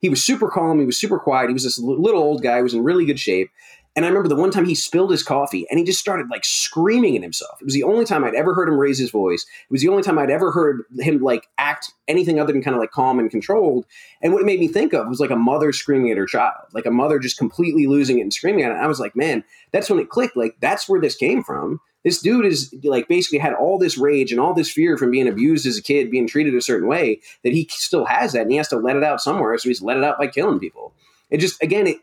he 0.00 0.08
was 0.08 0.24
super 0.24 0.48
calm, 0.48 0.80
he 0.80 0.86
was 0.86 0.98
super 0.98 1.18
quiet, 1.18 1.48
he 1.48 1.52
was 1.52 1.64
this 1.64 1.78
little 1.78 2.22
old 2.22 2.42
guy, 2.42 2.56
he 2.56 2.62
was 2.62 2.74
in 2.74 2.82
really 2.82 3.04
good 3.04 3.20
shape, 3.20 3.50
and 3.96 4.04
I 4.04 4.08
remember 4.08 4.28
the 4.28 4.36
one 4.36 4.50
time 4.50 4.64
he 4.64 4.74
spilled 4.74 5.12
his 5.12 5.22
coffee 5.22 5.66
and 5.70 5.78
he 5.78 5.84
just 5.84 6.00
started 6.00 6.28
like 6.28 6.44
screaming 6.44 7.16
at 7.16 7.22
himself. 7.22 7.60
It 7.60 7.64
was 7.64 7.74
the 7.74 7.84
only 7.84 8.04
time 8.04 8.24
I'd 8.24 8.34
ever 8.34 8.52
heard 8.52 8.68
him 8.68 8.76
raise 8.76 8.98
his 8.98 9.10
voice. 9.10 9.42
It 9.42 9.72
was 9.72 9.82
the 9.82 9.88
only 9.88 10.02
time 10.02 10.18
I'd 10.18 10.30
ever 10.30 10.50
heard 10.50 10.82
him 10.98 11.22
like 11.22 11.46
act 11.58 11.92
anything 12.08 12.40
other 12.40 12.52
than 12.52 12.62
kind 12.62 12.74
of 12.74 12.80
like 12.80 12.90
calm 12.90 13.20
and 13.20 13.30
controlled. 13.30 13.86
And 14.20 14.32
what 14.32 14.42
it 14.42 14.46
made 14.46 14.58
me 14.58 14.66
think 14.66 14.94
of 14.94 15.06
was 15.06 15.20
like 15.20 15.30
a 15.30 15.36
mother 15.36 15.72
screaming 15.72 16.10
at 16.10 16.18
her 16.18 16.26
child, 16.26 16.66
like 16.72 16.86
a 16.86 16.90
mother 16.90 17.20
just 17.20 17.38
completely 17.38 17.86
losing 17.86 18.18
it 18.18 18.22
and 18.22 18.32
screaming 18.32 18.64
at 18.64 18.72
it. 18.72 18.74
And 18.74 18.82
I 18.82 18.88
was 18.88 18.98
like, 18.98 19.14
man, 19.14 19.44
that's 19.70 19.88
when 19.88 20.00
it 20.00 20.08
clicked. 20.08 20.36
Like 20.36 20.56
that's 20.60 20.88
where 20.88 21.00
this 21.00 21.14
came 21.14 21.44
from. 21.44 21.80
This 22.02 22.20
dude 22.20 22.44
is 22.44 22.74
like 22.82 23.08
basically 23.08 23.38
had 23.38 23.54
all 23.54 23.78
this 23.78 23.96
rage 23.96 24.32
and 24.32 24.40
all 24.40 24.54
this 24.54 24.70
fear 24.70 24.98
from 24.98 25.12
being 25.12 25.28
abused 25.28 25.66
as 25.66 25.78
a 25.78 25.82
kid, 25.82 26.10
being 26.10 26.26
treated 26.26 26.54
a 26.54 26.60
certain 26.60 26.88
way 26.88 27.20
that 27.44 27.52
he 27.52 27.66
still 27.70 28.04
has 28.04 28.32
that 28.32 28.42
and 28.42 28.50
he 28.50 28.58
has 28.58 28.68
to 28.68 28.76
let 28.76 28.96
it 28.96 29.04
out 29.04 29.22
somewhere. 29.22 29.56
So 29.56 29.68
he's 29.68 29.80
let 29.80 29.96
it 29.96 30.04
out 30.04 30.18
by 30.18 30.26
killing 30.26 30.58
people. 30.58 30.92
It 31.30 31.38
just, 31.38 31.62
again, 31.62 31.86
it, 31.86 31.96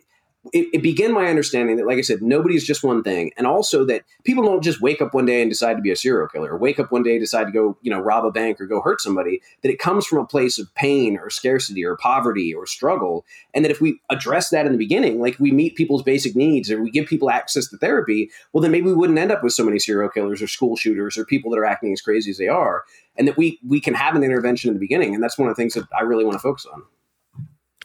it, 0.54 0.68
it, 0.74 0.82
began 0.82 1.14
my 1.14 1.28
understanding 1.28 1.78
that, 1.78 1.86
like 1.86 2.00
I 2.00 2.02
said, 2.02 2.22
nobody 2.24 2.56
is 2.56 2.66
just 2.66 2.84
one 2.84 3.04
thing, 3.04 3.32
and 3.38 3.46
also 3.46 3.86
that 3.86 4.04
people 4.24 4.44
don't 4.44 4.64
just 4.64 4.82
wake 4.82 5.00
up 5.00 5.14
one 5.14 5.26
day 5.26 5.42
and 5.42 5.52
decide 5.52 5.76
to 5.76 5.82
be 5.82 5.92
a 5.92 5.96
serial 5.96 6.28
killer, 6.28 6.54
or 6.54 6.58
wake 6.58 6.80
up 6.80 6.92
one 6.92 7.04
day 7.04 7.12
and 7.12 7.22
decide 7.22 7.46
to 7.46 7.52
go, 7.52 7.78
you 7.82 7.92
know, 7.92 8.00
rob 8.00 8.26
a 8.26 8.32
bank 8.32 8.60
or 8.60 8.66
go 8.66 8.82
hurt 8.82 9.02
somebody. 9.02 9.40
That 9.62 9.70
it 9.70 9.78
comes 9.78 10.08
from 10.08 10.18
a 10.18 10.26
place 10.26 10.58
of 10.58 10.74
pain 10.74 11.18
or 11.18 11.30
scarcity 11.30 11.86
or 11.86 11.96
poverty 11.96 12.54
or 12.54 12.66
struggle, 12.66 13.24
and 13.54 13.64
that 13.64 13.72
if 13.72 13.82
we 13.82 14.00
address 14.10 14.50
that 14.50 14.66
in 14.66 14.72
the 14.72 14.80
beginning, 14.80 15.22
like 15.22 15.40
we 15.40 15.52
meet 15.52 15.76
people's 15.76 16.02
basic 16.02 16.36
needs 16.36 16.72
or 16.72 16.82
we 16.82 16.90
give 16.90 17.06
people 17.06 17.30
access 17.30 17.70
to 17.70 17.78
therapy, 17.78 18.32
well, 18.52 18.64
then 18.64 18.72
maybe 18.72 18.88
we 18.88 18.96
wouldn't 18.96 19.20
end 19.20 19.32
up 19.32 19.44
with 19.44 19.54
so 19.54 19.64
many 19.64 19.78
serial 19.78 20.10
killers 20.10 20.42
or 20.42 20.48
school 20.48 20.76
shooters 20.76 21.18
or 21.18 21.26
people 21.26 21.52
that 21.52 21.60
are 21.60 21.66
acting 21.66 21.94
as 21.94 22.02
crazy 22.02 22.32
as 22.32 22.40
they 22.40 22.48
are, 22.48 22.84
and 23.16 23.28
that 23.28 23.38
we 23.38 23.60
we 23.68 23.80
can 23.80 23.94
have 23.94 24.16
an 24.16 24.24
intervention 24.24 24.70
in 24.70 24.74
the 24.74 24.80
beginning, 24.80 25.14
and 25.14 25.24
that's 25.24 25.38
one 25.38 25.48
of 25.48 25.56
the 25.56 25.62
things 25.62 25.76
that 25.76 25.88
I 25.96 26.02
really 26.02 26.26
want 26.26 26.34
to 26.34 26.40
focus 26.40 26.66
on. 26.66 26.82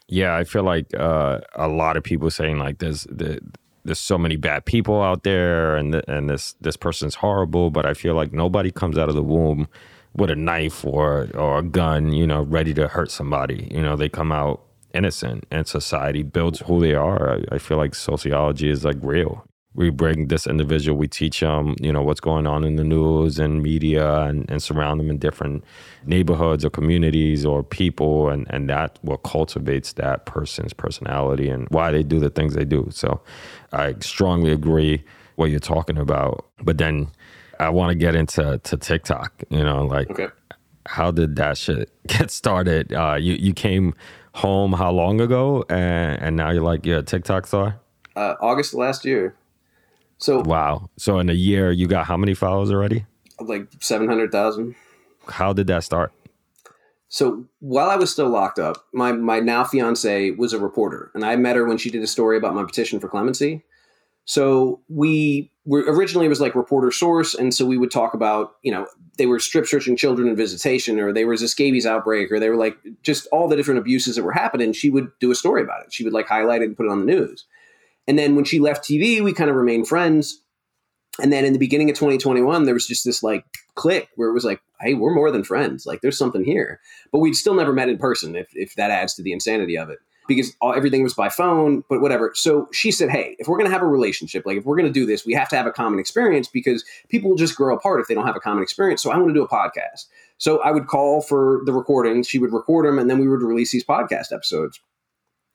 Yeah, 0.08 0.36
I 0.36 0.44
feel 0.44 0.62
like 0.62 0.94
uh, 0.94 1.40
a 1.54 1.68
lot 1.68 1.96
of 1.96 2.04
people 2.04 2.30
saying 2.30 2.58
like 2.58 2.78
there's 2.78 3.02
the, 3.04 3.40
there's 3.84 3.98
so 3.98 4.18
many 4.18 4.36
bad 4.36 4.64
people 4.64 5.02
out 5.02 5.24
there, 5.24 5.76
and 5.76 5.94
the, 5.94 6.10
and 6.10 6.30
this 6.30 6.54
this 6.60 6.76
person's 6.76 7.16
horrible. 7.16 7.70
But 7.70 7.86
I 7.86 7.94
feel 7.94 8.14
like 8.14 8.32
nobody 8.32 8.70
comes 8.70 8.98
out 8.98 9.08
of 9.08 9.14
the 9.14 9.22
womb 9.22 9.68
with 10.14 10.30
a 10.30 10.36
knife 10.36 10.84
or 10.84 11.28
or 11.34 11.58
a 11.58 11.62
gun, 11.62 12.12
you 12.12 12.26
know, 12.26 12.42
ready 12.42 12.72
to 12.74 12.88
hurt 12.88 13.10
somebody. 13.10 13.68
You 13.72 13.82
know, 13.82 13.96
they 13.96 14.08
come 14.08 14.30
out 14.32 14.62
innocent, 14.94 15.44
and 15.50 15.66
society 15.66 16.22
builds 16.22 16.60
who 16.60 16.80
they 16.80 16.94
are. 16.94 17.38
I, 17.38 17.56
I 17.56 17.58
feel 17.58 17.76
like 17.76 17.94
sociology 17.94 18.70
is 18.70 18.84
like 18.84 18.96
real. 19.02 19.44
We 19.76 19.90
bring 19.90 20.28
this 20.28 20.46
individual, 20.46 20.96
we 20.98 21.06
teach 21.06 21.40
them, 21.40 21.76
you 21.80 21.92
know, 21.92 22.02
what's 22.02 22.20
going 22.20 22.46
on 22.46 22.64
in 22.64 22.76
the 22.76 22.84
news 22.84 23.38
and 23.38 23.62
media 23.62 24.22
and, 24.22 24.50
and 24.50 24.62
surround 24.62 24.98
them 24.98 25.10
in 25.10 25.18
different 25.18 25.62
neighborhoods 26.06 26.64
or 26.64 26.70
communities 26.70 27.44
or 27.44 27.62
people. 27.62 28.28
And, 28.30 28.46
and 28.50 28.68
that 28.70 28.98
what 29.02 29.18
cultivates 29.18 29.92
that 29.94 30.24
person's 30.26 30.72
personality 30.72 31.48
and 31.50 31.68
why 31.68 31.92
they 31.92 32.02
do 32.02 32.18
the 32.18 32.30
things 32.30 32.54
they 32.54 32.64
do. 32.64 32.88
So 32.90 33.20
I 33.72 33.94
strongly 34.00 34.50
agree 34.50 35.04
what 35.36 35.50
you're 35.50 35.60
talking 35.60 35.98
about. 35.98 36.46
But 36.62 36.78
then 36.78 37.08
I 37.60 37.68
want 37.68 37.90
to 37.90 37.94
get 37.94 38.14
into 38.14 38.58
to 38.64 38.76
TikTok, 38.78 39.44
you 39.50 39.62
know, 39.62 39.84
like 39.84 40.10
Okay. 40.10 40.28
how 40.86 41.10
did 41.10 41.36
that 41.36 41.58
shit 41.58 41.90
get 42.06 42.30
started? 42.30 42.92
Uh, 42.94 43.16
you, 43.20 43.34
you 43.34 43.52
came 43.52 43.94
home 44.34 44.72
how 44.72 44.90
long 44.90 45.20
ago? 45.20 45.64
And, 45.68 46.20
and 46.22 46.36
now 46.36 46.50
you're 46.50 46.62
like, 46.62 46.86
you're 46.86 46.98
a 46.98 47.02
TikTok 47.02 47.46
star? 47.46 47.76
Uh, 48.14 48.34
August 48.40 48.72
last 48.72 49.04
year. 49.04 49.34
So 50.18 50.40
Wow. 50.40 50.90
So 50.98 51.18
in 51.18 51.28
a 51.28 51.34
year, 51.34 51.70
you 51.70 51.86
got 51.86 52.06
how 52.06 52.16
many 52.16 52.34
followers 52.34 52.70
already? 52.70 53.04
like 53.40 53.68
700,000. 53.80 54.74
How 55.28 55.52
did 55.52 55.66
that 55.66 55.84
start? 55.84 56.12
So 57.08 57.44
while 57.60 57.90
I 57.90 57.96
was 57.96 58.10
still 58.10 58.28
locked 58.28 58.58
up, 58.58 58.84
my 58.92 59.12
my 59.12 59.38
now 59.40 59.64
fiance 59.64 60.32
was 60.32 60.52
a 60.52 60.58
reporter, 60.58 61.10
and 61.14 61.24
I 61.24 61.36
met 61.36 61.56
her 61.56 61.64
when 61.64 61.78
she 61.78 61.90
did 61.90 62.02
a 62.02 62.06
story 62.06 62.36
about 62.36 62.54
my 62.54 62.64
petition 62.64 62.98
for 62.98 63.08
clemency. 63.08 63.64
So 64.24 64.80
we 64.88 65.52
were 65.64 65.84
originally 65.86 66.26
it 66.26 66.30
was 66.30 66.40
like 66.40 66.56
reporter 66.56 66.90
source, 66.90 67.34
and 67.34 67.54
so 67.54 67.64
we 67.64 67.78
would 67.78 67.92
talk 67.92 68.12
about 68.12 68.56
you 68.62 68.72
know 68.72 68.86
they 69.18 69.26
were 69.26 69.38
strip 69.38 69.66
searching 69.66 69.96
children 69.96 70.28
in 70.28 70.34
visitation, 70.34 70.98
or 70.98 71.12
there 71.12 71.28
was 71.28 71.42
a 71.42 71.48
scabies 71.48 71.86
outbreak, 71.86 72.32
or 72.32 72.40
they 72.40 72.48
were 72.48 72.56
like 72.56 72.76
just 73.02 73.28
all 73.28 73.46
the 73.46 73.56
different 73.56 73.78
abuses 73.78 74.16
that 74.16 74.24
were 74.24 74.32
happening. 74.32 74.72
She 74.72 74.90
would 74.90 75.10
do 75.20 75.30
a 75.30 75.36
story 75.36 75.62
about 75.62 75.84
it. 75.84 75.92
She 75.92 76.02
would 76.02 76.12
like 76.12 76.26
highlight 76.26 76.62
it 76.62 76.66
and 76.66 76.76
put 76.76 76.86
it 76.86 76.92
on 76.92 77.06
the 77.06 77.12
news. 77.12 77.46
And 78.08 78.18
then 78.18 78.36
when 78.36 78.44
she 78.44 78.60
left 78.60 78.84
TV, 78.84 79.22
we 79.22 79.32
kind 79.32 79.50
of 79.50 79.56
remained 79.56 79.88
friends. 79.88 80.42
And 81.20 81.32
then 81.32 81.44
in 81.44 81.52
the 81.52 81.58
beginning 81.58 81.88
of 81.90 81.96
2021, 81.96 82.64
there 82.64 82.74
was 82.74 82.86
just 82.86 83.04
this 83.04 83.22
like 83.22 83.44
click 83.74 84.08
where 84.16 84.28
it 84.28 84.34
was 84.34 84.44
like, 84.44 84.60
hey, 84.80 84.94
we're 84.94 85.14
more 85.14 85.30
than 85.30 85.44
friends. 85.44 85.86
Like 85.86 86.02
there's 86.02 86.18
something 86.18 86.44
here. 86.44 86.80
But 87.10 87.20
we'd 87.20 87.34
still 87.34 87.54
never 87.54 87.72
met 87.72 87.88
in 87.88 87.98
person 87.98 88.36
if, 88.36 88.48
if 88.52 88.74
that 88.74 88.90
adds 88.90 89.14
to 89.14 89.22
the 89.22 89.32
insanity 89.32 89.78
of 89.78 89.88
it 89.88 89.98
because 90.28 90.54
all, 90.60 90.74
everything 90.74 91.02
was 91.02 91.14
by 91.14 91.28
phone, 91.28 91.84
but 91.88 92.00
whatever. 92.00 92.32
So 92.34 92.68
she 92.72 92.90
said, 92.90 93.10
hey, 93.10 93.36
if 93.38 93.48
we're 93.48 93.58
going 93.58 93.68
to 93.68 93.72
have 93.72 93.82
a 93.82 93.86
relationship, 93.86 94.44
like 94.44 94.58
if 94.58 94.64
we're 94.64 94.76
going 94.76 94.92
to 94.92 94.92
do 94.92 95.06
this, 95.06 95.24
we 95.24 95.34
have 95.34 95.48
to 95.50 95.56
have 95.56 95.66
a 95.66 95.72
common 95.72 95.98
experience 95.98 96.48
because 96.48 96.84
people 97.08 97.30
will 97.30 97.36
just 97.36 97.56
grow 97.56 97.74
apart 97.74 98.00
if 98.00 98.08
they 98.08 98.14
don't 98.14 98.26
have 98.26 98.36
a 98.36 98.40
common 98.40 98.62
experience. 98.62 99.02
So 99.02 99.10
I 99.10 99.16
want 99.16 99.28
to 99.28 99.34
do 99.34 99.44
a 99.44 99.48
podcast. 99.48 100.06
So 100.38 100.60
I 100.62 100.70
would 100.70 100.86
call 100.86 101.22
for 101.22 101.62
the 101.64 101.72
recordings. 101.72 102.28
She 102.28 102.38
would 102.38 102.52
record 102.52 102.86
them 102.86 102.98
and 102.98 103.08
then 103.08 103.18
we 103.18 103.28
would 103.28 103.42
release 103.42 103.72
these 103.72 103.84
podcast 103.84 104.32
episodes. 104.32 104.80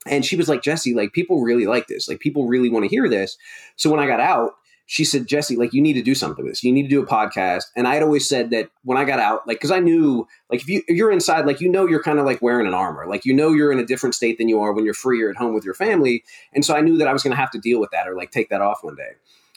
And 0.06 0.24
she 0.24 0.36
was 0.36 0.48
like, 0.48 0.62
Jesse, 0.62 0.94
like 0.94 1.12
people 1.12 1.40
really 1.40 1.66
like 1.66 1.86
this. 1.86 2.08
Like 2.08 2.20
people 2.20 2.46
really 2.46 2.68
want 2.68 2.84
to 2.84 2.88
hear 2.88 3.08
this. 3.08 3.36
So 3.76 3.90
when 3.90 4.00
I 4.00 4.06
got 4.06 4.20
out, 4.20 4.52
she 4.86 5.04
said, 5.04 5.26
Jesse, 5.26 5.56
like 5.56 5.72
you 5.72 5.80
need 5.80 5.94
to 5.94 6.02
do 6.02 6.14
something 6.14 6.44
with 6.44 6.52
this. 6.52 6.64
You 6.64 6.72
need 6.72 6.82
to 6.82 6.88
do 6.88 7.02
a 7.02 7.06
podcast. 7.06 7.64
And 7.76 7.86
I 7.86 7.94
had 7.94 8.02
always 8.02 8.28
said 8.28 8.50
that 8.50 8.68
when 8.82 8.98
I 8.98 9.04
got 9.04 9.20
out, 9.20 9.46
like, 9.46 9.60
cause 9.60 9.70
I 9.70 9.78
knew, 9.78 10.26
like, 10.50 10.60
if 10.60 10.68
you 10.68 10.82
if 10.88 10.96
you're 10.96 11.12
inside, 11.12 11.46
like, 11.46 11.60
you 11.60 11.68
know, 11.68 11.86
you're 11.86 12.02
kind 12.02 12.18
of 12.18 12.26
like 12.26 12.42
wearing 12.42 12.66
an 12.66 12.74
armor. 12.74 13.06
Like, 13.06 13.24
you 13.24 13.32
know, 13.32 13.52
you're 13.52 13.72
in 13.72 13.78
a 13.78 13.86
different 13.86 14.14
state 14.14 14.38
than 14.38 14.48
you 14.48 14.60
are 14.60 14.72
when 14.72 14.84
you're 14.84 14.92
free 14.92 15.22
or 15.22 15.30
at 15.30 15.36
home 15.36 15.54
with 15.54 15.64
your 15.64 15.74
family. 15.74 16.24
And 16.52 16.64
so 16.64 16.74
I 16.74 16.80
knew 16.80 16.98
that 16.98 17.08
I 17.08 17.12
was 17.12 17.22
going 17.22 17.30
to 17.30 17.40
have 17.40 17.50
to 17.52 17.58
deal 17.58 17.80
with 17.80 17.90
that 17.92 18.08
or 18.08 18.16
like 18.16 18.32
take 18.32 18.50
that 18.50 18.60
off 18.60 18.82
one 18.82 18.96
day. 18.96 19.12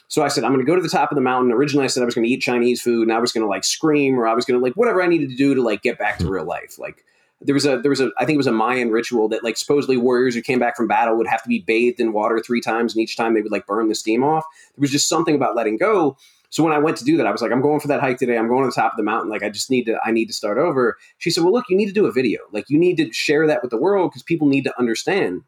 So 0.08 0.22
I 0.22 0.28
said, 0.28 0.44
I'm 0.44 0.52
going 0.52 0.64
to 0.64 0.70
go 0.70 0.76
to 0.76 0.82
the 0.82 0.88
top 0.88 1.10
of 1.10 1.16
the 1.16 1.20
mountain. 1.20 1.52
Originally, 1.52 1.84
I 1.84 1.88
said 1.88 2.02
I 2.02 2.06
was 2.06 2.14
going 2.14 2.24
to 2.24 2.30
eat 2.30 2.40
Chinese 2.40 2.80
food 2.80 3.02
and 3.02 3.12
I 3.12 3.18
was 3.18 3.32
going 3.32 3.42
to 3.42 3.48
like 3.48 3.64
scream 3.64 4.18
or 4.18 4.26
I 4.26 4.34
was 4.34 4.44
going 4.44 4.58
to 4.58 4.64
like 4.64 4.74
whatever 4.74 5.02
I 5.02 5.08
needed 5.08 5.30
to 5.30 5.36
do 5.36 5.54
to 5.54 5.62
like 5.62 5.82
get 5.82 5.98
back 5.98 6.18
to 6.18 6.24
hmm. 6.24 6.30
real 6.30 6.44
life. 6.44 6.78
Like, 6.78 7.04
there 7.40 7.54
was 7.54 7.66
a 7.66 7.78
there 7.78 7.90
was 7.90 8.00
a 8.00 8.10
I 8.18 8.24
think 8.24 8.34
it 8.34 8.38
was 8.38 8.46
a 8.46 8.52
Mayan 8.52 8.90
ritual 8.90 9.28
that 9.28 9.44
like 9.44 9.56
supposedly 9.56 9.96
warriors 9.96 10.34
who 10.34 10.42
came 10.42 10.58
back 10.58 10.76
from 10.76 10.88
battle 10.88 11.16
would 11.16 11.26
have 11.26 11.42
to 11.42 11.48
be 11.48 11.60
bathed 11.60 12.00
in 12.00 12.12
water 12.12 12.40
three 12.40 12.60
times, 12.60 12.94
and 12.94 13.02
each 13.02 13.16
time 13.16 13.34
they 13.34 13.42
would 13.42 13.52
like 13.52 13.66
burn 13.66 13.88
the 13.88 13.94
steam 13.94 14.24
off. 14.24 14.44
There 14.74 14.80
was 14.80 14.90
just 14.90 15.08
something 15.08 15.34
about 15.34 15.54
letting 15.54 15.76
go. 15.76 16.16
So 16.48 16.62
when 16.62 16.72
I 16.72 16.78
went 16.78 16.96
to 16.98 17.04
do 17.04 17.16
that, 17.18 17.26
I 17.26 17.32
was 17.32 17.42
like, 17.42 17.52
I'm 17.52 17.60
going 17.60 17.80
for 17.80 17.88
that 17.88 18.00
hike 18.00 18.18
today. 18.18 18.38
I'm 18.38 18.48
going 18.48 18.62
to 18.62 18.68
the 18.68 18.80
top 18.80 18.92
of 18.92 18.96
the 18.96 19.02
mountain. 19.02 19.30
Like 19.30 19.42
I 19.42 19.50
just 19.50 19.70
need 19.70 19.84
to 19.84 19.98
I 20.04 20.12
need 20.12 20.26
to 20.26 20.32
start 20.32 20.58
over. 20.58 20.96
She 21.18 21.30
said, 21.30 21.44
Well, 21.44 21.52
look, 21.52 21.66
you 21.68 21.76
need 21.76 21.86
to 21.86 21.92
do 21.92 22.06
a 22.06 22.12
video. 22.12 22.40
Like 22.52 22.70
you 22.70 22.78
need 22.78 22.96
to 22.96 23.12
share 23.12 23.46
that 23.46 23.62
with 23.62 23.70
the 23.70 23.76
world 23.76 24.10
because 24.10 24.22
people 24.22 24.48
need 24.48 24.64
to 24.64 24.78
understand. 24.78 25.42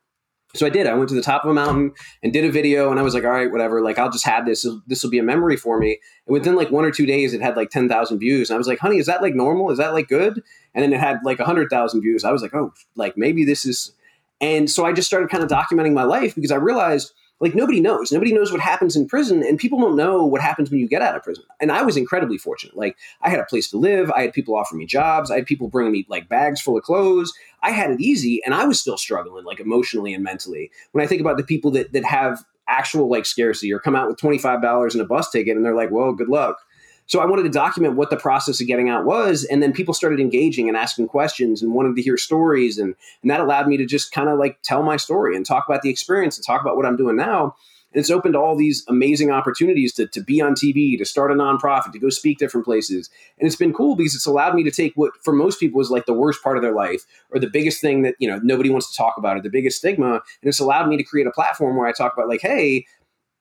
So 0.54 0.66
I 0.66 0.70
did. 0.70 0.86
I 0.86 0.94
went 0.94 1.10
to 1.10 1.14
the 1.14 1.22
top 1.22 1.44
of 1.44 1.50
a 1.50 1.54
mountain 1.54 1.92
and 2.22 2.32
did 2.32 2.44
a 2.44 2.50
video, 2.50 2.90
and 2.90 2.98
I 2.98 3.02
was 3.02 3.12
like, 3.12 3.24
"All 3.24 3.30
right, 3.30 3.50
whatever. 3.50 3.82
Like, 3.82 3.98
I'll 3.98 4.10
just 4.10 4.24
have 4.24 4.46
this. 4.46 4.66
This 4.86 5.02
will 5.02 5.10
be 5.10 5.18
a 5.18 5.22
memory 5.22 5.56
for 5.56 5.78
me." 5.78 5.98
And 6.26 6.32
within 6.32 6.56
like 6.56 6.70
one 6.70 6.86
or 6.86 6.90
two 6.90 7.04
days, 7.04 7.34
it 7.34 7.42
had 7.42 7.56
like 7.56 7.68
ten 7.70 7.88
thousand 7.88 8.18
views, 8.18 8.48
and 8.48 8.54
I 8.54 8.58
was 8.58 8.66
like, 8.66 8.78
"Honey, 8.78 8.98
is 8.98 9.06
that 9.06 9.20
like 9.20 9.34
normal? 9.34 9.70
Is 9.70 9.78
that 9.78 9.92
like 9.92 10.08
good?" 10.08 10.42
And 10.74 10.82
then 10.82 10.92
it 10.92 11.00
had 11.00 11.18
like 11.22 11.38
hundred 11.38 11.68
thousand 11.68 12.00
views. 12.00 12.24
I 12.24 12.32
was 12.32 12.40
like, 12.40 12.54
"Oh, 12.54 12.72
like 12.96 13.16
maybe 13.16 13.44
this 13.44 13.66
is." 13.66 13.92
And 14.40 14.70
so 14.70 14.86
I 14.86 14.92
just 14.92 15.08
started 15.08 15.28
kind 15.30 15.42
of 15.42 15.50
documenting 15.50 15.92
my 15.92 16.04
life 16.04 16.34
because 16.34 16.52
I 16.52 16.56
realized 16.56 17.12
like 17.40 17.54
nobody 17.54 17.80
knows. 17.80 18.10
Nobody 18.10 18.32
knows 18.32 18.50
what 18.50 18.60
happens 18.60 18.96
in 18.96 19.06
prison, 19.06 19.42
and 19.42 19.58
people 19.58 19.78
don't 19.78 19.96
know 19.96 20.24
what 20.24 20.40
happens 20.40 20.70
when 20.70 20.80
you 20.80 20.88
get 20.88 21.02
out 21.02 21.16
of 21.16 21.22
prison. 21.22 21.44
And 21.60 21.70
I 21.70 21.82
was 21.82 21.96
incredibly 21.96 22.38
fortunate. 22.38 22.76
Like 22.76 22.96
I 23.22 23.30
had 23.30 23.40
a 23.40 23.44
place 23.44 23.70
to 23.70 23.78
live. 23.78 24.10
I 24.10 24.22
had 24.22 24.32
people 24.32 24.56
offer 24.56 24.74
me 24.74 24.86
jobs. 24.86 25.30
I 25.30 25.36
had 25.36 25.46
people 25.46 25.68
bringing 25.68 25.92
me 25.92 26.06
like 26.08 26.28
bags 26.28 26.60
full 26.60 26.76
of 26.76 26.82
clothes. 26.82 27.32
I 27.62 27.70
had 27.70 27.90
it 27.90 28.00
easy, 28.00 28.40
and 28.44 28.54
I 28.54 28.64
was 28.64 28.80
still 28.80 28.96
struggling 28.96 29.44
like 29.44 29.60
emotionally 29.60 30.14
and 30.14 30.24
mentally. 30.24 30.70
When 30.92 31.04
I 31.04 31.08
think 31.08 31.20
about 31.20 31.36
the 31.36 31.44
people 31.44 31.70
that 31.72 31.92
that 31.92 32.04
have 32.04 32.44
actual 32.68 33.08
like 33.08 33.24
scarcity 33.24 33.72
or 33.72 33.78
come 33.78 33.96
out 33.96 34.08
with 34.08 34.18
twenty 34.18 34.38
five 34.38 34.60
dollars 34.60 34.94
in 34.94 35.00
a 35.00 35.06
bus 35.06 35.30
ticket, 35.30 35.56
and 35.56 35.64
they're 35.64 35.74
like, 35.74 35.90
"Well, 35.90 36.12
good 36.12 36.28
luck." 36.28 36.58
So 37.08 37.20
I 37.20 37.26
wanted 37.26 37.44
to 37.44 37.48
document 37.48 37.96
what 37.96 38.10
the 38.10 38.16
process 38.16 38.60
of 38.60 38.66
getting 38.66 38.90
out 38.90 39.04
was, 39.04 39.44
and 39.44 39.62
then 39.62 39.72
people 39.72 39.94
started 39.94 40.20
engaging 40.20 40.68
and 40.68 40.76
asking 40.76 41.08
questions 41.08 41.62
and 41.62 41.72
wanted 41.72 41.96
to 41.96 42.02
hear 42.02 42.16
stories, 42.16 42.78
and 42.78 42.94
and 43.22 43.30
that 43.30 43.40
allowed 43.40 43.66
me 43.66 43.76
to 43.78 43.86
just 43.86 44.12
kind 44.12 44.28
of 44.28 44.38
like 44.38 44.60
tell 44.62 44.82
my 44.82 44.96
story 44.96 45.34
and 45.34 45.44
talk 45.44 45.64
about 45.66 45.82
the 45.82 45.90
experience 45.90 46.36
and 46.36 46.46
talk 46.46 46.60
about 46.60 46.76
what 46.76 46.86
I'm 46.86 46.96
doing 46.96 47.16
now. 47.16 47.56
And 47.92 48.00
it's 48.00 48.10
opened 48.10 48.36
all 48.36 48.54
these 48.54 48.84
amazing 48.88 49.30
opportunities 49.30 49.94
to, 49.94 50.06
to 50.08 50.20
be 50.20 50.42
on 50.42 50.52
TV, 50.52 50.98
to 50.98 51.06
start 51.06 51.32
a 51.32 51.34
nonprofit, 51.34 51.92
to 51.92 51.98
go 51.98 52.10
speak 52.10 52.38
different 52.38 52.66
places. 52.66 53.08
And 53.38 53.46
it's 53.46 53.56
been 53.56 53.72
cool 53.72 53.96
because 53.96 54.14
it's 54.14 54.26
allowed 54.26 54.54
me 54.54 54.62
to 54.64 54.70
take 54.70 54.92
what 54.94 55.12
for 55.24 55.32
most 55.32 55.58
people 55.58 55.80
is 55.80 55.90
like 55.90 56.04
the 56.04 56.12
worst 56.12 56.42
part 56.42 56.58
of 56.58 56.62
their 56.62 56.74
life 56.74 57.06
or 57.30 57.40
the 57.40 57.48
biggest 57.48 57.80
thing 57.80 58.02
that, 58.02 58.14
you 58.18 58.28
know, 58.28 58.38
nobody 58.42 58.68
wants 58.68 58.90
to 58.90 58.96
talk 58.96 59.14
about 59.16 59.38
or 59.38 59.40
the 59.40 59.48
biggest 59.48 59.78
stigma. 59.78 60.12
And 60.12 60.22
it's 60.42 60.60
allowed 60.60 60.88
me 60.88 60.98
to 60.98 61.02
create 61.02 61.26
a 61.26 61.30
platform 61.30 61.78
where 61.78 61.88
I 61.88 61.92
talk 61.92 62.12
about 62.12 62.28
like, 62.28 62.42
hey, 62.42 62.84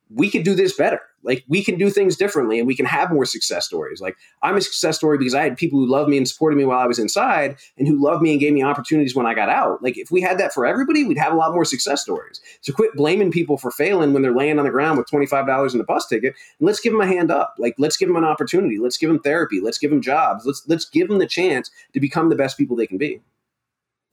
we 0.09 0.29
could 0.29 0.43
do 0.43 0.55
this 0.55 0.75
better. 0.75 1.01
Like 1.23 1.43
we 1.47 1.63
can 1.63 1.77
do 1.77 1.89
things 1.89 2.15
differently 2.15 2.57
and 2.59 2.67
we 2.67 2.75
can 2.75 2.85
have 2.85 3.11
more 3.11 3.25
success 3.25 3.65
stories. 3.65 3.99
Like 3.99 4.15
I'm 4.41 4.55
a 4.55 4.61
success 4.61 4.95
story 4.95 5.17
because 5.17 5.35
I 5.35 5.43
had 5.43 5.57
people 5.57 5.79
who 5.79 5.85
loved 5.85 6.09
me 6.09 6.17
and 6.17 6.27
supported 6.27 6.55
me 6.55 6.63
while 6.63 6.79
I 6.79 6.85
was 6.85 6.99
inside 6.99 7.57
and 7.77 7.87
who 7.87 8.01
loved 8.01 8.21
me 8.21 8.31
and 8.31 8.39
gave 8.39 8.53
me 8.53 8.63
opportunities 8.63 9.15
when 9.15 9.25
I 9.25 9.33
got 9.33 9.49
out. 9.49 9.83
Like 9.83 9.97
if 9.97 10.09
we 10.09 10.21
had 10.21 10.37
that 10.37 10.53
for 10.53 10.65
everybody, 10.65 11.03
we'd 11.03 11.17
have 11.17 11.33
a 11.33 11.35
lot 11.35 11.53
more 11.53 11.65
success 11.65 12.01
stories. 12.01 12.39
So 12.61 12.71
quit 12.71 12.95
blaming 12.95 13.31
people 13.31 13.57
for 13.57 13.71
failing 13.71 14.13
when 14.13 14.21
they're 14.21 14.35
laying 14.35 14.57
on 14.57 14.65
the 14.65 14.71
ground 14.71 14.97
with 14.97 15.07
$25 15.07 15.73
in 15.73 15.81
a 15.81 15.83
bus 15.83 16.07
ticket 16.07 16.35
and 16.59 16.65
let's 16.65 16.79
give 16.79 16.93
them 16.93 17.01
a 17.01 17.07
hand 17.07 17.29
up. 17.29 17.55
Like 17.57 17.75
let's 17.77 17.97
give 17.97 18.07
them 18.07 18.17
an 18.17 18.23
opportunity. 18.23 18.77
Let's 18.77 18.97
give 18.97 19.09
them 19.09 19.19
therapy. 19.19 19.59
Let's 19.59 19.79
give 19.79 19.89
them 19.89 20.01
jobs. 20.01 20.45
Let's 20.45 20.63
let's 20.67 20.85
give 20.85 21.09
them 21.09 21.17
the 21.17 21.27
chance 21.27 21.71
to 21.93 21.99
become 21.99 22.29
the 22.29 22.35
best 22.35 22.57
people 22.57 22.77
they 22.77 22.87
can 22.87 22.97
be. 22.97 23.21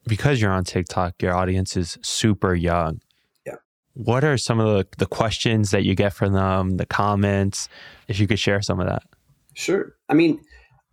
Because 0.07 0.39
you're 0.39 0.51
on 0.51 0.65
TikTok, 0.65 1.21
your 1.21 1.33
audience 1.33 1.75
is 1.75 1.97
super 2.03 2.53
young. 2.53 3.01
What 3.95 4.23
are 4.23 4.37
some 4.37 4.59
of 4.59 4.67
the, 4.67 4.87
the 4.97 5.05
questions 5.07 5.71
that 5.71 5.83
you 5.83 5.95
get 5.95 6.13
from 6.13 6.33
them, 6.33 6.77
the 6.77 6.85
comments? 6.85 7.67
If 8.07 8.19
you 8.19 8.27
could 8.27 8.39
share 8.39 8.61
some 8.61 8.79
of 8.79 8.87
that. 8.87 9.03
Sure. 9.53 9.95
I 10.09 10.13
mean, 10.13 10.39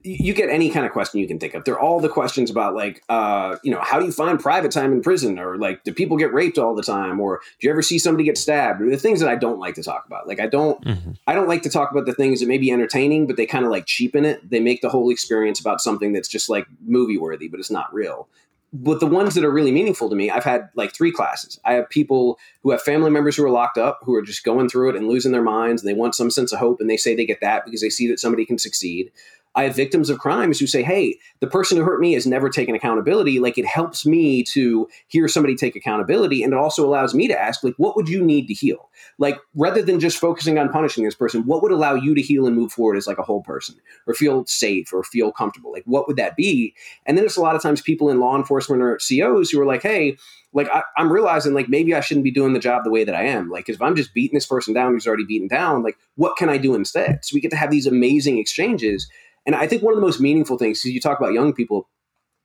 you 0.04 0.34
get 0.34 0.48
any 0.48 0.68
kind 0.70 0.84
of 0.84 0.90
question 0.90 1.20
you 1.20 1.28
can 1.28 1.38
think 1.38 1.54
of. 1.54 1.64
They're 1.64 1.78
all 1.78 2.00
the 2.00 2.08
questions 2.08 2.50
about 2.50 2.74
like, 2.74 3.02
uh, 3.08 3.56
you 3.62 3.70
know, 3.70 3.80
how 3.80 4.00
do 4.00 4.04
you 4.06 4.10
find 4.12 4.38
private 4.40 4.72
time 4.72 4.92
in 4.92 5.00
prison, 5.00 5.38
or 5.38 5.58
like, 5.58 5.84
do 5.84 5.92
people 5.92 6.16
get 6.16 6.32
raped 6.32 6.58
all 6.58 6.74
the 6.74 6.82
time, 6.82 7.20
or 7.20 7.40
do 7.60 7.66
you 7.66 7.70
ever 7.70 7.82
see 7.82 7.98
somebody 8.00 8.24
get 8.24 8.36
stabbed, 8.36 8.82
or 8.82 8.90
the 8.90 8.96
things 8.96 9.20
that 9.20 9.28
I 9.28 9.36
don't 9.36 9.60
like 9.60 9.76
to 9.76 9.82
talk 9.82 10.04
about. 10.06 10.26
Like, 10.26 10.40
I 10.40 10.46
don't, 10.46 10.82
Mhm. 10.84 11.16
I 11.26 11.34
don't 11.34 11.46
like 11.48 11.62
to 11.62 11.70
talk 11.70 11.92
about 11.92 12.06
the 12.06 12.14
things 12.14 12.40
that 12.40 12.46
may 12.46 12.58
be 12.58 12.72
entertaining, 12.72 13.26
but 13.28 13.36
they 13.36 13.46
kind 13.46 13.64
of 13.64 13.70
like 13.70 13.86
cheapen 13.86 14.24
it. 14.24 14.48
They 14.50 14.58
make 14.60 14.80
the 14.80 14.88
whole 14.88 15.08
experience 15.10 15.60
about 15.60 15.80
something 15.80 16.12
that's 16.12 16.28
just 16.28 16.48
like 16.48 16.66
movie 16.84 17.18
worthy, 17.18 17.46
but 17.48 17.60
it's 17.60 17.70
not 17.70 17.92
real. 17.94 18.28
But 18.74 19.00
the 19.00 19.06
ones 19.06 19.34
that 19.34 19.44
are 19.44 19.50
really 19.50 19.70
meaningful 19.70 20.08
to 20.08 20.16
me, 20.16 20.30
I've 20.30 20.44
had 20.44 20.70
like 20.74 20.94
three 20.94 21.12
classes. 21.12 21.60
I 21.64 21.74
have 21.74 21.90
people 21.90 22.38
who 22.62 22.70
have 22.70 22.80
family 22.80 23.10
members 23.10 23.36
who 23.36 23.44
are 23.44 23.50
locked 23.50 23.76
up, 23.76 24.00
who 24.02 24.14
are 24.14 24.22
just 24.22 24.44
going 24.44 24.70
through 24.70 24.90
it 24.90 24.96
and 24.96 25.08
losing 25.08 25.32
their 25.32 25.42
minds, 25.42 25.82
and 25.82 25.88
they 25.88 25.98
want 25.98 26.14
some 26.14 26.30
sense 26.30 26.52
of 26.52 26.58
hope, 26.58 26.80
and 26.80 26.88
they 26.88 26.96
say 26.96 27.14
they 27.14 27.26
get 27.26 27.42
that 27.42 27.66
because 27.66 27.82
they 27.82 27.90
see 27.90 28.08
that 28.08 28.18
somebody 28.18 28.46
can 28.46 28.58
succeed. 28.58 29.12
I 29.54 29.64
have 29.64 29.76
victims 29.76 30.08
of 30.08 30.18
crimes 30.18 30.58
who 30.58 30.66
say, 30.66 30.82
hey, 30.82 31.18
the 31.40 31.46
person 31.46 31.76
who 31.76 31.84
hurt 31.84 32.00
me 32.00 32.14
has 32.14 32.26
never 32.26 32.48
taken 32.48 32.74
accountability. 32.74 33.38
Like 33.38 33.58
it 33.58 33.66
helps 33.66 34.06
me 34.06 34.42
to 34.44 34.88
hear 35.08 35.28
somebody 35.28 35.54
take 35.54 35.76
accountability. 35.76 36.42
And 36.42 36.52
it 36.52 36.58
also 36.58 36.86
allows 36.86 37.14
me 37.14 37.28
to 37.28 37.38
ask, 37.38 37.62
like, 37.62 37.74
what 37.76 37.94
would 37.96 38.08
you 38.08 38.24
need 38.24 38.46
to 38.48 38.54
heal? 38.54 38.88
Like, 39.18 39.38
rather 39.54 39.82
than 39.82 40.00
just 40.00 40.18
focusing 40.18 40.58
on 40.58 40.70
punishing 40.70 41.04
this 41.04 41.14
person, 41.14 41.44
what 41.44 41.62
would 41.62 41.72
allow 41.72 41.94
you 41.94 42.14
to 42.14 42.22
heal 42.22 42.46
and 42.46 42.56
move 42.56 42.72
forward 42.72 42.96
as 42.96 43.06
like 43.06 43.18
a 43.18 43.22
whole 43.22 43.42
person 43.42 43.76
or 44.06 44.14
feel 44.14 44.46
safe 44.46 44.92
or 44.92 45.04
feel 45.04 45.32
comfortable? 45.32 45.72
Like, 45.72 45.84
what 45.84 46.08
would 46.08 46.16
that 46.16 46.36
be? 46.36 46.74
And 47.04 47.18
then 47.18 47.24
it's 47.24 47.36
a 47.36 47.42
lot 47.42 47.56
of 47.56 47.62
times 47.62 47.82
people 47.82 48.08
in 48.08 48.20
law 48.20 48.36
enforcement 48.36 48.82
or 48.82 48.98
COs 49.06 49.50
who 49.50 49.60
are 49.60 49.66
like, 49.66 49.82
hey, 49.82 50.16
like 50.54 50.68
I, 50.70 50.82
I'm 50.96 51.12
realizing 51.12 51.54
like 51.54 51.68
maybe 51.68 51.94
I 51.94 52.00
shouldn't 52.00 52.24
be 52.24 52.30
doing 52.30 52.52
the 52.52 52.58
job 52.58 52.84
the 52.84 52.90
way 52.90 53.04
that 53.04 53.14
I 53.14 53.24
am. 53.24 53.50
Like, 53.50 53.68
if 53.68 53.80
I'm 53.82 53.96
just 53.96 54.14
beating 54.14 54.34
this 54.34 54.46
person 54.46 54.74
down 54.74 54.92
who's 54.92 55.06
already 55.06 55.24
beaten 55.24 55.48
down, 55.48 55.82
like 55.82 55.98
what 56.16 56.36
can 56.36 56.48
I 56.48 56.58
do 56.58 56.74
instead? 56.74 57.20
So 57.22 57.34
we 57.34 57.40
get 57.40 57.50
to 57.50 57.56
have 57.56 57.70
these 57.70 57.86
amazing 57.86 58.38
exchanges. 58.38 59.08
And 59.46 59.54
I 59.54 59.66
think 59.66 59.82
one 59.82 59.92
of 59.92 60.00
the 60.00 60.06
most 60.06 60.20
meaningful 60.20 60.58
things, 60.58 60.80
because 60.80 60.94
you 60.94 61.00
talk 61.00 61.18
about 61.18 61.32
young 61.32 61.52
people, 61.52 61.88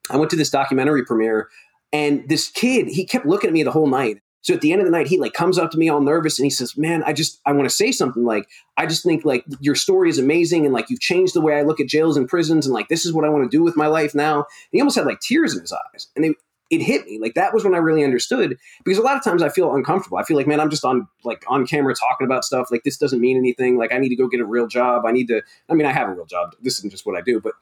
I 0.10 0.18
went 0.18 0.32
to 0.32 0.38
this 0.38 0.50
documentary 0.50 1.06
premiere 1.06 1.50
and 1.94 2.28
this 2.28 2.50
kid, 2.50 2.88
he 2.88 3.06
kept 3.06 3.26
looking 3.26 3.50
at 3.50 3.54
me 3.54 3.64
the 3.64 3.72
whole 3.72 3.88
night. 3.88 4.22
So 4.42 4.54
at 4.54 4.62
the 4.62 4.72
end 4.72 4.82
of 4.82 4.86
the 4.86 4.92
night, 4.92 5.08
he 5.08 5.18
like 5.18 5.34
comes 5.34 5.58
up 5.58 5.72
to 5.72 5.78
me 5.78 5.90
all 5.90 6.00
nervous 6.00 6.40
and 6.40 6.46
he 6.46 6.50
says, 6.50 6.78
"Man, 6.78 7.04
I 7.04 7.12
just 7.12 7.42
I 7.46 7.52
want 7.52 7.68
to 7.68 7.76
say 7.76 7.92
something. 7.92 8.24
Like 8.24 8.48
I 8.78 8.86
just 8.86 9.04
think 9.04 9.26
like 9.26 9.44
your 9.60 9.76
story 9.76 10.10
is 10.10 10.20
amazing 10.20 10.64
and 10.64 10.74
like 10.74 10.90
you've 10.90 11.02
changed 11.02 11.34
the 11.34 11.42
way 11.42 11.56
I 11.56 11.64
look 11.64 11.82
at 11.82 11.88
jails 11.88 12.16
and 12.16 12.30
prisons 12.30 12.66
and 12.66 12.74
like 12.74 12.88
this 12.88 13.06
is 13.06 13.12
what 13.12 13.26
I 13.26 13.30
want 13.30 13.50
to 13.50 13.58
do 13.58 13.62
with 13.62 13.76
my 13.76 13.88
life 13.88 14.16
now." 14.16 14.36
And 14.38 14.46
he 14.72 14.80
almost 14.80 14.96
had 14.96 15.06
like 15.06 15.20
tears 15.20 15.54
in 15.54 15.62
his 15.62 15.74
eyes, 15.74 16.08
and 16.16 16.24
it, 16.24 16.38
it 16.69 16.82
hit 16.82 17.06
me 17.06 17.19
like 17.19 17.34
that 17.36 17.53
was 17.53 17.63
when 17.63 17.73
I 17.73 17.77
really 17.77 18.03
understood 18.03 18.58
because 18.84 18.97
a 18.97 19.01
lot 19.01 19.15
of 19.15 19.23
times 19.23 19.41
I 19.41 19.49
feel 19.49 19.73
uncomfortable. 19.73 20.17
I 20.17 20.23
feel 20.23 20.38
like 20.38 20.47
man, 20.47 20.60
I'm 20.60 20.69
just 20.69 20.84
on 20.84 21.08
like 21.23 21.43
on 21.47 21.65
camera 21.65 21.93
talking 21.95 22.25
about 22.25 22.43
stuff 22.43 22.69
like 22.71 22.84
this 22.84 22.97
doesn't 22.97 23.21
mean 23.21 23.38
anything. 23.38 23.77
Like 23.77 23.93
I 23.93 23.97
need 23.97 24.10
to 24.10 24.15
go 24.15 24.27
get 24.27 24.39
a 24.39 24.45
real 24.45 24.67
job. 24.67 25.06
I 25.06 25.12
need 25.12 25.27
to. 25.27 25.41
I 25.69 25.73
mean, 25.73 25.86
I 25.86 25.91
have 25.91 26.10
a 26.10 26.13
real 26.13 26.25
job. 26.25 26.56
This 26.62 26.77
isn't 26.80 26.91
just 26.91 27.06
what 27.06 27.17
I 27.17 27.21
do, 27.21 27.39
but 27.39 27.53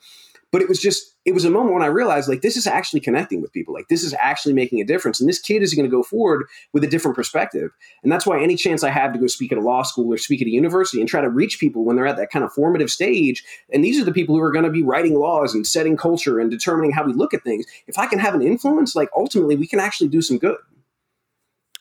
but 0.51 0.61
it 0.61 0.69
was 0.69 0.79
just 0.79 1.15
it 1.25 1.33
was 1.33 1.43
a 1.43 1.49
moment 1.49 1.73
when 1.73 1.83
i 1.83 1.87
realized 1.87 2.29
like 2.29 2.41
this 2.41 2.55
is 2.55 2.67
actually 2.67 2.99
connecting 2.99 3.41
with 3.41 3.51
people. 3.51 3.73
Like 3.73 3.87
this 3.87 4.03
is 4.03 4.13
actually 4.19 4.53
making 4.53 4.79
a 4.79 4.85
difference. 4.85 5.19
And 5.19 5.27
this 5.27 5.39
kid 5.39 5.61
is 5.61 5.73
going 5.73 5.85
to 5.85 5.91
go 5.91 6.03
forward 6.03 6.45
with 6.73 6.83
a 6.83 6.87
different 6.87 7.15
perspective. 7.15 7.71
And 8.03 8.11
that's 8.11 8.25
why 8.25 8.41
any 8.41 8.55
chance 8.55 8.83
i 8.83 8.89
have 8.89 9.13
to 9.13 9.19
go 9.19 9.27
speak 9.27 9.51
at 9.51 9.57
a 9.57 9.61
law 9.61 9.83
school 9.83 10.13
or 10.13 10.17
speak 10.17 10.41
at 10.41 10.47
a 10.47 10.51
university 10.51 10.99
and 10.99 11.09
try 11.09 11.21
to 11.21 11.29
reach 11.29 11.59
people 11.59 11.83
when 11.83 11.95
they're 11.95 12.07
at 12.07 12.17
that 12.17 12.31
kind 12.31 12.45
of 12.45 12.53
formative 12.53 12.91
stage 12.91 13.43
and 13.73 13.83
these 13.83 13.99
are 13.99 14.05
the 14.05 14.11
people 14.11 14.35
who 14.35 14.41
are 14.41 14.51
going 14.51 14.65
to 14.65 14.71
be 14.71 14.83
writing 14.83 15.15
laws 15.15 15.53
and 15.53 15.65
setting 15.65 15.97
culture 15.97 16.39
and 16.39 16.51
determining 16.51 16.91
how 16.91 17.03
we 17.03 17.13
look 17.13 17.33
at 17.33 17.43
things 17.43 17.65
if 17.87 17.97
i 17.97 18.05
can 18.05 18.19
have 18.19 18.35
an 18.35 18.41
influence 18.41 18.95
like 18.95 19.09
ultimately 19.15 19.55
we 19.55 19.67
can 19.67 19.79
actually 19.79 20.07
do 20.07 20.21
some 20.21 20.37
good. 20.37 20.57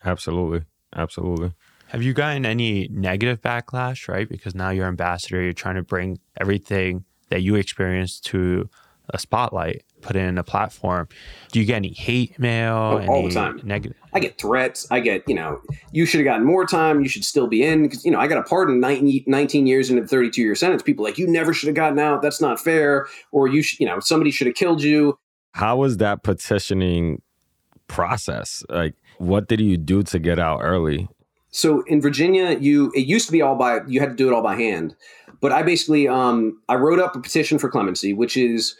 Absolutely. 0.03 0.65
Absolutely. 0.95 1.53
Have 1.87 2.03
you 2.03 2.13
gotten 2.13 2.45
any 2.45 2.87
negative 2.89 3.41
backlash 3.41 4.07
right? 4.07 4.27
Because 4.27 4.55
now 4.55 4.69
you're 4.69 4.87
ambassador 4.87 5.41
you're 5.41 5.53
trying 5.53 5.75
to 5.75 5.83
bring 5.83 6.19
everything 6.39 7.05
that 7.29 7.41
you 7.41 7.55
experienced 7.55 8.25
to 8.25 8.69
a 9.09 9.19
spotlight, 9.19 9.83
put 10.01 10.15
in 10.15 10.37
a 10.37 10.43
platform. 10.43 11.07
Do 11.51 11.59
you 11.59 11.65
get 11.65 11.75
any 11.75 11.93
hate 11.93 12.37
mail? 12.39 12.73
Oh, 12.75 12.97
any 12.97 13.07
all 13.07 13.23
the 13.23 13.33
time. 13.33 13.61
Negative. 13.63 13.95
I 14.13 14.19
get 14.19 14.39
threats. 14.39 14.87
I 14.89 14.99
get, 14.99 15.23
you 15.27 15.35
know, 15.35 15.61
you 15.91 16.05
should 16.05 16.19
have 16.19 16.25
gotten 16.25 16.45
more 16.45 16.65
time. 16.65 17.01
You 17.01 17.09
should 17.09 17.23
still 17.23 17.47
be 17.47 17.63
in 17.63 17.83
because, 17.83 18.03
you 18.03 18.11
know, 18.11 18.19
I 18.19 18.27
got 18.27 18.37
a 18.37 18.43
pardon 18.43 18.79
19, 18.79 19.25
19 19.27 19.67
years 19.67 19.89
into 19.89 20.01
the 20.01 20.07
32 20.07 20.41
year 20.41 20.55
sentence. 20.55 20.81
People 20.81 21.05
like, 21.05 21.17
you 21.17 21.27
never 21.27 21.53
should 21.53 21.67
have 21.67 21.75
gotten 21.75 21.99
out. 21.99 22.21
That's 22.21 22.41
not 22.41 22.59
fair. 22.59 23.07
Or 23.31 23.47
you, 23.47 23.61
should, 23.61 23.79
you 23.79 23.85
know, 23.85 23.99
somebody 23.99 24.31
should 24.31 24.47
have 24.47 24.55
killed 24.55 24.81
you. 24.81 25.17
How 25.51 25.77
was 25.77 25.97
that 25.97 26.23
petitioning 26.23 27.21
process? 27.87 28.63
Like, 28.69 28.95
what 29.17 29.47
did 29.47 29.61
you 29.61 29.77
do 29.77 30.03
to 30.03 30.19
get 30.19 30.39
out 30.39 30.59
early? 30.61 31.07
So 31.55 31.83
in 31.83 32.01
Virginia, 32.01 32.57
you 32.59 32.91
it 32.93 33.05
used 33.07 33.27
to 33.27 33.31
be 33.31 33.41
all 33.41 33.55
by 33.55 33.79
you 33.87 34.01
had 34.01 34.09
to 34.09 34.15
do 34.15 34.27
it 34.27 34.33
all 34.33 34.41
by 34.41 34.57
hand. 34.57 34.93
But 35.39 35.53
I 35.53 35.63
basically 35.63 36.05
um, 36.05 36.59
I 36.67 36.75
wrote 36.75 36.99
up 36.99 37.15
a 37.15 37.21
petition 37.21 37.59
for 37.59 37.69
clemency, 37.69 38.11
which 38.11 38.35
is 38.35 38.75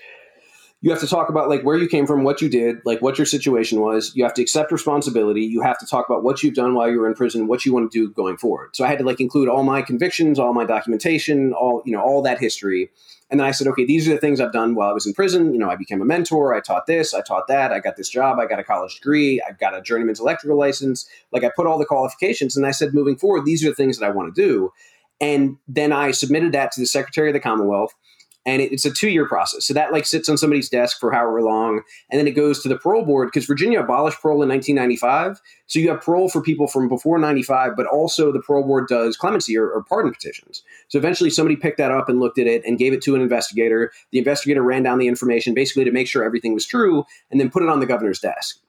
you 0.81 0.91
have 0.91 0.99
to 0.99 1.07
talk 1.07 1.29
about 1.29 1.49
like 1.49 1.63
where 1.63 1.77
you 1.77 1.87
came 1.87 2.05
from, 2.05 2.23
what 2.23 2.41
you 2.41 2.49
did, 2.49 2.77
like 2.85 3.01
what 3.01 3.17
your 3.17 3.25
situation 3.25 3.81
was. 3.81 4.15
You 4.15 4.23
have 4.23 4.33
to 4.35 4.41
accept 4.41 4.71
responsibility. 4.71 5.41
You 5.41 5.61
have 5.61 5.79
to 5.79 5.85
talk 5.85 6.07
about 6.07 6.23
what 6.23 6.43
you've 6.43 6.53
done 6.53 6.75
while 6.75 6.89
you 6.89 6.99
were 6.99 7.07
in 7.07 7.15
prison, 7.15 7.47
what 7.47 7.65
you 7.65 7.73
want 7.73 7.91
to 7.91 7.97
do 7.97 8.13
going 8.13 8.37
forward. 8.37 8.75
So 8.75 8.85
I 8.85 8.87
had 8.87 8.99
to 8.99 9.05
like 9.05 9.19
include 9.19 9.49
all 9.49 9.63
my 9.63 9.81
convictions, 9.81 10.37
all 10.37 10.53
my 10.53 10.65
documentation, 10.65 11.53
all 11.53 11.81
you 11.85 11.93
know, 11.93 12.01
all 12.01 12.21
that 12.23 12.39
history. 12.39 12.91
And 13.31 13.39
then 13.39 13.47
I 13.47 13.51
said, 13.51 13.65
okay, 13.69 13.85
these 13.85 14.07
are 14.07 14.11
the 14.11 14.19
things 14.19 14.39
I've 14.39 14.53
done 14.53 14.75
while 14.75 14.89
I 14.89 14.93
was 14.93 15.07
in 15.07 15.13
prison. 15.13 15.51
You 15.51 15.59
know, 15.59 15.69
I 15.69 15.75
became 15.75 16.01
a 16.01 16.05
mentor. 16.05 16.53
I 16.53 16.59
taught 16.59 16.85
this. 16.85 17.15
I 17.15 17.21
taught 17.21 17.47
that. 17.47 17.71
I 17.71 17.79
got 17.79 17.97
this 17.97 18.09
job. 18.09 18.37
I 18.37 18.45
got 18.45 18.59
a 18.59 18.63
college 18.63 18.95
degree. 18.95 19.41
I've 19.49 19.57
got 19.57 19.75
a 19.75 19.81
journeyman's 19.81 20.19
electrical 20.19 20.57
license. 20.57 21.07
Like 21.31 21.43
I 21.43 21.49
put 21.55 21.65
all 21.65 21.79
the 21.79 21.85
qualifications, 21.85 22.55
and 22.55 22.67
I 22.67 22.71
said, 22.71 22.93
moving 22.93 23.17
forward, 23.17 23.45
these 23.45 23.65
are 23.65 23.69
the 23.69 23.75
things 23.75 23.97
that 23.97 24.05
I 24.05 24.11
want 24.11 24.35
to 24.35 24.39
do. 24.39 24.71
And 25.19 25.57
then 25.67 25.91
I 25.91 26.11
submitted 26.11 26.51
that 26.51 26.71
to 26.73 26.81
the 26.81 26.85
Secretary 26.85 27.29
of 27.29 27.33
the 27.33 27.39
Commonwealth 27.39 27.95
and 28.45 28.61
it's 28.61 28.85
a 28.85 28.91
two 28.91 29.09
year 29.09 29.27
process. 29.27 29.65
So 29.65 29.73
that 29.73 29.91
like 29.91 30.05
sits 30.05 30.29
on 30.29 30.37
somebody's 30.37 30.69
desk 30.69 30.99
for 30.99 31.11
however 31.11 31.41
long, 31.41 31.81
and 32.09 32.19
then 32.19 32.27
it 32.27 32.31
goes 32.31 32.61
to 32.61 32.69
the 32.69 32.77
parole 32.77 33.05
board 33.05 33.27
because 33.27 33.45
Virginia 33.45 33.79
abolished 33.79 34.21
parole 34.21 34.43
in 34.43 34.49
1995. 34.49 35.41
So 35.67 35.79
you 35.79 35.89
have 35.89 36.01
parole 36.01 36.29
for 36.29 36.41
people 36.41 36.67
from 36.67 36.87
before 36.87 37.17
95, 37.17 37.75
but 37.75 37.87
also 37.87 38.31
the 38.31 38.41
parole 38.41 38.63
board 38.63 38.87
does 38.87 39.17
clemency 39.17 39.57
or, 39.57 39.69
or 39.69 39.83
pardon 39.83 40.11
petitions. 40.11 40.63
So 40.89 40.99
eventually 40.99 41.29
somebody 41.29 41.55
picked 41.55 41.79
that 41.79 41.91
up 41.91 42.07
and 42.07 42.19
looked 42.19 42.37
at 42.37 42.47
it 42.47 42.63
and 42.65 42.77
gave 42.77 42.93
it 42.93 43.01
to 43.03 43.15
an 43.15 43.21
investigator. 43.21 43.91
The 44.11 44.19
investigator 44.19 44.61
ran 44.61 44.83
down 44.83 44.99
the 44.99 45.07
information 45.07 45.53
basically 45.53 45.85
to 45.85 45.91
make 45.91 46.07
sure 46.07 46.23
everything 46.23 46.53
was 46.53 46.65
true, 46.65 47.05
and 47.31 47.39
then 47.39 47.49
put 47.49 47.63
it 47.63 47.69
on 47.69 47.79
the 47.79 47.85
governor's 47.85 48.19
desk. 48.19 48.59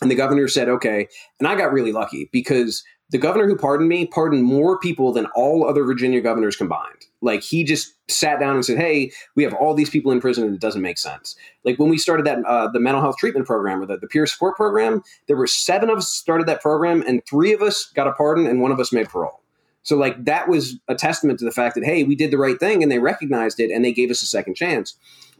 And 0.00 0.10
the 0.10 0.16
governor 0.16 0.48
said, 0.48 0.68
okay. 0.68 1.08
And 1.38 1.46
I 1.46 1.54
got 1.54 1.72
really 1.72 1.92
lucky 1.92 2.28
because 2.32 2.82
the 3.10 3.18
governor 3.18 3.46
who 3.46 3.56
pardoned 3.56 3.88
me 3.88 4.06
pardoned 4.06 4.44
more 4.44 4.78
people 4.78 5.12
than 5.12 5.26
all 5.36 5.68
other 5.68 5.84
Virginia 5.84 6.20
governors 6.20 6.56
combined. 6.56 7.06
Like 7.24 7.42
he 7.42 7.64
just 7.64 7.94
sat 8.08 8.38
down 8.38 8.54
and 8.54 8.64
said, 8.64 8.78
"Hey, 8.78 9.10
we 9.34 9.42
have 9.42 9.54
all 9.54 9.74
these 9.74 9.90
people 9.90 10.12
in 10.12 10.20
prison, 10.20 10.44
and 10.44 10.54
it 10.54 10.60
doesn't 10.60 10.82
make 10.82 10.98
sense." 10.98 11.34
Like 11.64 11.78
when 11.78 11.88
we 11.88 11.98
started 11.98 12.26
that 12.26 12.44
uh, 12.44 12.68
the 12.68 12.80
mental 12.80 13.00
health 13.00 13.16
treatment 13.16 13.46
program 13.46 13.82
or 13.82 13.86
the, 13.86 13.96
the 13.96 14.06
peer 14.06 14.26
support 14.26 14.56
program, 14.56 15.02
there 15.26 15.36
were 15.36 15.46
seven 15.46 15.90
of 15.90 15.98
us 15.98 16.08
started 16.08 16.46
that 16.46 16.60
program, 16.60 17.02
and 17.06 17.24
three 17.26 17.52
of 17.52 17.62
us 17.62 17.90
got 17.94 18.06
a 18.06 18.12
pardon, 18.12 18.46
and 18.46 18.60
one 18.60 18.70
of 18.70 18.78
us 18.78 18.92
made 18.92 19.08
parole. 19.08 19.40
So 19.82 19.96
like 19.96 20.24
that 20.24 20.48
was 20.48 20.78
a 20.88 20.94
testament 20.94 21.38
to 21.38 21.44
the 21.44 21.50
fact 21.50 21.74
that 21.74 21.84
hey, 21.84 22.04
we 22.04 22.14
did 22.14 22.30
the 22.30 22.38
right 22.38 22.58
thing, 22.60 22.82
and 22.82 22.92
they 22.92 22.98
recognized 22.98 23.58
it, 23.58 23.70
and 23.70 23.84
they 23.84 23.92
gave 23.92 24.10
us 24.10 24.22
a 24.22 24.26
second 24.26 24.54
chance. 24.54 24.94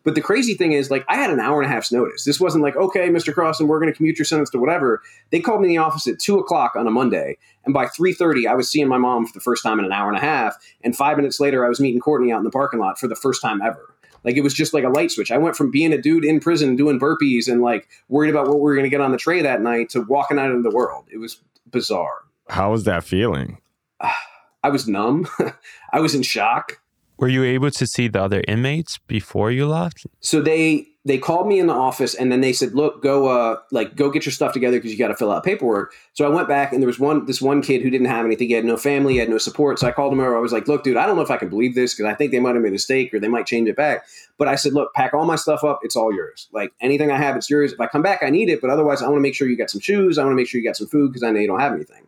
But 0.04 0.14
the 0.14 0.20
crazy 0.20 0.54
thing 0.54 0.72
is, 0.72 0.90
like, 0.90 1.04
I 1.08 1.16
had 1.16 1.30
an 1.30 1.40
hour 1.40 1.60
and 1.60 1.70
a 1.70 1.74
half's 1.74 1.90
notice. 1.90 2.24
This 2.24 2.38
wasn't 2.38 2.62
like, 2.62 2.76
okay, 2.76 3.08
Mr. 3.08 3.34
Crosson, 3.34 3.66
we're 3.66 3.80
going 3.80 3.90
to 3.90 3.96
commute 3.96 4.18
your 4.18 4.26
sentence 4.26 4.50
to 4.50 4.58
whatever. 4.58 5.02
They 5.30 5.40
called 5.40 5.62
me 5.62 5.68
in 5.68 5.74
the 5.74 5.78
office 5.78 6.06
at 6.06 6.18
two 6.18 6.38
o'clock 6.38 6.76
on 6.76 6.86
a 6.86 6.90
Monday, 6.90 7.38
and 7.64 7.72
by 7.72 7.86
three 7.88 8.12
thirty, 8.12 8.46
I 8.46 8.54
was 8.54 8.70
seeing 8.70 8.86
my 8.86 8.98
mom 8.98 9.26
for 9.26 9.32
the 9.32 9.40
first 9.40 9.62
time 9.62 9.78
in 9.78 9.84
an 9.84 9.92
hour 9.92 10.08
and 10.08 10.18
a 10.18 10.20
half. 10.20 10.56
And 10.82 10.94
five 10.94 11.16
minutes 11.16 11.40
later, 11.40 11.64
I 11.64 11.68
was 11.68 11.80
meeting 11.80 12.00
Courtney 12.00 12.32
out 12.32 12.38
in 12.38 12.44
the 12.44 12.50
parking 12.50 12.80
lot 12.80 12.98
for 12.98 13.08
the 13.08 13.16
first 13.16 13.40
time 13.42 13.62
ever. 13.62 13.94
Like 14.24 14.36
it 14.36 14.40
was 14.40 14.54
just 14.54 14.74
like 14.74 14.84
a 14.84 14.88
light 14.88 15.10
switch. 15.10 15.30
I 15.30 15.38
went 15.38 15.54
from 15.54 15.70
being 15.70 15.92
a 15.92 16.00
dude 16.00 16.24
in 16.24 16.40
prison 16.40 16.76
doing 16.76 16.98
burpees 16.98 17.46
and 17.46 17.60
like 17.60 17.88
worried 18.08 18.30
about 18.30 18.48
what 18.48 18.56
we 18.56 18.62
were 18.62 18.74
going 18.74 18.84
to 18.84 18.90
get 18.90 19.00
on 19.00 19.12
the 19.12 19.18
tray 19.18 19.42
that 19.42 19.60
night 19.60 19.90
to 19.90 20.00
walking 20.02 20.38
out 20.38 20.50
into 20.50 20.68
the 20.68 20.74
world. 20.74 21.06
It 21.12 21.18
was 21.18 21.40
bizarre. 21.70 22.24
How 22.48 22.72
was 22.72 22.84
that 22.84 23.04
feeling? 23.04 23.58
I 24.00 24.70
was 24.70 24.88
numb. 24.88 25.28
I 25.92 26.00
was 26.00 26.14
in 26.14 26.22
shock. 26.22 26.80
Were 27.16 27.28
you 27.28 27.44
able 27.44 27.70
to 27.70 27.86
see 27.86 28.08
the 28.08 28.22
other 28.22 28.42
inmates 28.48 28.98
before 29.06 29.50
you 29.50 29.66
left? 29.66 30.06
So 30.20 30.40
they 30.40 30.88
they 31.06 31.18
called 31.18 31.46
me 31.46 31.60
in 31.60 31.66
the 31.66 31.74
office 31.74 32.14
and 32.14 32.32
then 32.32 32.40
they 32.40 32.52
said, 32.52 32.74
"Look, 32.74 33.02
go 33.02 33.28
uh 33.28 33.58
like 33.70 33.94
go 33.94 34.10
get 34.10 34.24
your 34.24 34.32
stuff 34.32 34.52
together 34.52 34.78
because 34.78 34.90
you 34.90 34.98
got 34.98 35.08
to 35.08 35.14
fill 35.14 35.30
out 35.30 35.44
paperwork." 35.44 35.92
So 36.14 36.24
I 36.24 36.28
went 36.28 36.48
back 36.48 36.72
and 36.72 36.82
there 36.82 36.86
was 36.86 36.98
one 36.98 37.26
this 37.26 37.40
one 37.40 37.62
kid 37.62 37.82
who 37.82 37.90
didn't 37.90 38.06
have 38.06 38.24
anything. 38.24 38.48
He 38.48 38.54
had 38.54 38.64
no 38.64 38.76
family, 38.76 39.14
he 39.14 39.18
had 39.18 39.28
no 39.28 39.38
support. 39.38 39.78
So 39.78 39.86
I 39.86 39.92
called 39.92 40.12
him 40.12 40.20
over. 40.20 40.36
I 40.36 40.40
was 40.40 40.52
like, 40.52 40.66
"Look, 40.66 40.82
dude, 40.82 40.96
I 40.96 41.06
don't 41.06 41.14
know 41.14 41.22
if 41.22 41.30
I 41.30 41.36
can 41.36 41.48
believe 41.48 41.74
this 41.74 41.94
because 41.94 42.10
I 42.10 42.14
think 42.14 42.32
they 42.32 42.40
might 42.40 42.54
have 42.54 42.62
made 42.62 42.70
a 42.70 42.72
mistake 42.72 43.12
or 43.12 43.20
they 43.20 43.28
might 43.28 43.46
change 43.46 43.68
it 43.68 43.76
back." 43.76 44.06
But 44.38 44.48
I 44.48 44.56
said, 44.56 44.72
"Look, 44.72 44.92
pack 44.94 45.14
all 45.14 45.26
my 45.26 45.36
stuff 45.36 45.62
up. 45.62 45.80
It's 45.82 45.94
all 45.94 46.12
yours. 46.12 46.48
Like 46.52 46.72
anything 46.80 47.12
I 47.12 47.18
have, 47.18 47.36
it's 47.36 47.48
yours. 47.48 47.72
If 47.72 47.80
I 47.80 47.86
come 47.86 48.02
back, 48.02 48.22
I 48.22 48.30
need 48.30 48.48
it, 48.48 48.60
but 48.60 48.70
otherwise, 48.70 49.02
I 49.02 49.06
want 49.06 49.18
to 49.18 49.22
make 49.22 49.34
sure 49.34 49.46
you 49.46 49.56
got 49.56 49.70
some 49.70 49.80
shoes. 49.80 50.18
I 50.18 50.24
want 50.24 50.32
to 50.32 50.36
make 50.36 50.48
sure 50.48 50.60
you 50.60 50.66
got 50.66 50.76
some 50.76 50.88
food 50.88 51.12
because 51.12 51.22
I 51.22 51.30
know 51.30 51.40
you 51.40 51.46
don't 51.46 51.60
have 51.60 51.74
anything." 51.74 52.06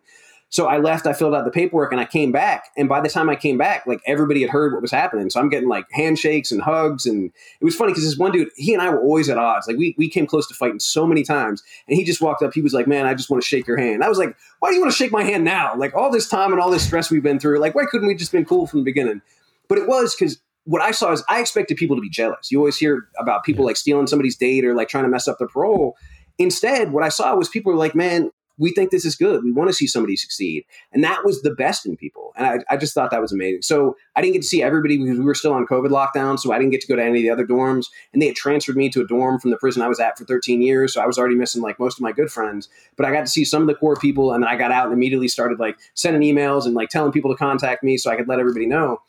So 0.48 0.66
I 0.66 0.78
left, 0.78 1.06
I 1.06 1.12
filled 1.12 1.34
out 1.34 1.44
the 1.44 1.50
paperwork, 1.50 1.90
and 1.90 2.00
I 2.00 2.04
came 2.04 2.30
back. 2.30 2.66
And 2.76 2.88
by 2.88 3.00
the 3.00 3.08
time 3.08 3.28
I 3.28 3.34
came 3.34 3.58
back, 3.58 3.84
like 3.86 4.00
everybody 4.06 4.42
had 4.42 4.50
heard 4.50 4.72
what 4.72 4.80
was 4.80 4.92
happening. 4.92 5.28
So 5.28 5.40
I'm 5.40 5.48
getting 5.48 5.68
like 5.68 5.86
handshakes 5.90 6.52
and 6.52 6.62
hugs. 6.62 7.04
And 7.04 7.32
it 7.60 7.64
was 7.64 7.74
funny 7.74 7.92
because 7.92 8.04
this 8.04 8.16
one 8.16 8.30
dude, 8.30 8.50
he 8.54 8.72
and 8.72 8.80
I 8.80 8.88
were 8.90 9.00
always 9.00 9.28
at 9.28 9.38
odds. 9.38 9.66
Like 9.66 9.76
we, 9.76 9.94
we 9.98 10.08
came 10.08 10.26
close 10.26 10.46
to 10.48 10.54
fighting 10.54 10.78
so 10.78 11.04
many 11.06 11.24
times. 11.24 11.62
And 11.88 11.96
he 11.96 12.04
just 12.04 12.20
walked 12.20 12.42
up, 12.42 12.54
he 12.54 12.62
was 12.62 12.72
like, 12.72 12.86
Man, 12.86 13.06
I 13.06 13.14
just 13.14 13.28
want 13.28 13.42
to 13.42 13.46
shake 13.46 13.66
your 13.66 13.76
hand. 13.76 14.04
I 14.04 14.08
was 14.08 14.18
like, 14.18 14.36
Why 14.60 14.68
do 14.68 14.76
you 14.76 14.80
want 14.80 14.92
to 14.92 14.96
shake 14.96 15.12
my 15.12 15.24
hand 15.24 15.44
now? 15.44 15.74
Like 15.76 15.94
all 15.94 16.12
this 16.12 16.28
time 16.28 16.52
and 16.52 16.60
all 16.60 16.70
this 16.70 16.86
stress 16.86 17.10
we've 17.10 17.22
been 17.22 17.40
through, 17.40 17.58
like 17.58 17.74
why 17.74 17.84
couldn't 17.90 18.06
we 18.06 18.14
just 18.14 18.32
been 18.32 18.44
cool 18.44 18.66
from 18.66 18.80
the 18.80 18.84
beginning? 18.84 19.22
But 19.68 19.78
it 19.78 19.88
was 19.88 20.14
because 20.14 20.38
what 20.64 20.82
I 20.82 20.90
saw 20.90 21.12
is 21.12 21.24
I 21.28 21.40
expected 21.40 21.76
people 21.76 21.96
to 21.96 22.02
be 22.02 22.10
jealous. 22.10 22.50
You 22.50 22.58
always 22.58 22.76
hear 22.76 23.08
about 23.18 23.44
people 23.44 23.64
like 23.64 23.76
stealing 23.76 24.06
somebody's 24.06 24.36
date 24.36 24.64
or 24.64 24.74
like 24.74 24.88
trying 24.88 25.04
to 25.04 25.10
mess 25.10 25.26
up 25.26 25.38
their 25.38 25.48
parole. 25.48 25.96
Instead, 26.38 26.92
what 26.92 27.02
I 27.02 27.08
saw 27.08 27.34
was 27.34 27.48
people 27.48 27.72
were 27.72 27.78
like, 27.78 27.94
man, 27.94 28.30
we 28.58 28.72
think 28.72 28.90
this 28.90 29.04
is 29.04 29.16
good. 29.16 29.44
We 29.44 29.52
want 29.52 29.68
to 29.68 29.74
see 29.74 29.86
somebody 29.86 30.16
succeed. 30.16 30.64
And 30.92 31.04
that 31.04 31.24
was 31.24 31.42
the 31.42 31.54
best 31.54 31.84
in 31.84 31.96
people. 31.96 32.32
And 32.36 32.46
I, 32.46 32.74
I, 32.74 32.76
just 32.76 32.94
thought 32.94 33.10
that 33.10 33.20
was 33.20 33.32
amazing. 33.32 33.62
So 33.62 33.96
I 34.14 34.22
didn't 34.22 34.32
get 34.32 34.42
to 34.42 34.48
see 34.48 34.62
everybody 34.62 34.96
because 34.96 35.18
we 35.18 35.24
were 35.24 35.34
still 35.34 35.52
on 35.52 35.66
COVID 35.66 35.88
lockdown. 35.88 36.38
So 36.38 36.52
I 36.52 36.58
didn't 36.58 36.70
get 36.70 36.80
to 36.82 36.86
go 36.86 36.96
to 36.96 37.02
any 37.02 37.18
of 37.18 37.22
the 37.22 37.30
other 37.30 37.46
dorms. 37.46 37.86
And 38.12 38.22
they 38.22 38.26
had 38.26 38.36
transferred 38.36 38.76
me 38.76 38.88
to 38.90 39.02
a 39.02 39.06
dorm 39.06 39.38
from 39.38 39.50
the 39.50 39.58
prison 39.58 39.82
I 39.82 39.88
was 39.88 40.00
at 40.00 40.16
for 40.16 40.24
13 40.24 40.62
years. 40.62 40.94
So 40.94 41.02
I 41.02 41.06
was 41.06 41.18
already 41.18 41.34
missing 41.34 41.62
like 41.62 41.78
most 41.78 41.98
of 41.98 42.02
my 42.02 42.12
good 42.12 42.30
friends. 42.30 42.68
But 42.96 43.06
I 43.06 43.12
got 43.12 43.20
to 43.20 43.30
see 43.30 43.44
some 43.44 43.62
of 43.62 43.68
the 43.68 43.74
core 43.74 43.96
people. 43.96 44.32
And 44.32 44.42
then 44.42 44.50
I 44.50 44.56
got 44.56 44.72
out 44.72 44.84
and 44.84 44.94
immediately 44.94 45.28
started 45.28 45.58
like 45.58 45.76
sending 45.94 46.22
emails 46.22 46.64
and 46.64 46.74
like 46.74 46.88
telling 46.88 47.12
people 47.12 47.30
to 47.30 47.36
contact 47.36 47.82
me 47.82 47.98
so 47.98 48.10
I 48.10 48.16
could 48.16 48.28
let 48.28 48.40
everybody 48.40 48.66
know. 48.66 49.02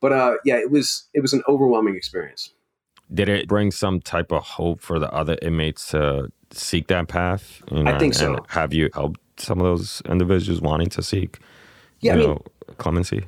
But 0.00 0.12
uh, 0.12 0.34
yeah, 0.44 0.56
it 0.56 0.70
was 0.70 1.04
it 1.14 1.20
was 1.20 1.32
an 1.32 1.42
overwhelming 1.48 1.96
experience. 1.96 2.50
Did 3.12 3.28
it 3.28 3.48
bring 3.48 3.70
some 3.70 4.00
type 4.00 4.32
of 4.32 4.42
hope 4.42 4.80
for 4.80 4.98
the 4.98 5.10
other 5.12 5.36
inmates 5.42 5.90
to 5.90 6.30
seek 6.56 6.86
that 6.88 7.08
path? 7.08 7.62
You 7.70 7.84
know, 7.84 7.92
I 7.92 7.98
think 7.98 8.14
so. 8.14 8.44
have 8.48 8.72
you 8.72 8.90
helped 8.94 9.20
some 9.38 9.60
of 9.60 9.64
those 9.64 10.02
individuals 10.08 10.60
wanting 10.60 10.88
to 10.90 11.02
seek, 11.02 11.38
yeah, 12.00 12.14
you 12.14 12.22
I 12.22 12.26
know, 12.26 12.42
clemency? 12.78 13.26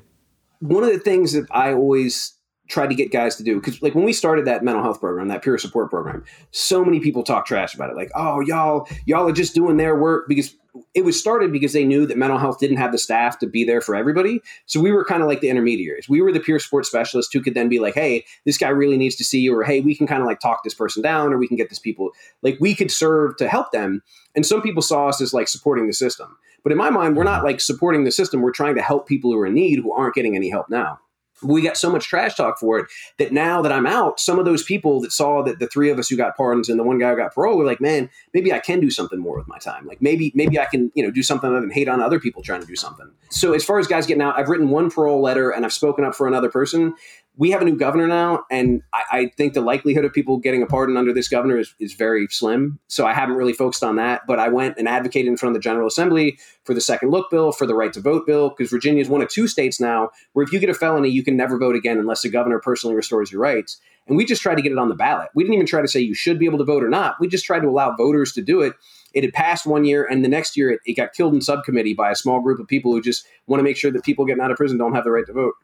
One 0.60 0.84
of 0.84 0.90
the 0.90 0.98
things 0.98 1.32
that 1.32 1.46
I 1.50 1.72
always 1.72 2.35
tried 2.68 2.88
to 2.88 2.94
get 2.94 3.12
guys 3.12 3.36
to 3.36 3.42
do 3.42 3.56
because 3.56 3.80
like 3.82 3.94
when 3.94 4.04
we 4.04 4.12
started 4.12 4.44
that 4.44 4.64
mental 4.64 4.82
health 4.82 5.00
program 5.00 5.28
that 5.28 5.42
peer 5.42 5.56
support 5.58 5.90
program 5.90 6.24
so 6.50 6.84
many 6.84 7.00
people 7.00 7.22
talk 7.22 7.46
trash 7.46 7.74
about 7.74 7.90
it. 7.90 7.96
Like 7.96 8.10
oh 8.14 8.40
y'all 8.40 8.88
y'all 9.04 9.28
are 9.28 9.32
just 9.32 9.54
doing 9.54 9.76
their 9.76 9.96
work 9.96 10.28
because 10.28 10.54
it 10.94 11.04
was 11.04 11.18
started 11.18 11.52
because 11.52 11.72
they 11.72 11.84
knew 11.84 12.06
that 12.06 12.18
mental 12.18 12.38
health 12.38 12.58
didn't 12.58 12.76
have 12.76 12.92
the 12.92 12.98
staff 12.98 13.38
to 13.38 13.46
be 13.46 13.64
there 13.64 13.80
for 13.80 13.94
everybody. 13.94 14.40
So 14.66 14.78
we 14.78 14.92
were 14.92 15.04
kind 15.04 15.22
of 15.22 15.28
like 15.28 15.40
the 15.40 15.48
intermediaries. 15.48 16.06
We 16.06 16.20
were 16.20 16.32
the 16.32 16.40
peer 16.40 16.58
support 16.58 16.84
specialists 16.84 17.32
who 17.32 17.40
could 17.40 17.54
then 17.54 17.68
be 17.68 17.78
like 17.78 17.94
hey 17.94 18.24
this 18.44 18.58
guy 18.58 18.68
really 18.68 18.96
needs 18.96 19.16
to 19.16 19.24
see 19.24 19.40
you 19.40 19.56
or 19.56 19.62
hey 19.62 19.80
we 19.80 19.94
can 19.94 20.06
kind 20.06 20.22
of 20.22 20.26
like 20.26 20.40
talk 20.40 20.64
this 20.64 20.74
person 20.74 21.02
down 21.02 21.32
or 21.32 21.38
we 21.38 21.48
can 21.48 21.56
get 21.56 21.68
this 21.68 21.78
people 21.78 22.10
like 22.42 22.58
we 22.60 22.74
could 22.74 22.90
serve 22.90 23.36
to 23.36 23.48
help 23.48 23.72
them. 23.72 24.02
And 24.34 24.44
some 24.44 24.60
people 24.60 24.82
saw 24.82 25.08
us 25.08 25.20
as 25.20 25.32
like 25.32 25.48
supporting 25.48 25.86
the 25.86 25.94
system. 25.94 26.36
But 26.62 26.72
in 26.72 26.78
my 26.78 26.90
mind 26.90 27.16
we're 27.16 27.24
not 27.24 27.44
like 27.44 27.60
supporting 27.60 28.04
the 28.04 28.12
system. 28.12 28.42
We're 28.42 28.50
trying 28.50 28.74
to 28.74 28.82
help 28.82 29.06
people 29.06 29.32
who 29.32 29.38
are 29.38 29.46
in 29.46 29.54
need 29.54 29.78
who 29.78 29.92
aren't 29.92 30.14
getting 30.14 30.34
any 30.34 30.50
help 30.50 30.68
now 30.68 30.98
we 31.42 31.62
got 31.62 31.76
so 31.76 31.90
much 31.90 32.06
trash 32.06 32.34
talk 32.34 32.58
for 32.58 32.78
it 32.78 32.86
that 33.18 33.32
now 33.32 33.62
that 33.62 33.72
I'm 33.72 33.86
out, 33.86 34.18
some 34.20 34.38
of 34.38 34.44
those 34.44 34.62
people 34.62 35.00
that 35.00 35.12
saw 35.12 35.42
that 35.42 35.58
the 35.58 35.66
three 35.66 35.90
of 35.90 35.98
us 35.98 36.08
who 36.08 36.16
got 36.16 36.36
pardons 36.36 36.68
and 36.68 36.78
the 36.78 36.84
one 36.84 36.98
guy 36.98 37.10
who 37.10 37.16
got 37.16 37.34
parole 37.34 37.58
were 37.58 37.64
like, 37.64 37.80
man, 37.80 38.08
maybe 38.32 38.52
I 38.52 38.58
can 38.58 38.80
do 38.80 38.90
something 38.90 39.18
more 39.18 39.36
with 39.36 39.48
my 39.48 39.58
time. 39.58 39.86
Like 39.86 40.00
maybe 40.00 40.32
maybe 40.34 40.58
I 40.58 40.64
can 40.64 40.90
you 40.94 41.02
know 41.02 41.10
do 41.10 41.22
something 41.22 41.50
other 41.50 41.60
than 41.60 41.70
hate 41.70 41.88
on 41.88 42.00
other 42.00 42.18
people 42.18 42.42
trying 42.42 42.60
to 42.60 42.66
do 42.66 42.76
something. 42.76 43.10
So 43.30 43.52
as 43.52 43.64
far 43.64 43.78
as 43.78 43.86
guys 43.86 44.06
getting 44.06 44.22
out, 44.22 44.38
I've 44.38 44.48
written 44.48 44.70
one 44.70 44.90
parole 44.90 45.20
letter 45.20 45.50
and 45.50 45.64
I've 45.64 45.72
spoken 45.72 46.04
up 46.04 46.14
for 46.14 46.26
another 46.26 46.50
person 46.50 46.94
we 47.38 47.50
have 47.50 47.60
a 47.60 47.64
new 47.66 47.76
governor 47.76 48.06
now, 48.06 48.44
and 48.50 48.82
I, 48.94 49.02
I, 49.12 49.26
think 49.36 49.52
the 49.52 49.60
likelihood 49.60 50.06
of 50.06 50.12
people 50.12 50.38
getting 50.38 50.62
a 50.62 50.66
pardon 50.66 50.96
under 50.96 51.12
this 51.12 51.28
governor 51.28 51.58
is, 51.58 51.74
is 51.78 51.92
very 51.92 52.26
slim. 52.30 52.78
So 52.88 53.06
I 53.06 53.12
haven't 53.12 53.36
really 53.36 53.52
focused 53.52 53.84
on 53.84 53.96
that. 53.96 54.22
But 54.26 54.38
I 54.38 54.48
went 54.48 54.78
and 54.78 54.88
advocated 54.88 55.28
in 55.28 55.36
front 55.36 55.54
of 55.54 55.60
the 55.60 55.62
General 55.62 55.86
Assembly 55.86 56.38
for 56.64 56.72
the 56.72 56.80
second 56.80 57.10
look 57.10 57.30
bill, 57.30 57.52
for 57.52 57.66
the 57.66 57.74
right 57.74 57.92
to 57.92 58.00
vote 58.00 58.26
bill, 58.26 58.50
because 58.50 58.70
Virginia 58.70 59.02
is 59.02 59.10
one 59.10 59.20
of 59.20 59.28
two 59.28 59.46
states 59.48 59.78
now 59.78 60.10
where 60.32 60.44
if 60.44 60.52
you 60.52 60.58
get 60.58 60.70
a 60.70 60.74
felony, 60.74 61.10
you 61.10 61.22
can 61.22 61.36
never 61.36 61.58
vote 61.58 61.76
again 61.76 61.98
unless 61.98 62.22
the 62.22 62.30
governor 62.30 62.58
personally 62.58 62.96
restores 62.96 63.30
your 63.30 63.42
rights. 63.42 63.78
And 64.08 64.16
we 64.16 64.24
just 64.24 64.40
tried 64.40 64.54
to 64.54 64.62
get 64.62 64.72
it 64.72 64.78
on 64.78 64.88
the 64.88 64.94
ballot. 64.94 65.28
We 65.34 65.42
didn't 65.42 65.54
even 65.54 65.66
try 65.66 65.82
to 65.82 65.88
say 65.88 66.00
you 66.00 66.14
should 66.14 66.38
be 66.38 66.46
able 66.46 66.58
to 66.58 66.64
vote 66.64 66.82
or 66.82 66.88
not. 66.88 67.16
We 67.20 67.28
just 67.28 67.44
tried 67.44 67.60
to 67.60 67.68
allow 67.68 67.94
voters 67.96 68.32
to 68.34 68.42
do 68.42 68.62
it. 68.62 68.74
It 69.12 69.24
had 69.24 69.32
passed 69.32 69.66
one 69.66 69.84
year, 69.84 70.04
and 70.04 70.24
the 70.24 70.28
next 70.28 70.56
year 70.56 70.70
it, 70.70 70.80
it 70.86 70.94
got 70.94 71.12
killed 71.12 71.34
in 71.34 71.40
subcommittee 71.40 71.94
by 71.94 72.10
a 72.10 72.14
small 72.14 72.40
group 72.40 72.60
of 72.60 72.68
people 72.68 72.92
who 72.92 73.00
just 73.00 73.26
want 73.46 73.58
to 73.58 73.64
make 73.64 73.76
sure 73.76 73.90
that 73.90 74.04
people 74.04 74.24
getting 74.24 74.42
out 74.42 74.50
of 74.50 74.56
prison 74.56 74.78
don't 74.78 74.94
have 74.94 75.04
the 75.04 75.10
right 75.10 75.26
to 75.26 75.32
vote. 75.32 75.54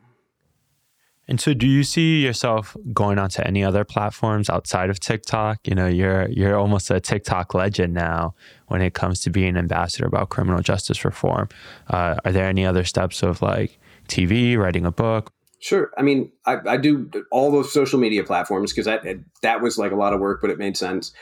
And 1.29 1.41
so 1.41 1.55
do 1.55 1.67
you 1.67 1.85
see 1.85 2.23
yourself 2.23 2.77
going 2.93 3.19
onto 3.19 3.43
any 3.43 3.63
other 3.63 3.85
platforms 3.85 4.51
outside 4.51 4.91
of 4.91 4.99
TikTok? 4.99 5.61
You 5.67 5.75
know, 5.75 5.87
you're 5.87 6.29
you're 6.29 6.57
almost 6.57 6.91
a 6.91 7.01
TikTok 7.01 7.55
legend 7.55 7.95
now 7.95 8.35
when 8.67 8.83
it 8.83 8.95
comes 8.95 9.21
to 9.21 9.31
being 9.31 9.51
an 9.51 9.57
ambassador 9.57 10.07
about 10.07 10.31
criminal 10.31 10.63
justice 10.63 11.05
reform. 11.05 11.49
Uh, 11.89 12.17
are 12.25 12.33
there 12.33 12.47
any 12.47 12.67
other 12.67 12.85
steps 12.85 13.23
of 13.23 13.41
like 13.41 13.79
TV, 14.09 14.59
writing 14.59 14.85
a 14.85 14.93
book? 14.93 15.33
Sure. 15.61 15.93
I 15.97 16.03
mean, 16.03 16.33
I, 16.45 16.57
I 16.67 16.77
do 16.77 17.09
all 17.31 17.53
those 17.53 17.73
social 17.73 18.01
media 18.01 18.25
platforms 18.25 18.73
because 18.73 18.87
that 18.87 19.05
that 19.43 19.61
was 19.61 19.79
like 19.79 19.93
a 19.93 19.97
lot 19.97 20.13
of 20.13 20.19
work, 20.19 20.41
but 20.41 20.51
it 20.51 20.59
made 20.59 20.77
sense. 20.77 21.13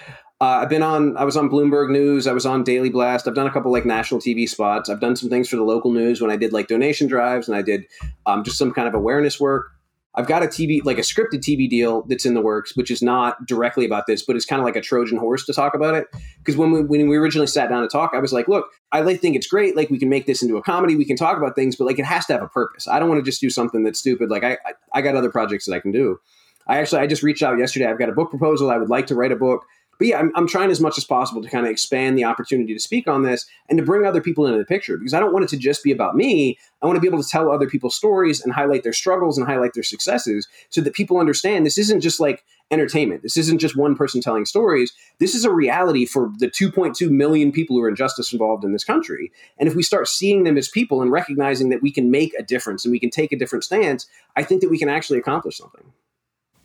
Uh, 0.40 0.60
I've 0.62 0.70
been 0.70 0.82
on. 0.82 1.18
I 1.18 1.24
was 1.24 1.36
on 1.36 1.50
Bloomberg 1.50 1.90
News. 1.90 2.26
I 2.26 2.32
was 2.32 2.46
on 2.46 2.64
Daily 2.64 2.88
Blast. 2.88 3.28
I've 3.28 3.34
done 3.34 3.46
a 3.46 3.52
couple 3.52 3.70
like 3.70 3.84
national 3.84 4.20
TV 4.22 4.48
spots. 4.48 4.88
I've 4.88 5.00
done 5.00 5.14
some 5.14 5.28
things 5.28 5.50
for 5.50 5.56
the 5.56 5.62
local 5.62 5.92
news 5.92 6.22
when 6.22 6.30
I 6.30 6.36
did 6.36 6.54
like 6.54 6.68
donation 6.68 7.06
drives 7.06 7.46
and 7.46 7.54
I 7.54 7.60
did 7.60 7.84
um, 8.24 8.42
just 8.42 8.56
some 8.56 8.72
kind 8.72 8.88
of 8.88 8.94
awareness 8.94 9.38
work. 9.38 9.72
I've 10.14 10.26
got 10.26 10.42
a 10.42 10.46
TV, 10.46 10.84
like 10.84 10.98
a 10.98 11.02
scripted 11.02 11.38
TV 11.38 11.68
deal 11.70 12.02
that's 12.02 12.26
in 12.26 12.34
the 12.34 12.40
works, 12.40 12.76
which 12.76 12.90
is 12.90 13.00
not 13.00 13.46
directly 13.46 13.84
about 13.84 14.06
this, 14.06 14.24
but 14.24 14.34
it's 14.34 14.44
kind 14.44 14.58
of 14.58 14.64
like 14.64 14.74
a 14.74 14.80
Trojan 14.80 15.18
horse 15.18 15.46
to 15.46 15.52
talk 15.52 15.72
about 15.72 15.94
it. 15.94 16.08
Because 16.38 16.56
when 16.56 16.72
we 16.72 16.82
when 16.82 17.08
we 17.08 17.16
originally 17.16 17.46
sat 17.46 17.68
down 17.68 17.82
to 17.82 17.88
talk, 17.88 18.10
I 18.12 18.18
was 18.18 18.32
like, 18.32 18.48
look, 18.48 18.66
I 18.90 19.02
think 19.16 19.36
it's 19.36 19.46
great. 19.46 19.76
Like 19.76 19.88
we 19.88 19.98
can 19.98 20.08
make 20.08 20.26
this 20.26 20.42
into 20.42 20.56
a 20.56 20.62
comedy, 20.62 20.96
we 20.96 21.04
can 21.04 21.16
talk 21.16 21.36
about 21.36 21.54
things, 21.54 21.76
but 21.76 21.84
like 21.84 21.98
it 21.98 22.06
has 22.06 22.26
to 22.26 22.32
have 22.32 22.42
a 22.42 22.48
purpose. 22.48 22.88
I 22.88 22.98
don't 22.98 23.08
want 23.08 23.24
to 23.24 23.30
just 23.30 23.40
do 23.40 23.50
something 23.50 23.84
that's 23.84 24.00
stupid. 24.00 24.30
Like 24.30 24.42
I, 24.42 24.58
I, 24.66 24.72
I 24.94 25.00
got 25.00 25.14
other 25.14 25.30
projects 25.30 25.66
that 25.66 25.74
I 25.74 25.80
can 25.80 25.92
do. 25.92 26.18
I 26.66 26.78
actually 26.78 27.02
I 27.02 27.06
just 27.06 27.22
reached 27.22 27.42
out 27.42 27.58
yesterday. 27.58 27.86
I've 27.86 27.98
got 27.98 28.08
a 28.08 28.12
book 28.12 28.30
proposal. 28.30 28.70
I 28.70 28.78
would 28.78 28.90
like 28.90 29.06
to 29.08 29.14
write 29.14 29.32
a 29.32 29.36
book 29.36 29.64
but 30.00 30.08
yeah, 30.08 30.18
I'm, 30.18 30.32
I'm 30.34 30.46
trying 30.46 30.70
as 30.70 30.80
much 30.80 30.96
as 30.96 31.04
possible 31.04 31.42
to 31.42 31.48
kind 31.50 31.66
of 31.66 31.70
expand 31.70 32.16
the 32.16 32.24
opportunity 32.24 32.72
to 32.72 32.80
speak 32.80 33.06
on 33.06 33.22
this 33.22 33.44
and 33.68 33.78
to 33.78 33.84
bring 33.84 34.06
other 34.06 34.22
people 34.22 34.46
into 34.46 34.56
the 34.56 34.64
picture 34.64 34.96
because 34.96 35.12
I 35.12 35.20
don't 35.20 35.30
want 35.34 35.44
it 35.44 35.48
to 35.48 35.58
just 35.58 35.84
be 35.84 35.92
about 35.92 36.16
me. 36.16 36.58
I 36.80 36.86
want 36.86 36.96
to 36.96 37.02
be 37.02 37.06
able 37.06 37.22
to 37.22 37.28
tell 37.28 37.52
other 37.52 37.68
people's 37.68 37.96
stories 37.96 38.40
and 38.40 38.50
highlight 38.50 38.82
their 38.82 38.94
struggles 38.94 39.36
and 39.36 39.46
highlight 39.46 39.74
their 39.74 39.82
successes 39.82 40.48
so 40.70 40.80
that 40.80 40.94
people 40.94 41.18
understand 41.18 41.66
this 41.66 41.76
isn't 41.76 42.00
just 42.00 42.18
like 42.18 42.42
entertainment. 42.70 43.22
This 43.22 43.36
isn't 43.36 43.58
just 43.58 43.76
one 43.76 43.94
person 43.94 44.22
telling 44.22 44.46
stories. 44.46 44.90
This 45.18 45.34
is 45.34 45.44
a 45.44 45.52
reality 45.52 46.06
for 46.06 46.32
the 46.38 46.48
2.2 46.48 47.10
million 47.10 47.52
people 47.52 47.76
who 47.76 47.82
are 47.82 47.88
in 47.90 47.94
justice 47.94 48.32
involved 48.32 48.64
in 48.64 48.72
this 48.72 48.84
country. 48.84 49.30
And 49.58 49.68
if 49.68 49.74
we 49.74 49.82
start 49.82 50.08
seeing 50.08 50.44
them 50.44 50.56
as 50.56 50.68
people 50.68 51.02
and 51.02 51.12
recognizing 51.12 51.68
that 51.68 51.82
we 51.82 51.92
can 51.92 52.10
make 52.10 52.32
a 52.38 52.42
difference 52.42 52.86
and 52.86 52.92
we 52.92 53.00
can 53.00 53.10
take 53.10 53.32
a 53.32 53.38
different 53.38 53.64
stance, 53.64 54.06
I 54.34 54.44
think 54.44 54.62
that 54.62 54.70
we 54.70 54.78
can 54.78 54.88
actually 54.88 55.18
accomplish 55.18 55.58
something. 55.58 55.92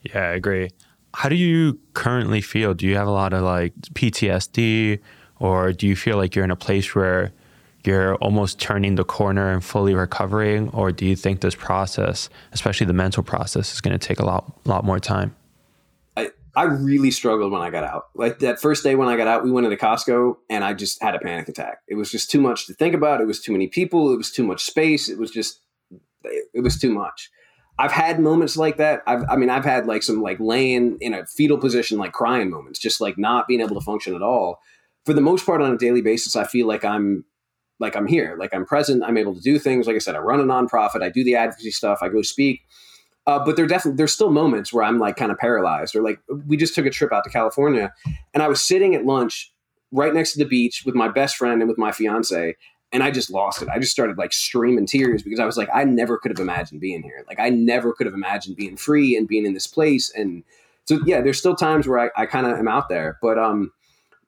Yeah, 0.03 0.21
I 0.21 0.35
agree. 0.35 0.69
How 1.15 1.29
do 1.29 1.35
you 1.35 1.79
currently 1.93 2.41
feel? 2.41 2.73
Do 2.73 2.85
you 2.85 2.97
have 2.97 3.07
a 3.07 3.11
lot 3.11 3.31
of 3.31 3.41
like 3.41 3.73
PTSD 3.93 4.99
or 5.39 5.71
do 5.71 5.87
you 5.87 5.95
feel 5.95 6.17
like 6.17 6.35
you're 6.35 6.43
in 6.43 6.51
a 6.51 6.57
place 6.57 6.93
where 6.93 7.31
you're 7.85 8.15
almost 8.15 8.59
turning 8.59 8.95
the 8.95 9.05
corner 9.05 9.49
and 9.49 9.63
fully 9.63 9.93
recovering 9.93 10.69
or 10.71 10.91
do 10.91 11.05
you 11.05 11.15
think 11.15 11.39
this 11.39 11.55
process, 11.55 12.29
especially 12.51 12.85
the 12.85 12.93
mental 12.93 13.23
process 13.23 13.73
is 13.73 13.79
going 13.79 13.97
to 13.97 14.07
take 14.07 14.19
a 14.19 14.25
lot 14.25 14.51
lot 14.65 14.83
more 14.83 14.99
time? 14.99 15.33
I 16.17 16.31
I 16.53 16.63
really 16.63 17.11
struggled 17.11 17.49
when 17.49 17.61
I 17.61 17.69
got 17.69 17.85
out. 17.85 18.07
Like 18.13 18.39
that 18.39 18.59
first 18.59 18.83
day 18.83 18.95
when 18.95 19.07
I 19.07 19.15
got 19.15 19.27
out, 19.27 19.45
we 19.45 19.51
went 19.51 19.65
into 19.65 19.77
Costco 19.77 20.35
and 20.49 20.65
I 20.65 20.73
just 20.73 21.01
had 21.01 21.15
a 21.15 21.19
panic 21.19 21.47
attack. 21.47 21.77
It 21.87 21.95
was 21.95 22.11
just 22.11 22.29
too 22.29 22.41
much 22.41 22.67
to 22.67 22.73
think 22.73 22.93
about. 22.93 23.21
It 23.21 23.25
was 23.25 23.39
too 23.39 23.53
many 23.53 23.67
people, 23.67 24.11
it 24.11 24.17
was 24.17 24.31
too 24.31 24.43
much 24.43 24.65
space. 24.65 25.07
It 25.07 25.17
was 25.17 25.31
just 25.31 25.61
it 26.53 26.61
was 26.61 26.77
too 26.77 26.93
much. 26.93 27.29
I've 27.77 27.91
had 27.91 28.19
moments 28.19 28.55
like 28.55 28.77
that. 28.77 29.03
I've, 29.05 29.23
I 29.29 29.35
mean, 29.35 29.49
I've 29.49 29.65
had 29.65 29.85
like 29.85 30.03
some 30.03 30.21
like 30.21 30.39
laying 30.39 30.97
in 31.01 31.13
a 31.13 31.25
fetal 31.25 31.57
position, 31.57 31.97
like 31.97 32.13
crying 32.13 32.49
moments, 32.49 32.79
just 32.79 33.01
like 33.01 33.17
not 33.17 33.47
being 33.47 33.61
able 33.61 33.75
to 33.75 33.81
function 33.81 34.15
at 34.15 34.21
all. 34.21 34.59
For 35.05 35.13
the 35.13 35.21
most 35.21 35.45
part, 35.45 35.61
on 35.61 35.73
a 35.73 35.77
daily 35.77 36.01
basis, 36.01 36.35
I 36.35 36.45
feel 36.45 36.67
like 36.67 36.85
I'm 36.85 37.25
like 37.79 37.95
I'm 37.95 38.07
here, 38.07 38.37
like 38.39 38.53
I'm 38.53 38.65
present. 38.65 39.03
I'm 39.03 39.17
able 39.17 39.35
to 39.35 39.41
do 39.41 39.59
things. 39.59 39.87
Like 39.87 39.95
I 39.95 39.99
said, 39.99 40.15
I 40.15 40.19
run 40.19 40.39
a 40.39 40.43
nonprofit. 40.43 41.03
I 41.03 41.09
do 41.09 41.23
the 41.23 41.35
advocacy 41.35 41.71
stuff. 41.71 41.99
I 42.01 42.09
go 42.09 42.21
speak. 42.21 42.61
Uh, 43.27 43.43
but 43.43 43.55
there 43.55 43.65
definitely 43.67 43.97
there's 43.97 44.13
still 44.13 44.31
moments 44.31 44.71
where 44.71 44.83
I'm 44.83 44.99
like 44.99 45.17
kind 45.17 45.31
of 45.31 45.37
paralyzed. 45.37 45.95
Or 45.95 46.01
like 46.01 46.19
we 46.47 46.57
just 46.57 46.75
took 46.75 46.85
a 46.85 46.91
trip 46.91 47.11
out 47.11 47.23
to 47.25 47.29
California, 47.29 47.93
and 48.33 48.41
I 48.41 48.47
was 48.47 48.61
sitting 48.61 48.95
at 48.95 49.05
lunch 49.05 49.51
right 49.91 50.13
next 50.13 50.33
to 50.33 50.39
the 50.39 50.45
beach 50.45 50.83
with 50.85 50.95
my 50.95 51.09
best 51.09 51.35
friend 51.35 51.61
and 51.61 51.69
with 51.69 51.77
my 51.77 51.91
fiance, 51.91 52.55
and 52.91 53.03
I 53.03 53.11
just 53.11 53.29
lost 53.29 53.61
it. 53.61 53.69
I 53.69 53.79
just 53.79 53.91
started 53.91 54.17
like 54.17 54.33
streaming 54.33 54.85
tears 54.85 55.23
because 55.23 55.39
I 55.39 55.45
was 55.45 55.57
like, 55.57 55.69
I 55.73 55.83
never 55.83 56.17
could 56.17 56.31
have 56.31 56.39
imagined 56.39 56.81
being 56.81 57.03
here. 57.03 57.25
Like 57.27 57.39
I 57.39 57.49
never 57.49 57.93
could 57.93 58.05
have 58.05 58.13
imagined 58.13 58.55
being 58.55 58.77
free 58.77 59.17
and 59.17 59.27
being 59.27 59.45
in 59.45 59.53
this 59.53 59.67
place. 59.67 60.11
And 60.15 60.43
so 60.85 60.99
yeah, 61.05 61.21
there's 61.21 61.39
still 61.39 61.55
times 61.55 61.87
where 61.87 61.99
I, 61.99 62.23
I 62.23 62.25
kind 62.25 62.45
of 62.45 62.57
am 62.57 62.67
out 62.67 62.89
there, 62.89 63.17
but 63.21 63.37
um, 63.37 63.71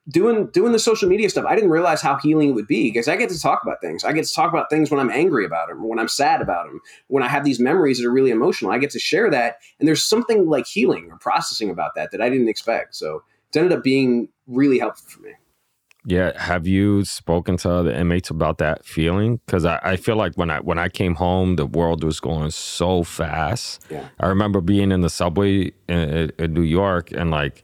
doing 0.08 0.46
doing 0.48 0.72
the 0.72 0.78
social 0.78 1.08
media 1.08 1.28
stuff, 1.28 1.44
I 1.46 1.54
didn't 1.54 1.70
realize 1.70 2.00
how 2.00 2.16
healing 2.16 2.50
it 2.50 2.52
would 2.52 2.66
be 2.66 2.90
because 2.90 3.08
I 3.08 3.16
get 3.16 3.30
to 3.30 3.40
talk 3.40 3.62
about 3.62 3.80
things. 3.80 4.04
I 4.04 4.12
get 4.12 4.24
to 4.24 4.34
talk 4.34 4.50
about 4.50 4.70
things 4.70 4.90
when 4.90 5.00
I'm 5.00 5.10
angry 5.10 5.44
about 5.44 5.68
them, 5.68 5.86
when 5.86 5.98
I'm 5.98 6.08
sad 6.08 6.40
about 6.40 6.66
them, 6.66 6.80
when 7.08 7.22
I 7.22 7.28
have 7.28 7.44
these 7.44 7.60
memories 7.60 7.98
that 7.98 8.06
are 8.06 8.12
really 8.12 8.30
emotional. 8.30 8.72
I 8.72 8.78
get 8.78 8.90
to 8.90 8.98
share 8.98 9.30
that, 9.30 9.58
and 9.78 9.86
there's 9.86 10.04
something 10.04 10.48
like 10.48 10.66
healing 10.66 11.08
or 11.10 11.18
processing 11.18 11.70
about 11.70 11.94
that 11.94 12.10
that 12.12 12.20
I 12.20 12.28
didn't 12.28 12.48
expect. 12.48 12.96
So 12.96 13.22
it 13.52 13.58
ended 13.58 13.76
up 13.76 13.84
being 13.84 14.28
really 14.46 14.78
helpful 14.78 15.08
for 15.08 15.20
me. 15.20 15.32
Yeah, 16.08 16.32
have 16.40 16.66
you 16.66 17.04
spoken 17.04 17.58
to 17.58 17.82
the 17.82 17.94
inmates 17.94 18.30
about 18.30 18.56
that 18.58 18.86
feeling? 18.86 19.40
Because 19.44 19.66
I, 19.66 19.78
I 19.82 19.96
feel 19.96 20.16
like 20.16 20.36
when 20.36 20.50
I 20.50 20.58
when 20.60 20.78
I 20.78 20.88
came 20.88 21.16
home, 21.16 21.56
the 21.56 21.66
world 21.66 22.02
was 22.02 22.18
going 22.18 22.50
so 22.50 23.02
fast. 23.04 23.84
Yeah. 23.90 24.08
I 24.18 24.28
remember 24.28 24.62
being 24.62 24.90
in 24.90 25.02
the 25.02 25.10
subway 25.10 25.70
in, 25.86 26.32
in 26.38 26.54
New 26.54 26.62
York, 26.62 27.12
and 27.12 27.30
like 27.30 27.62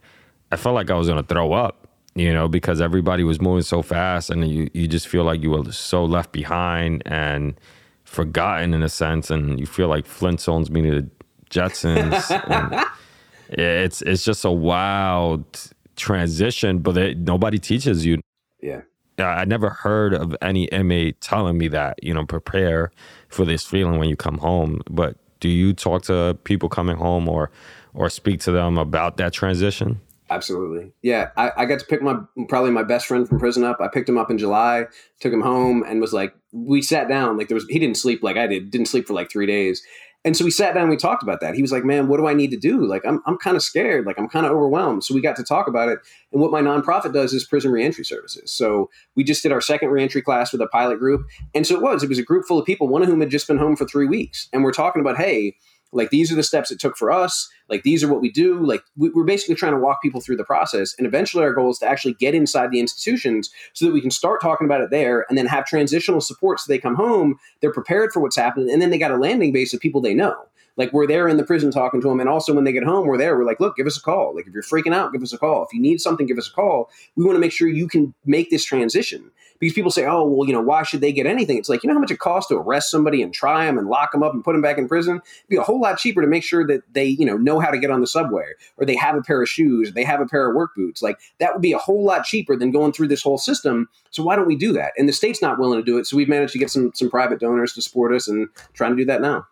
I 0.51 0.57
felt 0.57 0.75
like 0.75 0.91
I 0.91 0.93
was 0.93 1.07
gonna 1.07 1.23
throw 1.23 1.53
up, 1.53 1.87
you 2.13 2.31
know, 2.31 2.47
because 2.47 2.81
everybody 2.81 3.23
was 3.23 3.41
moving 3.41 3.63
so 3.63 3.81
fast, 3.81 4.29
and 4.29 4.47
you 4.47 4.69
you 4.75 4.87
just 4.87 5.07
feel 5.07 5.23
like 5.23 5.41
you 5.41 5.49
were 5.49 5.71
so 5.71 6.05
left 6.05 6.31
behind 6.31 7.01
and 7.07 7.59
forgotten 8.03 8.75
in 8.75 8.83
a 8.83 8.89
sense, 8.89 9.31
and 9.31 9.59
you 9.59 9.65
feel 9.65 9.87
like 9.87 10.05
Flintstones 10.05 10.69
meeting 10.69 10.91
the 10.91 11.09
Jetsons. 11.49 12.85
it's 13.49 14.03
it's 14.03 14.23
just 14.23 14.45
a 14.45 14.51
wild 14.51 15.71
transition, 15.95 16.77
but 16.77 16.95
it, 16.95 17.17
nobody 17.17 17.57
teaches 17.57 18.05
you 18.05 18.19
yeah. 18.65 18.81
Uh, 19.17 19.23
I 19.23 19.45
never 19.45 19.69
heard 19.69 20.13
of 20.13 20.35
any 20.41 20.65
inmate 20.65 21.21
telling 21.21 21.57
me 21.57 21.69
that, 21.69 22.03
you 22.03 22.13
know, 22.13 22.25
prepare 22.25 22.91
for 23.29 23.45
this 23.45 23.63
feeling 23.63 23.97
when 23.97 24.09
you 24.09 24.17
come 24.17 24.39
home. 24.39 24.81
But 24.89 25.15
do 25.39 25.47
you 25.47 25.73
talk 25.73 26.03
to 26.03 26.37
people 26.43 26.67
coming 26.67 26.97
home 26.97 27.29
or 27.29 27.51
or 27.93 28.09
speak 28.09 28.41
to 28.41 28.51
them 28.51 28.77
about 28.77 29.15
that 29.17 29.31
transition? 29.31 30.01
Absolutely. 30.29 30.91
Yeah. 31.01 31.29
I, 31.37 31.51
I 31.55 31.65
got 31.65 31.79
to 31.79 31.85
pick 31.85 32.01
my 32.01 32.17
probably 32.49 32.71
my 32.71 32.83
best 32.83 33.05
friend 33.05 33.27
from 33.27 33.39
prison 33.39 33.63
up. 33.63 33.79
I 33.79 33.87
picked 33.87 34.09
him 34.09 34.17
up 34.17 34.31
in 34.31 34.37
July, 34.37 34.85
took 35.19 35.31
him 35.31 35.41
home 35.41 35.83
and 35.87 36.01
was 36.01 36.13
like 36.13 36.35
we 36.51 36.81
sat 36.81 37.07
down, 37.07 37.37
like 37.37 37.47
there 37.47 37.55
was 37.55 37.65
he 37.69 37.79
didn't 37.79 37.97
sleep 37.97 38.23
like 38.23 38.35
I 38.35 38.47
did, 38.47 38.71
didn't 38.71 38.87
sleep 38.87 39.07
for 39.07 39.13
like 39.13 39.29
three 39.29 39.45
days. 39.45 39.83
And 40.25 40.35
so 40.35 40.43
we 40.43 40.51
sat 40.51 40.73
down 40.73 40.83
and 40.83 40.89
we 40.89 40.97
talked 40.97 41.23
about 41.23 41.39
that. 41.39 41.53
He 41.53 41.61
was 41.61 41.71
like, 41.71 41.85
man, 41.85 42.07
what 42.07 42.17
do 42.17 42.27
I 42.27 42.33
need 42.33 42.49
to 42.49 42.57
do? 42.57 42.85
Like, 42.85 43.05
I'm, 43.05 43.21
I'm 43.27 43.37
kind 43.37 43.55
of 43.55 43.61
scared. 43.61 44.05
Like, 44.05 44.17
I'm 44.17 44.27
kind 44.27 44.45
of 44.45 44.51
overwhelmed. 44.51 45.03
So 45.03 45.13
we 45.13 45.21
got 45.21 45.35
to 45.35 45.43
talk 45.43 45.67
about 45.67 45.87
it. 45.87 45.99
And 46.33 46.41
what 46.41 46.51
my 46.51 46.61
nonprofit 46.61 47.13
does 47.13 47.31
is 47.31 47.45
prison 47.45 47.71
reentry 47.71 48.03
services. 48.03 48.51
So 48.51 48.89
we 49.15 49.23
just 49.23 49.43
did 49.43 49.51
our 49.51 49.61
second 49.61 49.89
reentry 49.89 50.23
class 50.23 50.51
with 50.51 50.61
a 50.61 50.67
pilot 50.67 50.97
group. 50.97 51.25
And 51.53 51.65
so 51.65 51.75
it 51.75 51.81
was, 51.81 52.01
it 52.01 52.09
was 52.09 52.17
a 52.17 52.23
group 52.23 52.45
full 52.47 52.57
of 52.57 52.65
people, 52.65 52.87
one 52.87 53.03
of 53.03 53.07
whom 53.07 53.21
had 53.21 53.29
just 53.29 53.47
been 53.47 53.59
home 53.59 53.75
for 53.75 53.85
three 53.85 54.07
weeks. 54.07 54.49
And 54.51 54.63
we're 54.63 54.73
talking 54.73 54.99
about, 54.99 55.15
hey, 55.15 55.55
Like 55.95 56.09
these 56.09 56.31
are 56.31 56.35
the 56.35 56.43
steps 56.43 56.71
it 56.71 56.79
took 56.79 56.97
for 56.97 57.11
us. 57.11 57.49
Like 57.69 57.83
these 57.83 58.03
are 58.03 58.11
what 58.11 58.21
we 58.21 58.31
do. 58.31 58.63
Like 58.63 58.83
we, 58.97 59.09
we're 59.09 59.23
basically 59.23 59.55
trying 59.55 59.73
to 59.73 59.79
walk 59.79 60.01
people 60.01 60.21
through 60.21 60.37
the 60.37 60.43
process. 60.43 60.93
And 60.97 61.07
eventually 61.07 61.43
our 61.43 61.53
goal 61.53 61.71
is 61.71 61.79
to 61.79 61.87
actually 61.87 62.13
get 62.15 62.35
inside 62.35 62.71
the 62.71 62.79
institutions 62.79 63.49
so 63.73 63.85
that 63.85 63.93
we 63.93 64.01
can 64.01 64.11
start 64.11 64.41
talking 64.41 64.65
about 64.65 64.81
it 64.81 64.91
there 64.91 65.25
and 65.29 65.37
then 65.37 65.45
have 65.47 65.65
transitional 65.65 66.21
support 66.21 66.59
so 66.59 66.71
they 66.71 66.77
come 66.77 66.95
home, 66.95 67.37
they're 67.61 67.73
prepared 67.73 68.11
for 68.11 68.19
what's 68.19 68.35
happening, 68.35 68.71
and 68.71 68.81
then 68.81 68.89
they 68.89 68.97
got 68.97 69.11
a 69.11 69.17
landing 69.17 69.51
base 69.51 69.73
of 69.73 69.79
people 69.79 70.01
they 70.01 70.13
know. 70.13 70.35
Like 70.77 70.91
we're 70.91 71.07
there 71.07 71.27
in 71.27 71.37
the 71.37 71.43
prison 71.43 71.71
talking 71.71 72.01
to 72.01 72.07
them, 72.09 72.19
and 72.19 72.29
also 72.29 72.53
when 72.53 72.63
they 72.63 72.73
get 72.73 72.83
home, 72.83 73.07
we're 73.07 73.17
there. 73.17 73.37
We're 73.37 73.45
like, 73.45 73.59
look, 73.59 73.75
give 73.77 73.87
us 73.87 73.97
a 73.97 74.01
call. 74.01 74.35
Like 74.35 74.47
if 74.47 74.53
you're 74.53 74.63
freaking 74.63 74.93
out, 74.93 75.13
give 75.13 75.23
us 75.23 75.33
a 75.33 75.37
call. 75.37 75.63
If 75.63 75.73
you 75.73 75.81
need 75.81 76.01
something, 76.01 76.25
give 76.25 76.37
us 76.37 76.49
a 76.49 76.53
call. 76.53 76.89
We 77.15 77.23
want 77.23 77.35
to 77.35 77.39
make 77.39 77.51
sure 77.51 77.67
you 77.67 77.87
can 77.87 78.13
make 78.25 78.49
this 78.49 78.65
transition 78.65 79.31
because 79.59 79.73
people 79.73 79.91
say, 79.91 80.05
oh, 80.05 80.27
well, 80.27 80.47
you 80.47 80.53
know, 80.53 80.61
why 80.61 80.83
should 80.83 81.01
they 81.01 81.13
get 81.13 81.25
anything? 81.25 81.57
It's 81.57 81.69
like, 81.69 81.83
you 81.83 81.87
know 81.87 81.93
how 81.93 81.99
much 81.99 82.11
it 82.11 82.19
costs 82.19 82.49
to 82.49 82.55
arrest 82.55 82.91
somebody 82.91 83.21
and 83.21 83.33
try 83.33 83.65
them 83.65 83.77
and 83.77 83.87
lock 83.87 84.11
them 84.11 84.21
up 84.21 84.33
and 84.33 84.43
put 84.43 84.51
them 84.51 84.61
back 84.61 84.77
in 84.77 84.87
prison? 84.87 85.15
It'd 85.15 85.49
be 85.49 85.55
a 85.55 85.63
whole 85.63 85.79
lot 85.79 85.97
cheaper 85.97 86.21
to 86.21 86.27
make 86.27 86.43
sure 86.43 86.67
that 86.67 86.81
they, 86.93 87.05
you 87.05 87.25
know, 87.25 87.37
know 87.37 87.59
how 87.59 87.71
to 87.71 87.77
get 87.77 87.91
on 87.91 88.01
the 88.01 88.07
subway 88.07 88.51
or 88.77 88.85
they 88.85 88.95
have 88.95 89.15
a 89.15 89.21
pair 89.21 89.41
of 89.41 89.49
shoes, 89.49 89.89
or 89.89 89.91
they 89.93 90.03
have 90.03 90.19
a 90.19 90.25
pair 90.25 90.49
of 90.49 90.55
work 90.55 90.71
boots. 90.75 91.01
Like 91.01 91.17
that 91.39 91.53
would 91.53 91.61
be 91.61 91.71
a 91.71 91.77
whole 91.77 92.03
lot 92.03 92.25
cheaper 92.25 92.55
than 92.55 92.71
going 92.71 92.91
through 92.91 93.07
this 93.07 93.23
whole 93.23 93.37
system. 93.37 93.87
So 94.09 94.23
why 94.23 94.35
don't 94.35 94.47
we 94.47 94.57
do 94.57 94.73
that? 94.73 94.91
And 94.97 95.07
the 95.07 95.13
state's 95.13 95.41
not 95.41 95.57
willing 95.57 95.79
to 95.79 95.85
do 95.85 95.97
it. 95.97 96.05
So 96.05 96.17
we've 96.17 96.29
managed 96.29 96.53
to 96.53 96.59
get 96.59 96.69
some 96.69 96.91
some 96.93 97.09
private 97.09 97.39
donors 97.39 97.73
to 97.73 97.81
support 97.81 98.13
us 98.13 98.27
and 98.27 98.49
trying 98.73 98.91
to 98.91 98.97
do 98.97 99.05
that 99.05 99.21
now. 99.21 99.47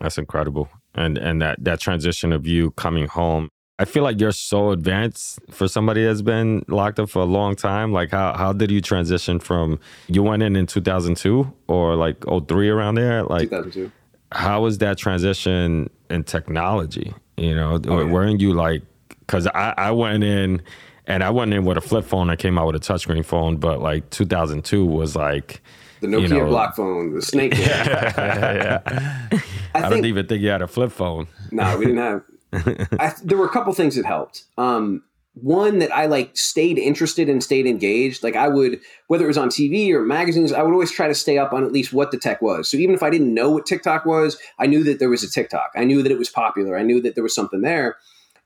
That's 0.00 0.18
incredible. 0.18 0.68
And 0.94 1.18
and 1.18 1.42
that 1.42 1.62
that 1.64 1.80
transition 1.80 2.32
of 2.32 2.46
you 2.46 2.70
coming 2.72 3.06
home 3.06 3.50
I 3.78 3.84
feel 3.86 4.04
like 4.04 4.20
you're 4.20 4.32
so 4.32 4.70
advanced 4.70 5.40
for 5.50 5.66
somebody 5.66 6.04
that's 6.04 6.22
been 6.22 6.64
locked 6.68 7.00
up 7.00 7.10
for 7.10 7.22
a 7.22 7.26
long 7.26 7.56
time. 7.56 7.92
Like, 7.92 8.12
how, 8.12 8.32
how 8.34 8.52
did 8.52 8.70
you 8.70 8.80
transition 8.80 9.40
from 9.40 9.80
you 10.06 10.22
went 10.22 10.44
in 10.44 10.54
in 10.54 10.66
2002 10.66 11.52
or 11.66 11.96
like 11.96 12.24
03 12.24 12.68
around 12.68 12.94
there? 12.94 13.24
Like, 13.24 13.50
2002. 13.50 13.90
How 14.30 14.62
was 14.62 14.78
that 14.78 14.96
transition 14.96 15.90
in 16.08 16.22
technology? 16.22 17.14
You 17.36 17.56
know, 17.56 17.80
oh, 17.88 18.00
yeah. 18.00 18.12
weren't 18.12 18.40
you 18.40 18.52
like, 18.52 18.82
because 19.08 19.48
I, 19.48 19.74
I 19.76 19.90
went 19.90 20.22
in 20.22 20.62
and 21.08 21.24
I 21.24 21.30
went 21.30 21.52
in 21.52 21.64
with 21.64 21.76
a 21.76 21.80
flip 21.80 22.04
phone. 22.04 22.30
I 22.30 22.36
came 22.36 22.56
out 22.58 22.68
with 22.68 22.76
a 22.76 22.80
touchscreen 22.80 23.24
phone, 23.24 23.56
but 23.56 23.80
like 23.80 24.08
2002 24.10 24.86
was 24.86 25.16
like, 25.16 25.62
the 26.04 26.16
Nokia 26.16 26.22
you 26.22 26.28
know, 26.28 26.46
block 26.46 26.76
phone, 26.76 27.14
the 27.14 27.22
snake. 27.22 27.54
yeah, 27.58 28.52
yeah. 28.54 28.80
I, 28.84 29.42
I 29.74 29.80
think, 29.80 29.90
don't 29.90 30.04
even 30.04 30.26
think 30.26 30.42
you 30.42 30.50
had 30.50 30.62
a 30.62 30.66
flip 30.66 30.92
phone. 30.92 31.26
No, 31.50 31.76
we 31.78 31.86
didn't 31.86 31.98
have. 31.98 32.22
I, 33.00 33.12
there 33.22 33.38
were 33.38 33.46
a 33.46 33.50
couple 33.50 33.72
things 33.72 33.96
that 33.96 34.04
helped. 34.04 34.44
Um, 34.58 35.02
one 35.34 35.78
that 35.78 35.92
I 35.92 36.06
like 36.06 36.36
stayed 36.36 36.78
interested 36.78 37.28
and 37.28 37.42
stayed 37.42 37.66
engaged. 37.66 38.22
Like 38.22 38.36
I 38.36 38.48
would, 38.48 38.80
whether 39.08 39.24
it 39.24 39.28
was 39.28 39.38
on 39.38 39.48
TV 39.48 39.90
or 39.90 40.02
magazines, 40.02 40.52
I 40.52 40.62
would 40.62 40.72
always 40.72 40.92
try 40.92 41.08
to 41.08 41.14
stay 41.14 41.38
up 41.38 41.52
on 41.52 41.64
at 41.64 41.72
least 41.72 41.92
what 41.92 42.12
the 42.12 42.18
tech 42.18 42.40
was. 42.40 42.68
So 42.68 42.76
even 42.76 42.94
if 42.94 43.02
I 43.02 43.10
didn't 43.10 43.34
know 43.34 43.50
what 43.50 43.66
TikTok 43.66 44.04
was, 44.04 44.38
I 44.58 44.66
knew 44.66 44.84
that 44.84 45.00
there 45.00 45.08
was 45.08 45.24
a 45.24 45.30
TikTok. 45.30 45.72
I 45.74 45.84
knew 45.84 46.02
that 46.02 46.12
it 46.12 46.18
was 46.18 46.28
popular. 46.28 46.78
I 46.78 46.82
knew 46.82 47.00
that 47.00 47.14
there 47.14 47.24
was 47.24 47.34
something 47.34 47.62
there. 47.62 47.96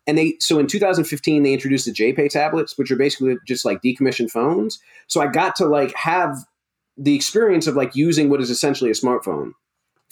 And 0.07 0.17
they 0.17 0.37
so 0.41 0.59
in 0.59 0.67
2015 0.67 1.43
they 1.43 1.53
introduced 1.53 1.85
the 1.85 1.93
JPay 1.93 2.31
tablets, 2.31 2.79
which 2.79 2.91
are 2.91 2.97
basically 2.97 3.37
just 3.47 3.67
like 3.67 3.83
decommissioned 3.83 4.31
phones. 4.31 4.81
So 5.09 5.21
I 5.21 5.27
got 5.27 5.57
to 5.57 5.67
like 5.67 5.95
have 5.95 6.39
the 6.99 7.15
experience 7.15 7.67
of 7.67 7.77
like 7.77 7.95
using 7.95 8.29
what 8.29 8.41
is 8.41 8.51
essentially 8.51 8.91
a 8.91 8.95
smartphone. 8.95 9.53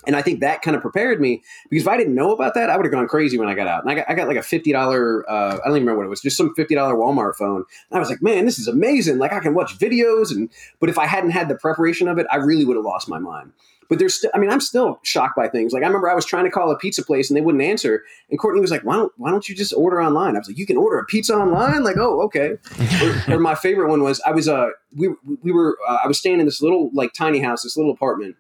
And 0.07 0.15
I 0.15 0.23
think 0.23 0.41
that 0.41 0.63
kind 0.63 0.77
of 0.77 0.83
prepared 0.83 1.21
me 1.21 1.43
because 1.69 1.85
if 1.85 1.89
I 1.89 1.97
didn't 1.97 2.15
know 2.15 2.33
about 2.33 2.55
that, 2.55 2.71
I 2.71 2.77
would 2.77 2.87
have 2.87 2.93
gone 2.93 3.09
crazy 3.09 3.39
when 3.39 3.49
I 3.49 3.55
got 3.55 3.67
out. 3.67 3.83
And 3.83 3.91
I 3.91 3.97
got, 3.97 4.11
I 4.11 4.15
got 4.15 4.29
like 4.29 4.37
a 4.37 4.41
$50, 4.41 4.75
uh, 4.75 5.33
I 5.33 5.51
don't 5.51 5.59
even 5.69 5.73
remember 5.83 5.99
what 5.99 6.07
it 6.07 6.11
was, 6.11 6.21
just 6.21 6.37
some 6.37 6.55
$50 6.55 6.69
Walmart 6.71 7.35
phone. 7.35 7.65
And 7.91 7.97
I 7.97 7.99
was 7.99 8.09
like, 8.09 8.23
man, 8.23 8.45
this 8.45 8.59
is 8.59 8.69
amazing. 8.69 9.19
Like 9.19 9.33
I 9.33 9.41
can 9.41 9.55
watch 9.55 9.79
videos. 9.79 10.31
And, 10.31 10.49
but 10.81 10.89
if 10.89 10.99
I 10.99 11.07
hadn't 11.07 11.31
had 11.31 11.49
the 11.49 11.57
preparation 11.57 12.09
of 12.09 12.19
it, 12.19 12.27
I 12.31 12.37
really 12.37 12.65
would 12.65 12.77
have 12.77 12.85
lost 12.85 13.09
my 13.09 13.19
mind. 13.19 13.53
But 13.89 13.99
there's, 13.99 14.15
st- 14.15 14.33
I 14.35 14.39
mean, 14.39 14.51
I'm 14.51 14.61
still 14.61 14.99
shocked 15.03 15.37
by 15.37 15.49
things. 15.49 15.73
Like 15.73 15.83
I 15.83 15.87
remember 15.87 16.11
I 16.11 16.15
was 16.15 16.25
trying 16.25 16.45
to 16.45 16.51
call 16.51 16.71
a 16.71 16.79
pizza 16.79 17.05
place 17.05 17.31
and 17.31 17.37
they 17.37 17.41
wouldn't 17.41 17.63
answer. 17.63 18.03
And 18.31 18.39
Courtney 18.39 18.61
was 18.61 18.71
like, 18.71 18.83
why 18.83 18.95
don't, 18.95 19.13
why 19.17 19.31
don't 19.31 19.49
you 19.49 19.55
just 19.55 19.73
order 19.73 20.03
online? 20.03 20.35
I 20.35 20.39
was 20.39 20.49
like, 20.49 20.59
you 20.59 20.67
can 20.67 20.77
order 20.77 20.99
a 20.99 21.05
pizza 21.05 21.35
online? 21.35 21.85
Like, 21.85 21.97
oh, 21.97 22.21
okay. 22.23 22.57
or, 23.03 23.35
or, 23.35 23.39
my 23.39 23.55
favorite 23.55 23.89
one 23.89 24.03
was 24.03 24.21
I 24.27 24.33
was, 24.33 24.49
uh, 24.49 24.71
we, 24.95 25.09
we 25.43 25.53
were, 25.53 25.79
uh, 25.89 25.99
I 26.03 26.09
was 26.09 26.19
staying 26.19 26.41
in 26.41 26.47
this 26.47 26.61
little, 26.61 26.91
like 26.95 27.13
tiny 27.13 27.39
house, 27.39 27.63
this 27.63 27.77
little 27.77 27.93
apartment 27.93 28.37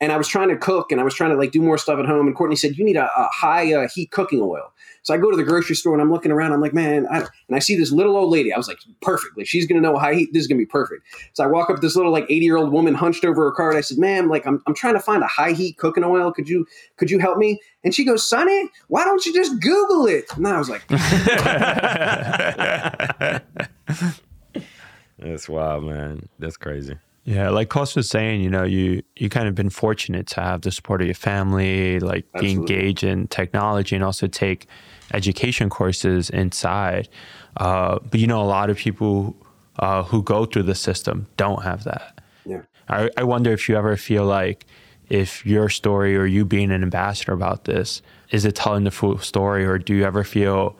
and 0.00 0.12
I 0.12 0.16
was 0.16 0.28
trying 0.28 0.48
to 0.48 0.56
cook 0.56 0.90
and 0.90 1.00
I 1.00 1.04
was 1.04 1.14
trying 1.14 1.30
to 1.30 1.36
like 1.36 1.52
do 1.52 1.60
more 1.60 1.78
stuff 1.78 1.98
at 1.98 2.06
home. 2.06 2.26
And 2.26 2.34
Courtney 2.34 2.56
said, 2.56 2.76
"You 2.76 2.84
need 2.84 2.96
a, 2.96 3.10
a 3.16 3.28
high 3.32 3.72
uh, 3.72 3.88
heat 3.94 4.10
cooking 4.10 4.40
oil." 4.40 4.72
So 5.02 5.14
I 5.14 5.16
go 5.16 5.30
to 5.30 5.36
the 5.36 5.44
grocery 5.44 5.76
store 5.76 5.94
and 5.94 6.02
I'm 6.02 6.12
looking 6.12 6.30
around. 6.30 6.52
I'm 6.52 6.60
like, 6.60 6.74
man, 6.74 7.06
I, 7.10 7.20
and 7.20 7.56
I 7.56 7.58
see 7.58 7.74
this 7.74 7.90
little 7.90 8.16
old 8.16 8.30
lady. 8.30 8.52
I 8.52 8.58
was 8.58 8.68
like, 8.68 8.78
perfectly. 9.00 9.44
She's 9.44 9.66
gonna 9.66 9.80
know 9.80 9.96
high 9.96 10.14
heat. 10.14 10.30
This 10.32 10.42
is 10.42 10.46
gonna 10.46 10.58
be 10.58 10.66
perfect. 10.66 11.02
So 11.32 11.44
I 11.44 11.46
walk 11.46 11.70
up 11.70 11.80
this 11.80 11.96
little 11.96 12.12
like 12.12 12.24
80 12.24 12.44
year 12.44 12.56
old 12.56 12.72
woman 12.72 12.94
hunched 12.94 13.24
over 13.24 13.44
her 13.44 13.52
cart. 13.52 13.76
I 13.76 13.80
said, 13.80 13.98
ma'am, 13.98 14.28
like 14.28 14.46
I'm, 14.46 14.62
I'm 14.66 14.74
trying 14.74 14.94
to 14.94 15.00
find 15.00 15.22
a 15.22 15.26
high 15.26 15.52
heat 15.52 15.78
cooking 15.78 16.04
oil. 16.04 16.32
Could 16.32 16.48
you 16.48 16.66
could 16.96 17.10
you 17.10 17.18
help 17.18 17.38
me? 17.38 17.60
And 17.84 17.94
she 17.94 18.04
goes, 18.04 18.28
Sonny, 18.28 18.68
why 18.88 19.04
don't 19.04 19.24
you 19.24 19.32
just 19.32 19.60
Google 19.60 20.06
it? 20.06 20.24
And 20.36 20.46
I 20.46 20.58
was 20.58 20.68
like, 20.68 20.86
that's 25.18 25.48
wild, 25.48 25.84
man. 25.84 26.28
That's 26.38 26.58
crazy. 26.58 26.96
Yeah, 27.24 27.50
like 27.50 27.68
Coss 27.68 27.94
was 27.94 28.08
saying, 28.08 28.40
you 28.40 28.48
know, 28.48 28.64
you 28.64 29.02
you 29.16 29.28
kind 29.28 29.46
of 29.46 29.54
been 29.54 29.70
fortunate 29.70 30.26
to 30.28 30.40
have 30.40 30.62
the 30.62 30.70
support 30.70 31.02
of 31.02 31.06
your 31.06 31.14
family, 31.14 32.00
like 32.00 32.26
Absolutely. 32.34 32.54
be 32.54 32.60
engaged 32.60 33.04
in 33.04 33.28
technology, 33.28 33.94
and 33.94 34.04
also 34.04 34.26
take 34.26 34.66
education 35.12 35.68
courses 35.68 36.30
inside. 36.30 37.08
Uh, 37.56 37.98
but 38.10 38.20
you 38.20 38.26
know, 38.26 38.40
a 38.40 38.44
lot 38.44 38.70
of 38.70 38.78
people 38.78 39.36
uh, 39.78 40.02
who 40.02 40.22
go 40.22 40.46
through 40.46 40.62
the 40.62 40.74
system 40.74 41.26
don't 41.36 41.62
have 41.62 41.84
that. 41.84 42.20
Yeah, 42.46 42.62
I, 42.88 43.10
I 43.16 43.24
wonder 43.24 43.52
if 43.52 43.68
you 43.68 43.76
ever 43.76 43.96
feel 43.96 44.24
like 44.24 44.66
if 45.10 45.44
your 45.44 45.68
story 45.68 46.16
or 46.16 46.24
you 46.24 46.44
being 46.44 46.70
an 46.70 46.82
ambassador 46.82 47.32
about 47.32 47.64
this 47.64 48.00
is 48.30 48.44
it 48.44 48.54
telling 48.54 48.84
the 48.84 48.90
full 48.90 49.18
story, 49.18 49.66
or 49.66 49.76
do 49.76 49.94
you 49.94 50.04
ever 50.04 50.24
feel 50.24 50.76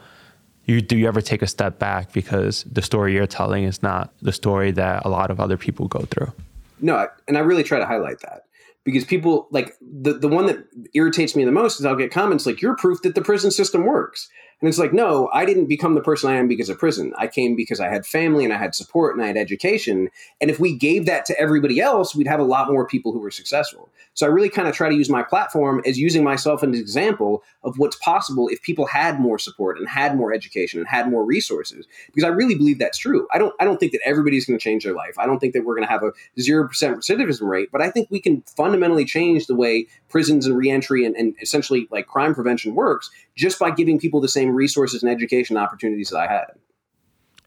you 0.71 0.81
do 0.81 0.97
you 0.97 1.09
ever 1.09 1.21
take 1.21 1.43
a 1.43 1.47
step 1.47 1.79
back 1.79 2.13
because 2.13 2.65
the 2.65 2.83
story 2.83 3.15
you're 3.15 3.27
telling 3.27 3.65
is 3.65 3.83
not 3.83 4.13
the 4.23 4.33
story 4.33 4.71
that 4.73 5.05
a 5.05 5.09
lot 5.09 5.31
of 5.31 5.41
other 5.41 5.57
people 5.57 5.89
go 5.89 6.01
through? 6.01 6.33
No, 6.81 7.07
and 7.29 7.37
I 7.37 7.41
really 7.41 7.63
try 7.63 7.79
to 7.79 7.87
highlight 7.87 8.21
that 8.21 8.45
because 8.85 9.05
people 9.05 9.49
like 9.51 9.75
the 9.81 10.15
the 10.15 10.29
one 10.29 10.47
that 10.47 10.65
irritates 10.95 11.37
me 11.37 11.45
the 11.45 11.53
most 11.53 11.81
is 11.81 11.87
I'll 11.87 11.97
get 11.97 12.11
comments 12.11 12.47
like 12.47 12.63
you're 12.63 12.77
proof 12.77 13.03
that 13.03 13.15
the 13.15 13.23
prison 13.23 13.51
system 13.51 13.85
works. 13.85 14.29
And 14.61 14.69
it's 14.69 14.79
like, 14.79 14.93
no, 14.93 15.31
I 15.33 15.47
didn't 15.47 15.67
become 15.67 15.95
the 15.95 16.03
person 16.03 16.31
I 16.31 16.37
am 16.37 16.47
because 16.47 16.69
of 16.69 16.79
prison. 16.79 17.15
I 17.17 17.29
came 17.29 17.57
because 17.57 17.81
I 17.81 17.89
had 17.89 18.05
family 18.05 18.45
and 18.45 18.53
I 18.53 18.59
had 18.59 18.75
support 18.75 19.15
and 19.15 19.25
I 19.25 19.29
had 19.29 19.39
education. 19.39 20.11
And 20.41 20.51
if 20.51 20.61
we 20.61 20.77
gave 20.77 21.07
that 21.07 21.25
to 21.27 21.41
everybody 21.41 21.81
else, 21.81 22.15
we'd 22.15 22.27
have 22.27 22.41
a 22.41 22.45
lot 22.45 22.71
more 22.71 22.87
people 22.87 23.13
who 23.13 23.21
were 23.21 23.31
successful. 23.31 23.89
So 24.13 24.27
I 24.27 24.29
really 24.29 24.51
kind 24.51 24.69
of 24.69 24.75
try 24.75 24.91
to 24.91 24.95
use 24.95 25.09
my 25.09 25.23
platform 25.23 25.81
as 25.87 25.99
using 25.99 26.23
myself 26.23 26.63
as 26.63 26.69
an 26.69 26.75
example 26.75 27.43
of 27.63 27.79
what's 27.79 27.97
possible 27.97 28.49
if 28.49 28.61
people 28.61 28.85
had 28.85 29.19
more 29.19 29.39
support 29.39 29.79
and 29.79 29.89
had 29.89 30.17
more 30.17 30.33
education 30.33 30.79
and 30.79 30.89
had 30.89 31.09
more 31.09 31.25
resources. 31.25 31.87
Because 32.07 32.25
I 32.25 32.29
really 32.29 32.55
believe 32.55 32.79
that's 32.79 32.99
true. 32.99 33.27
I 33.33 33.39
don't 33.39 33.55
I 33.61 33.65
don't 33.65 33.81
think 33.81 33.93
that 33.93 34.03
everybody's 34.05 34.45
going 34.45 34.59
to 34.59 34.63
change 34.63 34.85
their 34.85 34.95
life. 34.95 35.19
I 35.19 35.25
don't 35.25 35.39
think 35.39 35.55
that 35.55 35.65
we're 35.65 35.75
going 35.75 35.87
to 35.87 35.93
have 35.93 36.03
a 36.03 36.13
zero 36.39 36.69
percent 36.69 36.99
recidivism 36.99 37.49
rate, 37.49 37.71
but 37.73 37.81
I 37.81 37.91
think 37.91 38.09
we 38.11 38.21
can 38.21 38.43
fundamentally 38.43 39.07
change 39.07 39.47
the 39.47 39.55
way 39.55 39.87
prisons 40.11 40.45
and 40.47 40.57
reentry 40.57 41.07
and, 41.07 41.17
and 41.17 41.35
essentially 41.41 41.89
like 41.91 42.07
crime 42.07 42.35
prevention 42.35 42.75
works 42.75 43.11
just 43.37 43.59
by 43.59 43.71
giving 43.71 43.99
people 43.99 44.21
the 44.21 44.29
same 44.29 44.50
resources 44.53 45.03
and 45.03 45.11
education 45.11 45.57
opportunities 45.57 46.11
that 46.11 46.19
I 46.19 46.33
had. 46.33 46.47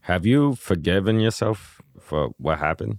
Have 0.02 0.26
you 0.26 0.54
forgiven 0.54 1.20
yourself 1.20 1.80
for 1.98 2.30
what 2.38 2.58
happened? 2.58 2.98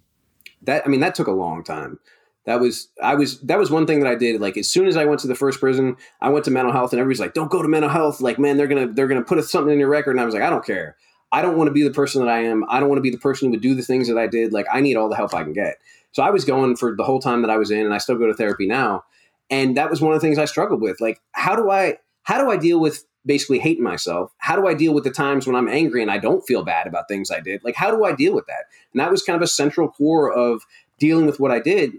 That 0.64 0.84
I 0.86 0.90
mean, 0.90 1.02
that 1.02 1.16
took 1.16 1.28
a 1.28 1.32
long 1.32 1.64
time. 1.64 2.00
That 2.46 2.60
was 2.60 2.90
I 3.02 3.16
was 3.16 3.40
that 3.42 3.60
was 3.60 3.72
one 3.72 3.88
thing 3.88 4.00
that 4.00 4.12
I 4.12 4.16
did. 4.16 4.40
Like 4.40 4.58
as 4.58 4.68
soon 4.68 4.88
as 4.88 4.98
I 4.98 5.06
went 5.06 5.20
to 5.22 5.28
the 5.28 5.36
first 5.36 5.60
prison, 5.60 5.98
I 6.22 6.30
went 6.30 6.46
to 6.46 6.52
mental 6.52 6.72
health, 6.72 6.94
and 6.94 7.00
everybody's 7.00 7.20
like, 7.20 7.34
"Don't 7.34 7.52
go 7.52 7.62
to 7.62 7.68
mental 7.68 7.90
health." 7.90 8.22
Like, 8.22 8.40
man, 8.40 8.58
they're 8.58 8.68
gonna 8.68 8.88
they're 8.88 9.08
gonna 9.08 9.24
put 9.24 9.44
something 9.46 9.74
in 9.74 9.80
your 9.80 9.90
record, 9.90 10.12
and 10.12 10.22
I 10.22 10.26
was 10.26 10.34
like, 10.34 10.44
I 10.44 10.50
don't 10.50 10.66
care. 10.66 10.96
I 11.32 11.42
don't 11.42 11.58
want 11.58 11.68
to 11.68 11.74
be 11.74 11.84
the 11.84 11.92
person 11.92 12.24
that 12.24 12.32
I 12.32 12.44
am. 12.44 12.64
I 12.70 12.80
don't 12.80 12.88
want 12.88 12.98
to 12.98 13.04
be 13.04 13.10
the 13.10 13.18
person 13.18 13.48
who 13.48 13.52
would 13.52 13.62
do 13.62 13.76
the 13.76 13.82
things 13.82 14.08
that 14.08 14.18
I 14.18 14.28
did. 14.28 14.54
Like, 14.54 14.68
I 14.72 14.80
need 14.80 14.96
all 14.96 15.10
the 15.10 15.16
help 15.16 15.34
I 15.34 15.44
can 15.44 15.54
get. 15.54 15.76
So 16.12 16.24
I 16.24 16.30
was 16.30 16.46
going 16.46 16.76
for 16.76 16.96
the 16.96 17.04
whole 17.04 17.20
time 17.20 17.42
that 17.42 17.52
I 17.52 17.58
was 17.58 17.72
in, 17.72 17.84
and 17.84 17.94
I 17.94 17.98
still 17.98 18.18
go 18.18 18.28
to 18.28 18.34
therapy 18.34 18.68
now. 18.68 19.04
And 19.50 19.76
that 19.76 19.90
was 19.90 20.00
one 20.02 20.14
of 20.14 20.22
the 20.22 20.26
things 20.26 20.38
I 20.38 20.46
struggled 20.46 20.82
with. 20.82 21.02
Like, 21.02 21.20
how 21.34 21.56
do 21.56 21.70
I 21.70 21.98
how 22.24 22.44
do 22.44 22.50
I 22.50 22.58
deal 22.58 22.80
with 22.80 23.06
basically 23.26 23.60
hating 23.60 23.84
myself? 23.84 24.34
How 24.38 24.56
do 24.56 24.68
I 24.68 24.74
deal 24.74 24.94
with 24.94 25.04
the 25.04 25.12
times 25.12 25.48
when 25.48 25.56
I'm 25.56 25.68
angry 25.68 26.02
and 26.02 26.12
I 26.12 26.18
don't 26.18 26.46
feel 26.46 26.64
bad 26.64 26.88
about 26.88 27.08
things 27.08 27.32
I 27.32 27.40
did? 27.40 27.64
Like, 27.64 27.76
how 27.76 27.92
do 27.92 28.06
I 28.06 28.14
deal 28.14 28.34
with 28.34 28.46
that? 28.48 28.66
And 28.94 29.00
that 29.00 29.12
was 29.12 29.24
kind 29.24 29.36
of 29.36 29.42
a 29.42 29.48
central 29.48 29.90
core 29.90 30.32
of 30.32 30.62
dealing 31.00 31.26
with 31.26 31.40
what 31.40 31.52
I 31.52 31.60
did. 31.60 31.94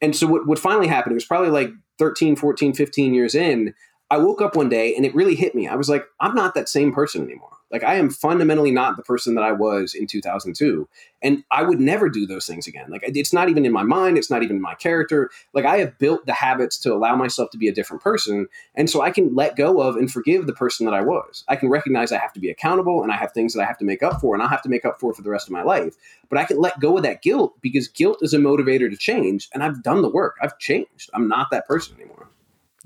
And 0.00 0.16
so 0.16 0.26
what, 0.26 0.46
what 0.46 0.58
finally 0.58 0.88
happened, 0.88 1.12
it 1.12 1.14
was 1.14 1.24
probably 1.24 1.50
like 1.50 1.70
13, 1.98 2.36
14, 2.36 2.74
15 2.74 3.14
years 3.14 3.34
in, 3.34 3.74
I 4.10 4.18
woke 4.18 4.42
up 4.42 4.56
one 4.56 4.68
day 4.68 4.94
and 4.94 5.06
it 5.06 5.14
really 5.14 5.34
hit 5.34 5.54
me. 5.54 5.68
I 5.68 5.76
was 5.76 5.88
like, 5.88 6.04
I'm 6.20 6.34
not 6.34 6.54
that 6.54 6.68
same 6.68 6.92
person 6.92 7.22
anymore. 7.22 7.56
Like 7.72 7.82
I 7.82 7.94
am 7.94 8.10
fundamentally 8.10 8.70
not 8.70 8.96
the 8.96 9.02
person 9.02 9.34
that 9.34 9.44
I 9.44 9.52
was 9.52 9.94
in 9.94 10.06
2002, 10.06 10.86
and 11.22 11.42
I 11.50 11.62
would 11.62 11.80
never 11.80 12.10
do 12.10 12.26
those 12.26 12.46
things 12.46 12.66
again. 12.66 12.90
Like 12.90 13.02
it's 13.02 13.32
not 13.32 13.48
even 13.48 13.64
in 13.64 13.72
my 13.72 13.82
mind, 13.82 14.18
it's 14.18 14.30
not 14.30 14.42
even 14.42 14.56
in 14.56 14.62
my 14.62 14.74
character. 14.74 15.30
Like 15.54 15.64
I 15.64 15.78
have 15.78 15.98
built 15.98 16.26
the 16.26 16.34
habits 16.34 16.78
to 16.80 16.92
allow 16.92 17.16
myself 17.16 17.50
to 17.50 17.58
be 17.58 17.68
a 17.68 17.72
different 17.72 18.02
person, 18.02 18.46
and 18.74 18.90
so 18.90 19.00
I 19.00 19.10
can 19.10 19.34
let 19.34 19.56
go 19.56 19.80
of 19.80 19.96
and 19.96 20.12
forgive 20.12 20.46
the 20.46 20.52
person 20.52 20.84
that 20.84 20.94
I 20.94 21.00
was. 21.00 21.44
I 21.48 21.56
can 21.56 21.70
recognize 21.70 22.12
I 22.12 22.18
have 22.18 22.34
to 22.34 22.40
be 22.40 22.50
accountable 22.50 23.02
and 23.02 23.10
I 23.10 23.16
have 23.16 23.32
things 23.32 23.54
that 23.54 23.62
I 23.62 23.66
have 23.66 23.78
to 23.78 23.84
make 23.86 24.02
up 24.02 24.20
for 24.20 24.34
and 24.34 24.42
I'll 24.42 24.48
have 24.50 24.62
to 24.62 24.68
make 24.68 24.84
up 24.84 25.00
for 25.00 25.14
for 25.14 25.22
the 25.22 25.30
rest 25.30 25.48
of 25.48 25.52
my 25.52 25.62
life. 25.62 25.96
But 26.28 26.38
I 26.38 26.44
can 26.44 26.60
let 26.60 26.78
go 26.78 26.98
of 26.98 27.02
that 27.04 27.22
guilt 27.22 27.54
because 27.62 27.88
guilt 27.88 28.18
is 28.20 28.34
a 28.34 28.38
motivator 28.38 28.90
to 28.90 28.96
change, 28.96 29.48
and 29.54 29.62
I've 29.64 29.82
done 29.82 30.02
the 30.02 30.10
work. 30.10 30.36
I've 30.42 30.58
changed. 30.58 31.10
I'm 31.14 31.26
not 31.26 31.50
that 31.50 31.66
person 31.66 31.96
anymore. 31.96 32.28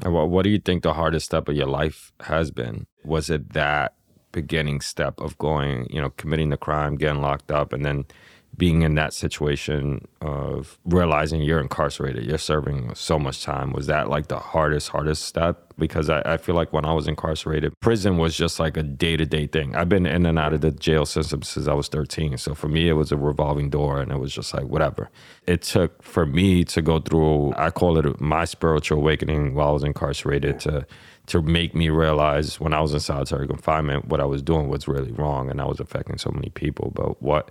Well, 0.04 0.28
what 0.28 0.42
do 0.42 0.50
you 0.50 0.58
think 0.58 0.82
the 0.82 0.92
hardest 0.92 1.26
step 1.26 1.48
of 1.48 1.56
your 1.56 1.66
life 1.66 2.12
has 2.20 2.50
been? 2.50 2.86
Was 3.02 3.30
it 3.30 3.54
that 3.54 3.94
beginning 4.36 4.82
step 4.82 5.18
of 5.18 5.36
going, 5.38 5.86
you 5.88 5.98
know, 5.98 6.10
committing 6.18 6.50
the 6.50 6.58
crime, 6.58 6.96
getting 6.96 7.22
locked 7.22 7.50
up, 7.50 7.72
and 7.72 7.84
then 7.86 8.04
being 8.58 8.82
in 8.82 8.94
that 8.94 9.12
situation 9.12 10.06
of 10.20 10.78
realizing 10.84 11.42
you're 11.42 11.60
incarcerated, 11.60 12.24
you're 12.24 12.38
serving 12.38 12.94
so 12.94 13.18
much 13.18 13.42
time, 13.42 13.72
was 13.72 13.86
that 13.86 14.08
like 14.08 14.28
the 14.28 14.38
hardest, 14.38 14.88
hardest 14.88 15.24
step? 15.24 15.74
Because 15.78 16.08
I, 16.08 16.22
I 16.24 16.36
feel 16.38 16.54
like 16.54 16.72
when 16.72 16.86
I 16.86 16.92
was 16.92 17.06
incarcerated, 17.06 17.74
prison 17.80 18.16
was 18.16 18.34
just 18.34 18.58
like 18.58 18.78
a 18.78 18.82
day 18.82 19.16
to 19.16 19.26
day 19.26 19.46
thing. 19.46 19.76
I've 19.76 19.90
been 19.90 20.06
in 20.06 20.24
and 20.24 20.38
out 20.38 20.54
of 20.54 20.62
the 20.62 20.70
jail 20.70 21.04
system 21.04 21.42
since 21.42 21.66
I 21.68 21.74
was 21.74 21.88
13. 21.88 22.38
So 22.38 22.54
for 22.54 22.68
me, 22.68 22.88
it 22.88 22.94
was 22.94 23.12
a 23.12 23.16
revolving 23.16 23.68
door 23.68 24.00
and 24.00 24.10
it 24.10 24.18
was 24.18 24.32
just 24.32 24.54
like 24.54 24.64
whatever. 24.64 25.10
It 25.46 25.60
took 25.62 26.02
for 26.02 26.24
me 26.24 26.64
to 26.64 26.80
go 26.80 26.98
through, 26.98 27.52
I 27.56 27.70
call 27.70 27.98
it 27.98 28.20
my 28.20 28.46
spiritual 28.46 28.98
awakening 28.98 29.54
while 29.54 29.68
I 29.68 29.72
was 29.72 29.84
incarcerated 29.84 30.60
to 30.60 30.86
to 31.26 31.42
make 31.42 31.74
me 31.74 31.88
realize 31.88 32.60
when 32.60 32.72
I 32.72 32.80
was 32.80 32.94
in 32.94 33.00
solitary 33.00 33.46
confinement, 33.46 34.08
what 34.08 34.20
I 34.20 34.24
was 34.24 34.42
doing 34.42 34.68
was 34.68 34.86
really 34.86 35.12
wrong 35.12 35.50
and 35.50 35.60
I 35.60 35.64
was 35.64 35.80
affecting 35.80 36.18
so 36.18 36.30
many 36.30 36.50
people. 36.50 36.92
But 36.94 37.20
what 37.22 37.50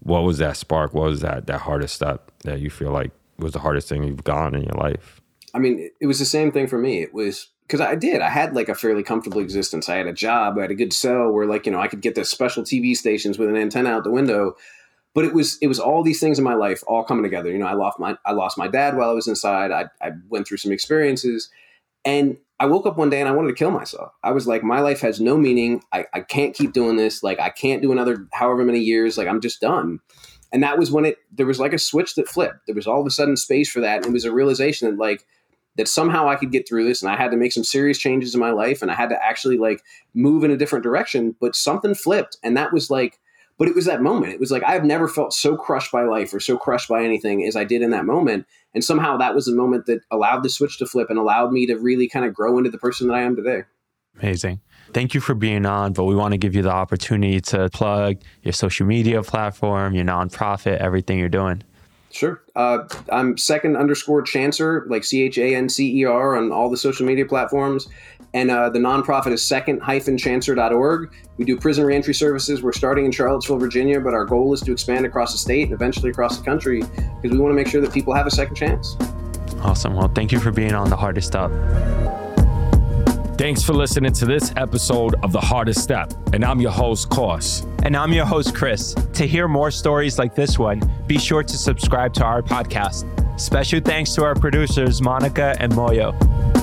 what 0.00 0.22
was 0.22 0.38
that 0.38 0.56
spark? 0.56 0.94
What 0.94 1.08
was 1.08 1.20
that 1.20 1.46
that 1.46 1.62
hardest 1.62 1.94
step 1.94 2.30
that 2.44 2.60
you 2.60 2.70
feel 2.70 2.90
like 2.90 3.10
was 3.38 3.52
the 3.52 3.58
hardest 3.58 3.88
thing 3.88 4.04
you've 4.04 4.24
gone 4.24 4.54
in 4.54 4.62
your 4.62 4.76
life? 4.76 5.20
I 5.54 5.58
mean, 5.58 5.90
it 6.00 6.06
was 6.06 6.18
the 6.18 6.24
same 6.24 6.52
thing 6.52 6.66
for 6.66 6.78
me. 6.78 7.02
It 7.02 7.12
was 7.14 7.48
because 7.62 7.80
I 7.80 7.96
did. 7.96 8.20
I 8.20 8.28
had 8.28 8.54
like 8.54 8.68
a 8.68 8.74
fairly 8.74 9.02
comfortable 9.02 9.40
existence. 9.40 9.88
I 9.88 9.96
had 9.96 10.06
a 10.06 10.12
job. 10.12 10.58
I 10.58 10.62
had 10.62 10.70
a 10.70 10.76
good 10.76 10.92
cell 10.92 11.30
where 11.30 11.46
like 11.46 11.66
you 11.66 11.72
know 11.72 11.80
I 11.80 11.88
could 11.88 12.02
get 12.02 12.14
the 12.14 12.24
special 12.24 12.62
TV 12.62 12.96
stations 12.96 13.38
with 13.38 13.48
an 13.48 13.56
antenna 13.56 13.90
out 13.90 14.04
the 14.04 14.10
window. 14.10 14.56
But 15.14 15.24
it 15.24 15.32
was 15.32 15.56
it 15.62 15.66
was 15.66 15.80
all 15.80 16.02
these 16.02 16.20
things 16.20 16.38
in 16.38 16.44
my 16.44 16.54
life 16.54 16.82
all 16.86 17.02
coming 17.02 17.22
together. 17.22 17.50
You 17.50 17.58
know, 17.58 17.66
I 17.66 17.72
lost 17.72 17.98
my 17.98 18.16
I 18.24 18.32
lost 18.32 18.58
my 18.58 18.68
dad 18.68 18.96
while 18.96 19.10
I 19.10 19.14
was 19.14 19.26
inside. 19.26 19.72
I 19.72 19.86
I 20.00 20.12
went 20.28 20.46
through 20.46 20.58
some 20.58 20.72
experiences, 20.72 21.48
and 22.06 22.38
I 22.58 22.66
woke 22.66 22.86
up 22.86 22.96
one 22.96 23.10
day 23.10 23.20
and 23.20 23.28
I 23.28 23.32
wanted 23.32 23.48
to 23.48 23.54
kill 23.54 23.70
myself. 23.70 24.12
I 24.22 24.30
was 24.30 24.46
like, 24.46 24.62
my 24.62 24.80
life 24.80 25.00
has 25.00 25.20
no 25.20 25.36
meaning. 25.36 25.82
I, 25.92 26.06
I 26.14 26.20
can't 26.20 26.54
keep 26.54 26.72
doing 26.72 26.96
this. 26.96 27.22
Like, 27.22 27.38
I 27.38 27.50
can't 27.50 27.82
do 27.82 27.92
another 27.92 28.28
however 28.32 28.64
many 28.64 28.78
years. 28.78 29.18
Like, 29.18 29.28
I'm 29.28 29.42
just 29.42 29.60
done. 29.60 29.98
And 30.52 30.62
that 30.62 30.78
was 30.78 30.90
when 30.90 31.04
it, 31.04 31.18
there 31.30 31.44
was 31.44 31.60
like 31.60 31.74
a 31.74 31.78
switch 31.78 32.14
that 32.14 32.28
flipped. 32.28 32.60
There 32.66 32.74
was 32.74 32.86
all 32.86 33.00
of 33.00 33.06
a 33.06 33.10
sudden 33.10 33.36
space 33.36 33.68
for 33.68 33.80
that. 33.80 33.96
And 33.96 34.06
it 34.06 34.12
was 34.12 34.24
a 34.24 34.32
realization 34.32 34.88
that, 34.88 34.98
like, 34.98 35.26
that 35.76 35.88
somehow 35.88 36.28
I 36.28 36.36
could 36.36 36.52
get 36.52 36.66
through 36.66 36.84
this 36.84 37.02
and 37.02 37.10
I 37.10 37.16
had 37.16 37.32
to 37.32 37.36
make 37.36 37.52
some 37.52 37.64
serious 37.64 37.98
changes 37.98 38.32
in 38.32 38.40
my 38.40 38.50
life 38.50 38.80
and 38.80 38.90
I 38.90 38.94
had 38.94 39.10
to 39.10 39.22
actually 39.22 39.58
like 39.58 39.82
move 40.14 40.42
in 40.42 40.50
a 40.50 40.56
different 40.56 40.84
direction. 40.84 41.36
But 41.38 41.54
something 41.54 41.94
flipped. 41.94 42.38
And 42.42 42.56
that 42.56 42.72
was 42.72 42.88
like, 42.88 43.18
but 43.58 43.68
it 43.68 43.74
was 43.74 43.86
that 43.86 44.02
moment. 44.02 44.32
It 44.32 44.40
was 44.40 44.50
like 44.50 44.62
I've 44.64 44.84
never 44.84 45.08
felt 45.08 45.32
so 45.32 45.56
crushed 45.56 45.92
by 45.92 46.02
life 46.02 46.32
or 46.34 46.40
so 46.40 46.56
crushed 46.56 46.88
by 46.88 47.04
anything 47.04 47.44
as 47.44 47.56
I 47.56 47.64
did 47.64 47.82
in 47.82 47.90
that 47.90 48.04
moment. 48.04 48.46
And 48.74 48.84
somehow 48.84 49.16
that 49.16 49.34
was 49.34 49.46
the 49.46 49.54
moment 49.54 49.86
that 49.86 50.00
allowed 50.10 50.42
the 50.42 50.50
switch 50.50 50.78
to 50.78 50.86
flip 50.86 51.08
and 51.08 51.18
allowed 51.18 51.52
me 51.52 51.66
to 51.66 51.76
really 51.76 52.08
kind 52.08 52.26
of 52.26 52.34
grow 52.34 52.58
into 52.58 52.70
the 52.70 52.78
person 52.78 53.08
that 53.08 53.14
I 53.14 53.22
am 53.22 53.36
today. 53.36 53.62
Amazing. 54.20 54.60
Thank 54.92 55.14
you 55.14 55.20
for 55.20 55.34
being 55.34 55.66
on, 55.66 55.92
but 55.92 56.04
we 56.04 56.14
want 56.14 56.32
to 56.32 56.38
give 56.38 56.54
you 56.54 56.62
the 56.62 56.70
opportunity 56.70 57.40
to 57.40 57.68
plug 57.70 58.18
your 58.42 58.52
social 58.52 58.86
media 58.86 59.22
platform, 59.22 59.94
your 59.94 60.04
nonprofit, 60.04 60.78
everything 60.78 61.18
you're 61.18 61.28
doing. 61.28 61.62
Sure. 62.10 62.42
Uh, 62.54 62.84
I'm 63.10 63.36
second 63.36 63.76
underscore 63.76 64.22
chancer, 64.22 64.88
like 64.88 65.04
C 65.04 65.22
H 65.22 65.36
A 65.36 65.54
N 65.54 65.68
C 65.68 66.00
E 66.00 66.04
R, 66.06 66.36
on 66.36 66.50
all 66.50 66.70
the 66.70 66.76
social 66.76 67.04
media 67.04 67.26
platforms. 67.26 67.88
And 68.36 68.50
uh, 68.50 68.68
the 68.68 68.78
nonprofit 68.78 69.32
is 69.32 69.42
second 69.42 69.80
chancer.org. 69.80 71.10
We 71.38 71.46
do 71.46 71.56
prison 71.58 71.86
reentry 71.86 72.12
services. 72.12 72.62
We're 72.62 72.74
starting 72.74 73.06
in 73.06 73.10
Charlottesville, 73.10 73.56
Virginia, 73.56 73.98
but 73.98 74.12
our 74.12 74.26
goal 74.26 74.52
is 74.52 74.60
to 74.60 74.72
expand 74.72 75.06
across 75.06 75.32
the 75.32 75.38
state 75.38 75.62
and 75.62 75.72
eventually 75.72 76.10
across 76.10 76.36
the 76.36 76.44
country 76.44 76.82
because 77.22 77.30
we 77.30 77.38
want 77.38 77.52
to 77.52 77.54
make 77.54 77.66
sure 77.66 77.80
that 77.80 77.94
people 77.94 78.12
have 78.12 78.26
a 78.26 78.30
second 78.30 78.54
chance. 78.54 78.94
Awesome. 79.62 79.94
Well, 79.94 80.08
thank 80.14 80.32
you 80.32 80.38
for 80.38 80.50
being 80.50 80.74
on 80.74 80.90
The 80.90 80.96
Hardest 80.96 81.28
Step. 81.28 81.50
Thanks 83.38 83.62
for 83.62 83.72
listening 83.72 84.12
to 84.12 84.26
this 84.26 84.52
episode 84.56 85.14
of 85.22 85.32
The 85.32 85.40
Hardest 85.40 85.82
Step. 85.82 86.12
And 86.34 86.44
I'm 86.44 86.60
your 86.60 86.72
host, 86.72 87.08
Coss. 87.08 87.66
And 87.84 87.96
I'm 87.96 88.12
your 88.12 88.26
host, 88.26 88.54
Chris. 88.54 88.94
To 89.14 89.26
hear 89.26 89.48
more 89.48 89.70
stories 89.70 90.18
like 90.18 90.34
this 90.34 90.58
one, 90.58 90.82
be 91.06 91.16
sure 91.16 91.42
to 91.42 91.56
subscribe 91.56 92.12
to 92.14 92.24
our 92.24 92.42
podcast. 92.42 93.40
Special 93.40 93.80
thanks 93.80 94.14
to 94.14 94.24
our 94.24 94.34
producers, 94.34 95.00
Monica 95.00 95.56
and 95.58 95.72
Moyo. 95.72 96.55